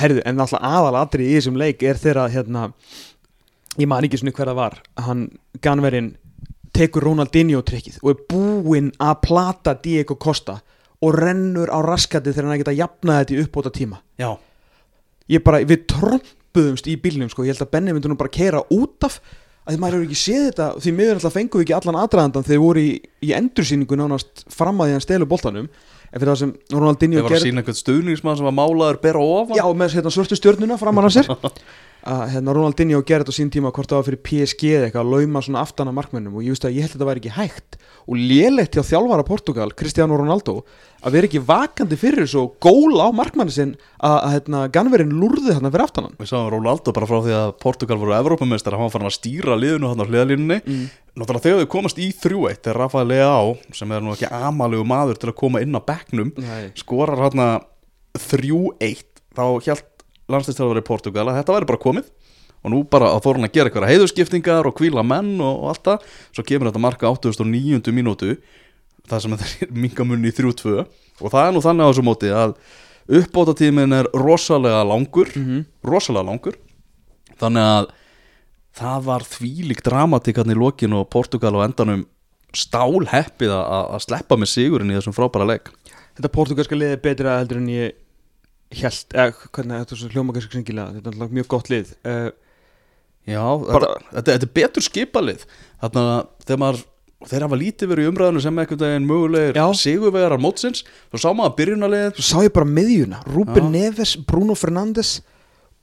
[0.00, 2.68] Herðu, en náttúrulega aðalatri í þessum leik er þeirra hérna
[3.78, 4.76] Ég man ekki svona hver það var.
[5.06, 5.24] Hann,
[5.62, 6.10] Ganverinn,
[6.74, 10.58] tekur Ronaldinho trikkið og er búinn að plata Diego Costa
[11.00, 14.30] og rennur á raskati þegar hann geta jafnað þetta í uppbóta tíma já.
[15.30, 18.64] Ég bara, við trompuðumst í bílnum sko, ég held að Benni myndi nú bara keira
[18.74, 19.20] út af
[19.64, 22.46] að því maður hefur ekki séð þetta því miður alltaf fengum við ekki allan aðdraðandan
[22.46, 22.90] þegar við voru í,
[23.22, 25.68] í endursýningu nánast fram að því hann stelu boltanum.
[26.10, 29.22] En fyrir það sem Ronaldinho Ég var að sína einhvern stuðningsmann sem var málaður bera
[29.22, 29.60] ofan.
[29.60, 31.30] Já, með hérna, svörtu stjörnuna framan á sér
[32.08, 35.02] að hérna, Ronaldinho gerði þetta á sín tíma hvort það var fyrir PSG eða eitthvað
[35.04, 37.20] að lauma svona aftan að markmennum og ég veist að ég held að þetta væri
[37.20, 37.76] ekki hægt
[38.10, 40.54] og lélegt hjá þjálfara Portugal, Cristiano Ronaldo
[41.04, 45.12] að vera ekki vakandi fyrir þessu og góla á markmanni sinn að, að hérna, Ganverinn
[45.20, 48.76] lúrði þarna fyrir aftan hann Við sáum Ronaldo bara frá því að Portugal voru Evrópumestar
[48.76, 50.88] hann var farin að stýra liðinu hann á hliðalínunni Mm.
[51.18, 55.18] Náttúrulega þegar þau komast í 3-1 þegar Rafael Leao, sem er nú ekki amalegu maður
[55.18, 56.68] til að koma inn á bekknum Nei.
[56.78, 57.42] skorar hann
[58.14, 59.02] 3-1
[59.36, 59.89] þá hjælt
[60.34, 62.10] landslýstjálfari Portugal að þetta væri bara komið.
[62.60, 65.70] Og nú bara að fór hann að gera eitthvað heiðurskiptingar og kvíla menn og, og
[65.72, 66.02] allt það.
[66.36, 67.88] Svo kemur þetta marka 89.
[67.96, 68.34] mínútu
[69.08, 70.74] það sem þetta er mingamunni í 3-2
[71.20, 72.52] og það er nú þannig á þessu móti að
[73.10, 75.64] uppbótatímin er rosalega langur Mhm.
[75.84, 76.54] rosalega langur.
[77.40, 77.88] Þannig að
[78.76, 82.04] það var þvílík dramatíkarn í lokin og Portugal á endanum
[82.54, 85.70] stál heppið að, sleppa með sigurinn í þessum frábæra leik.
[86.18, 87.92] Þetta portugalska lið er betra heldur en ég
[88.70, 91.90] held, eða hvernig þetta er svo hljóma kannski kringilega, þetta er náttúrulega mjög gott lið
[92.06, 92.30] uh,
[93.30, 95.42] Já, Bara- þetta, þetta, þetta er betur skipalið
[95.82, 96.78] Þannig að þegar maður
[97.30, 99.64] þeir hafa lítið verið í umræðinu sem einhvern veginn mögulegir Já.
[99.76, 100.80] sigurvegarar mótsins
[101.10, 103.72] svo sá maður byrjunarlið Svo sá ég bara miðjuna, Ruben Já.
[103.74, 105.10] Neves, Bruno Fernandes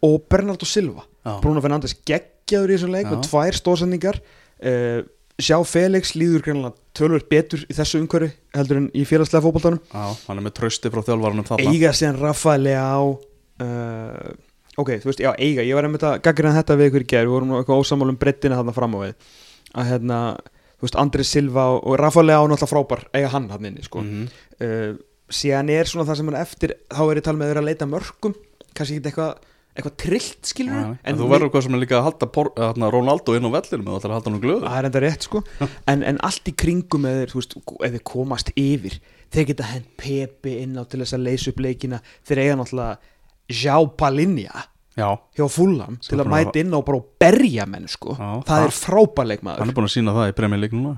[0.01, 1.35] og Bernardo Silva Já.
[1.43, 3.11] Bruno Fernandes geggjaður í þessu leik Já.
[3.13, 4.99] með tvær stóðsendingar uh,
[5.37, 9.79] Sjá Felix líður greinlega tölvöld betur í þessu umhverfi heldur en í félagslega fótboltanum.
[9.91, 11.71] Já, hann er með trösti frá þjálfarunum þarna.
[11.73, 14.35] Eiga síðan Rafaelega á uh,
[14.77, 15.65] Ok, þú veist, já, eiga.
[15.65, 17.25] Ég var að gaggrina þetta við ykkur í gær.
[17.25, 19.31] Við vorum eitthvað ósamál um brettina þarna fram á við.
[19.73, 20.19] Að hérna,
[20.77, 24.05] þú veist, Andri Silva og, Rafaelega á náttúrulega frábær eiga hann hann inni, sko.
[24.05, 24.27] Mhm.
[24.61, 27.63] uh, síðan er svona það sem hann eftir þá er ég talað með að vera
[27.63, 28.35] að leita mörgum
[28.77, 29.33] kannski ekki eitthvað
[29.77, 32.89] eitthvað trillt skilur en, en þú verður hvað sem er líka að halda por, hérna,
[32.93, 35.27] Ronaldo inn á vellinu og það er að halda hann glöðu það er enda rétt
[35.27, 35.43] sko.
[35.87, 38.97] En, en allt í kringum eða þeir komast yfir
[39.33, 42.01] þeir geta hent Pepe inn á til þess að leysa upp leikina.
[42.27, 42.97] Þeir eiga náttúrulega
[43.63, 44.65] Jao Palinja
[44.97, 48.15] Já, hjá Fulham til að mæta inn á bara og berja menn sko.
[48.17, 50.95] Já, það er frábærleik hann maður er búin að sína það í núna.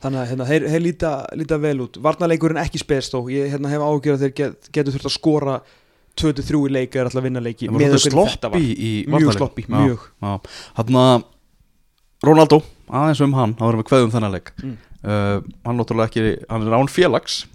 [0.00, 1.96] Þannig að hérna, þeir, þeir líta, líta vel út.
[2.00, 3.18] Varnarleikurinn ekki spes þó.
[3.32, 5.56] Ég hérna, hef ágjör að þeir get, getur þurft að skora
[6.20, 8.50] 23 í leika er alltaf að vinna leiki Það var miðað svolítið við hvernig þetta
[8.50, 8.58] var.
[8.58, 10.34] sloppi í mjög sloppi, já.
[10.80, 11.04] Þarna
[12.26, 12.60] Ronaldo,
[12.90, 14.76] aðeins um hann hann var með kveðum þennan leik Mm.
[15.04, 17.46] uh, hann náttúrulega ekki, hann er án félags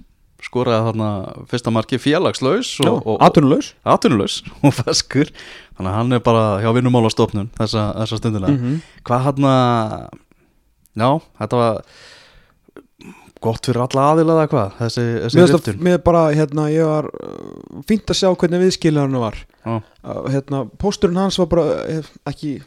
[0.45, 1.09] skoraði þarna
[1.49, 2.73] fyrsta marki félagslaus
[3.21, 5.29] atvinnulegs atvinnulaus og feskur
[5.77, 8.81] þannig að hann er bara hjá vinnumálastofnun þessa, þessa stundina mm -hmm.
[9.05, 9.95] hvað hann að
[10.95, 11.09] já,
[11.41, 11.81] þetta var
[13.45, 14.75] gott fyrir alla aðilega hvað?
[14.81, 19.21] Þessi, þessi Mér að mér bara, hérna, ég var uh, fínt að sjá hvernig viðskiljarnu
[19.23, 19.41] var.
[19.65, 19.81] Uh,
[20.33, 21.65] hérna, pósturinn hans var bara
[21.95, 22.57] uh, ekki,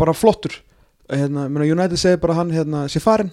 [0.00, 0.56] bara flottur.
[1.10, 3.32] Hérna, ég meina, United segir bara hann hérna, sé farinn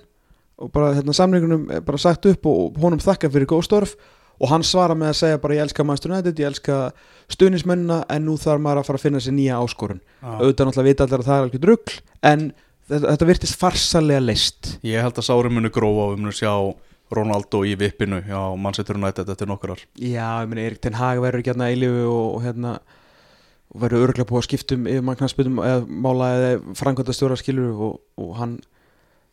[0.57, 3.97] og bara hérna, samningunum er bara sagt upp og, og honum þakka fyrir góð störf
[4.37, 6.77] og hann svara með að segja bara ég elska Manchester United, ég elska
[7.33, 10.01] stuðnismennina en nú þarf maður að fara að finna sér nýja áskorun.
[10.21, 10.29] Já.
[10.41, 11.97] auðvitað náttúrulega vita allir að það er alveg rugl
[12.31, 12.45] en
[12.89, 16.53] þetta, þetta virtist farsalega leist ég held að Sári muni grófa og við munum sjá
[17.13, 21.43] Ronaldo í vippinu hjá Manchester United eftir nokkurar Já, ég meina Erik Ten Hag verður
[21.43, 22.77] ekki hérna eilifu og, og hérna
[23.77, 28.33] verður örgulega búið að skiptum yfir mannknarsbytum eða mála eða framkvæmda stjóra skilur og, og
[28.39, 28.57] hann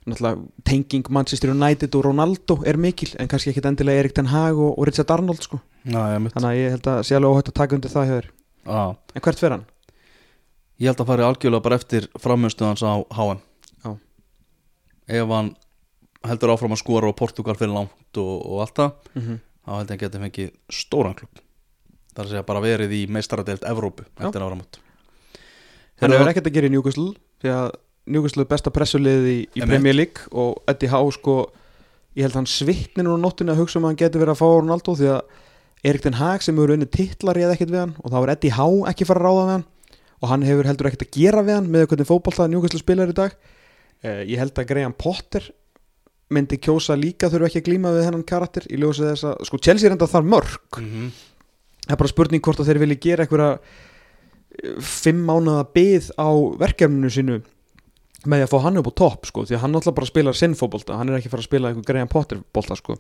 [0.05, 4.59] náttúrulega tenging Manchester United og Ronaldo er mikil en kannski ekkit endilega Erik Ten Hag
[4.59, 6.35] og, og Richard Arnold sko mitt.
[6.35, 8.29] þannig að ég held að sé alveg óhætt að taka undir það þér
[8.65, 8.83] Já.
[9.15, 9.65] En hvert fer hann?
[10.85, 13.41] Ég held að fari algjörlega bara eftir framhustu hans á HM
[13.85, 13.95] Já.
[15.19, 15.51] ef hann
[16.25, 19.39] heldur áfram að skora og Portugal fyrir langt og, og allt það Mm -hmm.
[19.65, 21.41] þá held ég að hann geti fengið stóran klubb
[22.15, 24.27] það er að bara verið í meistaradeild Evrópu Já.
[24.27, 24.79] eftir áramót
[26.01, 27.13] Hann hefur ekkert að gera í Newcastle
[27.43, 27.71] því að
[28.07, 29.61] Newcastle er besta pressulið í, í.
[29.65, 31.51] Premier League og Eddie Howe sko
[32.17, 34.43] ég held hann svitnir nú á nóttunni að hugsa um að hann geti verið að
[34.43, 35.23] fá Ronaldo því að
[35.85, 38.51] Erik Ten Hag sem hefur unni titlar ég ekkert við hann og þá er Eddie
[38.57, 39.65] Howe ekki fara að ráða við hann
[40.25, 43.17] og hann hefur heldur ekkert að gera við hann með hvernig fótballtað Newcastle spilar í
[43.17, 43.37] dag.
[44.05, 45.51] Uh, ég held að Graham Potter
[46.33, 49.61] myndi kjósa líka þurfa ekki að glíma við hennan karakter í ljósi þess að sko
[49.61, 50.79] Chelsea er enda þar mörg.
[50.81, 51.11] Mm -hmm.
[51.85, 56.29] það er bara spurning hvort að þeir vilja gera einhverja eh, fimm mánuða byð á
[56.65, 57.43] verkefninu sínu
[58.25, 60.97] með að fá hann upp á topp sko, því að hann náttúrulega bara spilar sinnfóbolta,
[60.97, 62.97] hann er ekki fara að spila einhver Graham Potter bolta sko.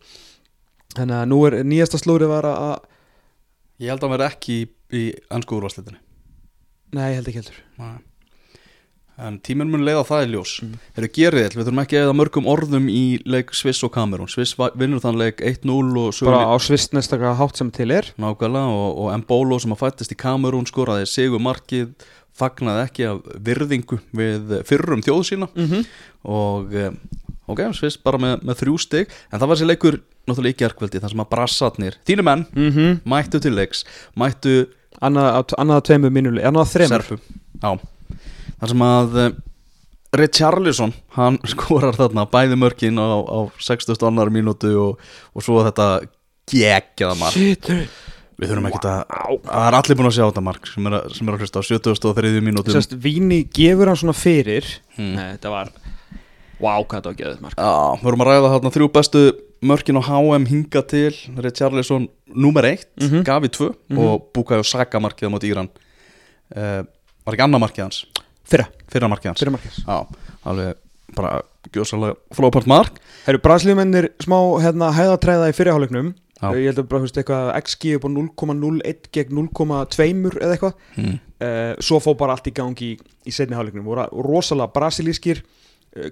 [0.94, 2.84] Þannig að nú er nýjasta slúri var að
[3.80, 6.03] ég held að hann verði ekki í, í ennsku úrvarslitinni
[6.94, 7.62] nei, ég held ekki heldur.
[9.14, 10.52] En tíminn mun leiða það í ljós.
[10.64, 10.78] Mm.
[10.94, 14.30] Þeir eru gerið við þurfum ekki að eða mörgum orðum í leik Sviss og Kamerún.
[14.30, 18.10] Sviss vinnur þann leik 1-0 og svo bara á svistnestaka hátt sem til er.
[18.18, 21.92] Nákvæmlega og, og Mbolo sem að fættist í Kamerún skoraði sigur markið
[22.34, 25.50] fagnaði ekki af virðingu við fyrrum þjóð sína.
[25.54, 25.86] Mm -hmm.
[26.34, 26.90] og eh,
[27.46, 29.14] ok, Sviss bara með, með þrjú stig.
[29.30, 33.00] En það var þessi leikur náttúrulega í gerkveldi þar sem að brassatnir, þínu menn Mm
[33.04, 33.84] mættu til leiks,
[34.16, 34.66] mættu
[35.04, 37.18] annað að tveimur minuleg, annað að
[37.64, 37.70] Já,
[38.60, 39.28] þar sem að uh,
[40.14, 43.98] Richarlison, hann skorar þarna bæði mörkin á, á 60.
[44.08, 45.88] annar mínútu og, og svo þetta
[46.50, 47.36] geggjaða mark.
[47.36, 47.70] Shit,
[48.34, 49.02] Við þurfum ekki að,
[49.46, 51.68] það er allir búin að sjá þetta mark sem er, sem er að hlusta á
[51.68, 52.40] 73.
[52.42, 52.72] mínútu.
[52.74, 54.66] Sérst, Víni gefur hann svona fyrir.
[54.96, 55.12] Hmm.
[55.14, 55.70] nei, þetta var
[56.58, 57.60] wow, hvað þetta var geðið mark.
[57.60, 59.22] Já, við erum að ræða þarna þrjú bestu
[59.64, 63.24] mörkin á HM hinga til Richarlison nummer 1, Mhm.
[63.24, 63.98] Gavi 2 Mhm.
[63.98, 65.68] og Bukayo Saka markið á móti Íran
[66.56, 66.82] uh,
[67.24, 68.04] Var ekki annað markið hans?
[68.44, 70.06] fyrra, Fyrra markið hans fyrra markið Já,
[70.44, 70.74] alveg
[71.16, 71.42] bara
[71.72, 76.50] gjósalega frábært mark Herru, braslíumennir smá hérna, hæðatræða í fyrirháleiknum Já.
[76.52, 80.74] Ég held að bara, þú veist, eitthvað XG upp á 0,01 gegn 0,2 eða eitthvað
[80.98, 81.14] mm.
[81.40, 85.40] uh, Svo fó bara allt í gangi í, í setni háleiknum voru rosalega brasilískir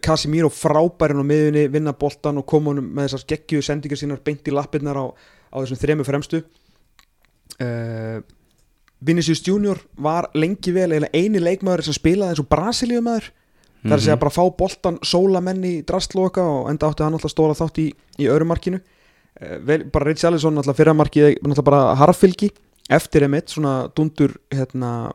[0.02, 4.46] Casimiro frábærin á miðunni vinna boltan og koma honum með þessar geggju sendingar sínar beint
[4.46, 5.04] í lappirnar á,
[5.50, 6.42] á þessum þremu fremstu.
[7.58, 8.22] Uh,
[9.02, 13.32] Vinicius Junior var lengi vel eini leikmaður sem spilaði eins og brasilíumæður
[13.82, 17.16] Það er að segja bara fá boltan sóla menn í drastloka og enda átti hann
[17.16, 17.88] alltaf stóra þátt í,
[18.22, 22.52] í örumarkinu uh, vel, bara Rich Allison alltaf fyrramarkið alltaf bara harfylgi
[22.92, 25.10] eftir emitt svona dundur hérna,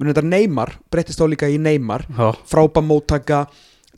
[0.00, 2.06] Neymar, breyttist á líka í Neymar.
[2.08, 3.40] Já, frábæð móttaka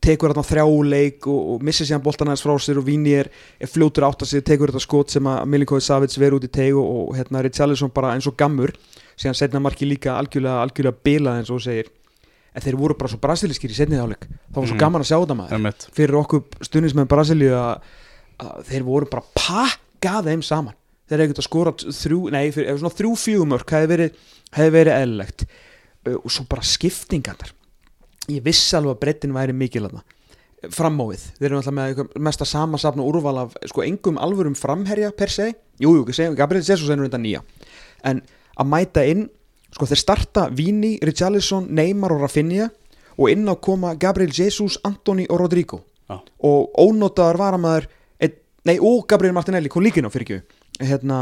[0.02, 3.28] tekur þarna þrjáleik og, og missir síðan boltan aðeins frá sér og Vini er,
[3.62, 6.52] er fljótur átt að sig tekur þetta skot sem að Milinkovic Savic verið út í
[6.52, 8.74] teig og, og hérna Rich Allison bara eins og gammur
[9.16, 11.88] síðan setna marki líka algjörlega, algjörlega bilað eins og segir.
[12.52, 14.82] En þeir voru bara svo brasilískir í setnið áleik það var svo Mhm.
[14.82, 15.52] gaman að sjá þetta maður.
[15.96, 17.80] Fyrir okkur stundins með Brasilíu að,
[18.44, 20.74] að þeir voru bara pakka þeim saman.
[21.08, 24.20] Þeir hefði getað skorað þrjú, nei, fyrir, svona þrjú fjögumörk hefði verið,
[24.56, 25.46] hefði verið eðlilegt.
[26.02, 27.52] Uh, og svo bara skiptingarnar
[28.30, 30.02] ég vissi alveg að brettin væri mikil aðna
[30.70, 35.32] frammóið, þeir eru alltaf með mesta samansafn og úrval af sko engum alvörum framherja per
[35.32, 35.48] se,
[35.82, 37.40] jú, jú, Gabriel Jesus er nú reynda nýja.
[38.06, 38.20] En
[38.54, 39.24] að mæta inn,
[39.74, 42.68] sko þeir starta Vini, Richarlison, Neymar og Rafinha
[43.16, 45.82] og inn á koma Gabriel Jesus, Antoni og Rodrigo.
[46.10, 46.18] Já.
[46.42, 47.86] og ónótaðar varamæður
[48.68, 51.18] nei, og Gabriel Martinelli kom líka inn á fyrir ekki hérna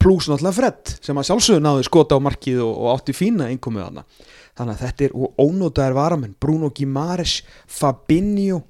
[0.00, 3.86] pluss náttúrulega Fred sem að sjálfsögðu náði skota á markið og, og átti fína innkomið
[3.86, 4.04] þarna
[4.56, 6.34] þannig að þetta er og ónótaðar varamenn.
[6.40, 8.62] Bruno Gimares, Fabinho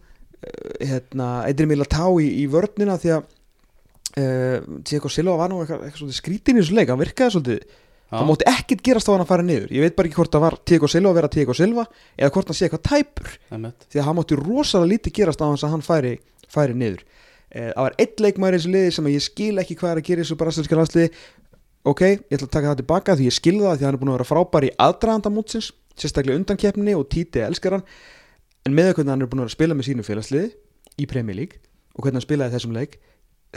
[0.42, 3.24] eh, hérna, Edri Militao í, í vörnina því að
[4.20, 7.82] uh, Diego Silva var nú eitthvað, eitthvað svolítið skrítin í þessu leik, hann virkaði svolítið
[8.06, 9.72] það mátti ekkert gerast á hann að fara niður.
[9.74, 11.84] Ég veit bara ekki hvort það var Diego Silva að vera Diego Silva
[12.14, 13.32] eða hvort hann sé eitthvað tæpur.
[13.50, 16.12] Því að hann mátti rosalega lítið gerast á hans að hann færi,
[16.52, 17.02] færi niður.
[17.50, 20.06] Eh, það var einn leikmæri í þessu liði sem ég skil ekki hvað er að
[20.08, 21.10] gera í þessu brasilíska landsliði
[21.86, 24.12] ok, ég ætla að taka það tilbaka því ég skil það því hann er búin
[24.12, 27.84] að vera frábær í aðdraðanda mótsins sérstaklega undankeppninni og títi elskar hann.
[28.66, 30.48] En með að hvernig hann er búin að vera að spila með sínu félagsliði
[30.96, 31.06] í
[31.36, 31.62] League
[31.94, 32.98] og hvernig hann spilaði þessum leik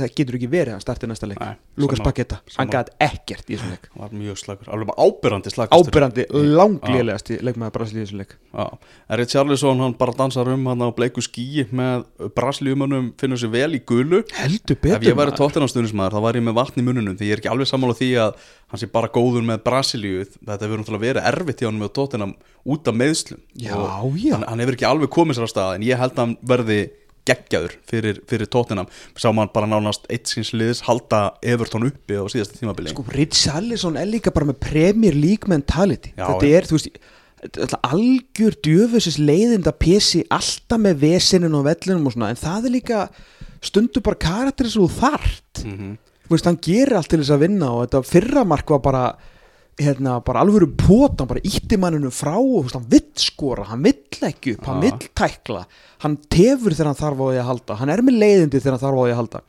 [0.06, 1.42] það getur ekki verið að hann starti næsta leik.
[1.80, 2.02] Lukas.
[2.04, 3.90] Paketa, hann gæti ekkert í þessum leik.
[4.00, 8.36] Var mjög slagur, alveg bara ábyrrandi slagastur ábyrrandi, langlélegasti leikmaður Brasilíu í þessum leik.
[8.54, 8.66] Já,
[9.16, 12.06] Eri Charlison hann bara dansar um hann á bleiku skíi með
[12.38, 14.24] braslíumönnum finnur sér vel í gulu.
[14.38, 17.44] Heldur Ef ég væri tóttinanstunismæður þá væri ég með vatn í mununum því ég er
[17.44, 20.24] ekki alveg sammála því að hann sé bara góður með Brasilíu.
[20.40, 22.34] Þetta hefur náttúrulega verið erfitt hjá hann með tóttinam
[22.70, 23.76] út af meðslum Já,
[24.16, 24.36] já.
[24.36, 24.60] hann, hann
[27.30, 28.90] geggjaður fyrir, fyrir tóttinam
[29.20, 32.92] sá maður bara nánast eitt síns liðs halda Everton uppi á síðasta tímabili.
[32.94, 36.14] Sko, Richarlison er líka bara með Premier League mentality.
[36.18, 37.00] Já, þetta er, þú veist
[37.88, 43.02] algjör djöfusis leiðinda pesi alltaf með vesinin og vellinum og svona, en það er líka
[43.64, 45.64] stundu bara karakterið svo þart.
[45.64, 45.98] Mm -hmm.
[46.28, 49.06] þú veist, hann gerir allt til þess að vinna og þetta fyrra mark var bara
[49.80, 53.84] hérna, bara alvöru pot, hann bara ítti manninu frá og veist, hann vill skora, hann
[53.86, 55.66] vill ekki upp, hann vill tækla.
[56.04, 58.84] Hann tefur þegar hann þarf á því að halda hann er með leiðindi þegar hann
[58.86, 59.44] þarf á því að halda.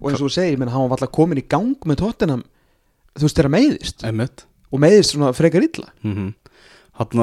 [0.00, 2.46] Og eins og þú segir, menn, hann var alltaf komin í gang með tóttinam,
[3.14, 4.06] þú veist, þegar meiðist.
[4.08, 4.46] Einmitt.
[4.74, 5.92] Og meiðist svona frekar illa.
[6.04, 6.32] Mm
[6.94, 7.22] Hann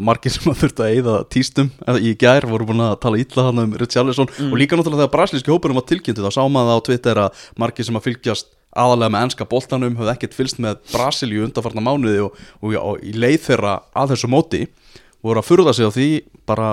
[0.00, 3.42] margir sem að þurfti að eyða tístum eða í gær voru búin að tala illa
[3.50, 4.30] hann um Richarlison.
[4.46, 7.42] Og líka náttúrulega þegar brasilíski hópurum var tilkynntu þá sá maður það á Twitter að
[7.60, 12.24] margir sem að fylgjast aðalega með enska boltanum höfðu ekkert fylgst með Brasilíu undanfarna mánuði
[12.26, 14.64] og, og, og í leið þeirra að þessu móti
[15.24, 16.08] voru að furða sig á því
[16.48, 16.70] bara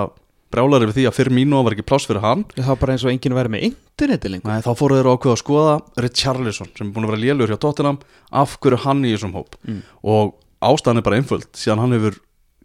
[0.52, 2.46] brjálar yfir því að fyrir mínu var ekki pláss fyrir hann.
[2.54, 4.48] Það var bara eins og enginn væri með interneti lengur.
[4.48, 7.58] Nei, þá fóru þeir ákveða að skoða Richarlison sem er búin að vera lélur hjá
[7.60, 7.98] Tottenham.
[8.32, 9.58] Af hverju hann í þessum hóp?
[9.68, 9.82] Mm.
[10.08, 11.50] og ástæðan er bara einföld.
[11.54, 12.16] Síðan hann hefur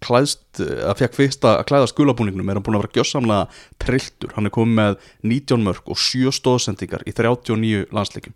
[0.04, 3.44] klæðst að fekk fyrst að klæða skulabúningnum er hann búin að vera gjössamlega
[3.84, 4.98] trilltur hann er komið með
[5.32, 8.36] 19 mörg og 7 stóðsendingar í 39 landsleikum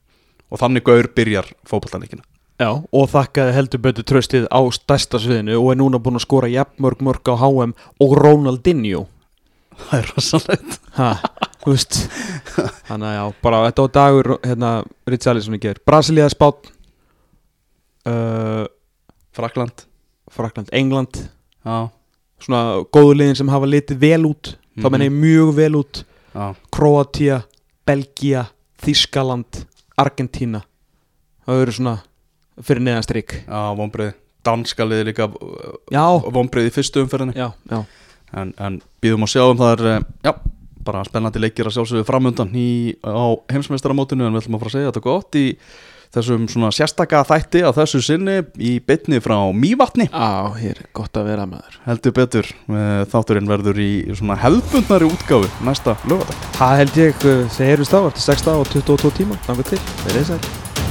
[0.51, 2.23] og þannig gaur byrjar fótballtanleikina
[2.57, 6.47] Já, og þakkaði heldur betur tröstið á stærsta sviðinu og er núna búin að skora
[6.49, 9.03] jafnmörg mörg á HM og Ronaldinho.
[9.77, 10.79] Það er rosalegt.
[10.97, 11.09] Ha,
[11.61, 11.99] þú veist.
[12.87, 14.71] Þannig að já, bara þetta á dagur hérna,
[15.05, 16.71] Richarlison í ger, Brasilia spátt
[18.09, 18.65] uh,
[19.37, 19.85] Frakland.
[20.33, 21.21] Frakland, England.
[21.61, 21.77] Já,
[22.41, 22.63] svona
[22.93, 24.55] góðu liðin sem hafa litið vel út.
[24.77, 24.91] Þá Mhm.
[24.97, 26.03] menn ég mjög vel út.
[26.33, 27.43] Já, Kroatia,
[27.85, 28.47] Belgia
[28.81, 29.65] Þískaland,
[29.97, 30.63] Argentína.
[31.47, 31.97] Það eru svona
[32.63, 33.37] fyrir neðan strik.
[33.47, 34.15] Já vonbreið
[34.47, 35.27] danska liði líka
[35.91, 36.03] já,
[36.33, 37.35] vonbreið í fyrstu umferðinni.
[37.37, 37.81] Já, já.
[38.37, 40.31] En, en býðum að sjá um það er eh, já,
[40.87, 44.75] bara spennandi leikir að sjálfsögðu framöndan í, á heimsmeistaramótinu en við ætlum að fara að
[44.77, 45.45] segja þetta gott í
[46.15, 50.07] þessum svona sérstaka þætti á þessu sinni í bytni frá Mývatni.
[50.11, 51.79] Já, hér er gott að vera maður.
[51.87, 57.73] Heldur betur, Eh, þátturinn verður í svona hefðbundnari útgáfu næsta lögadag Það held ég, þeir
[57.77, 60.86] eru stáð eftir 6 dag og 22 tíma, þannig til, þeir þess að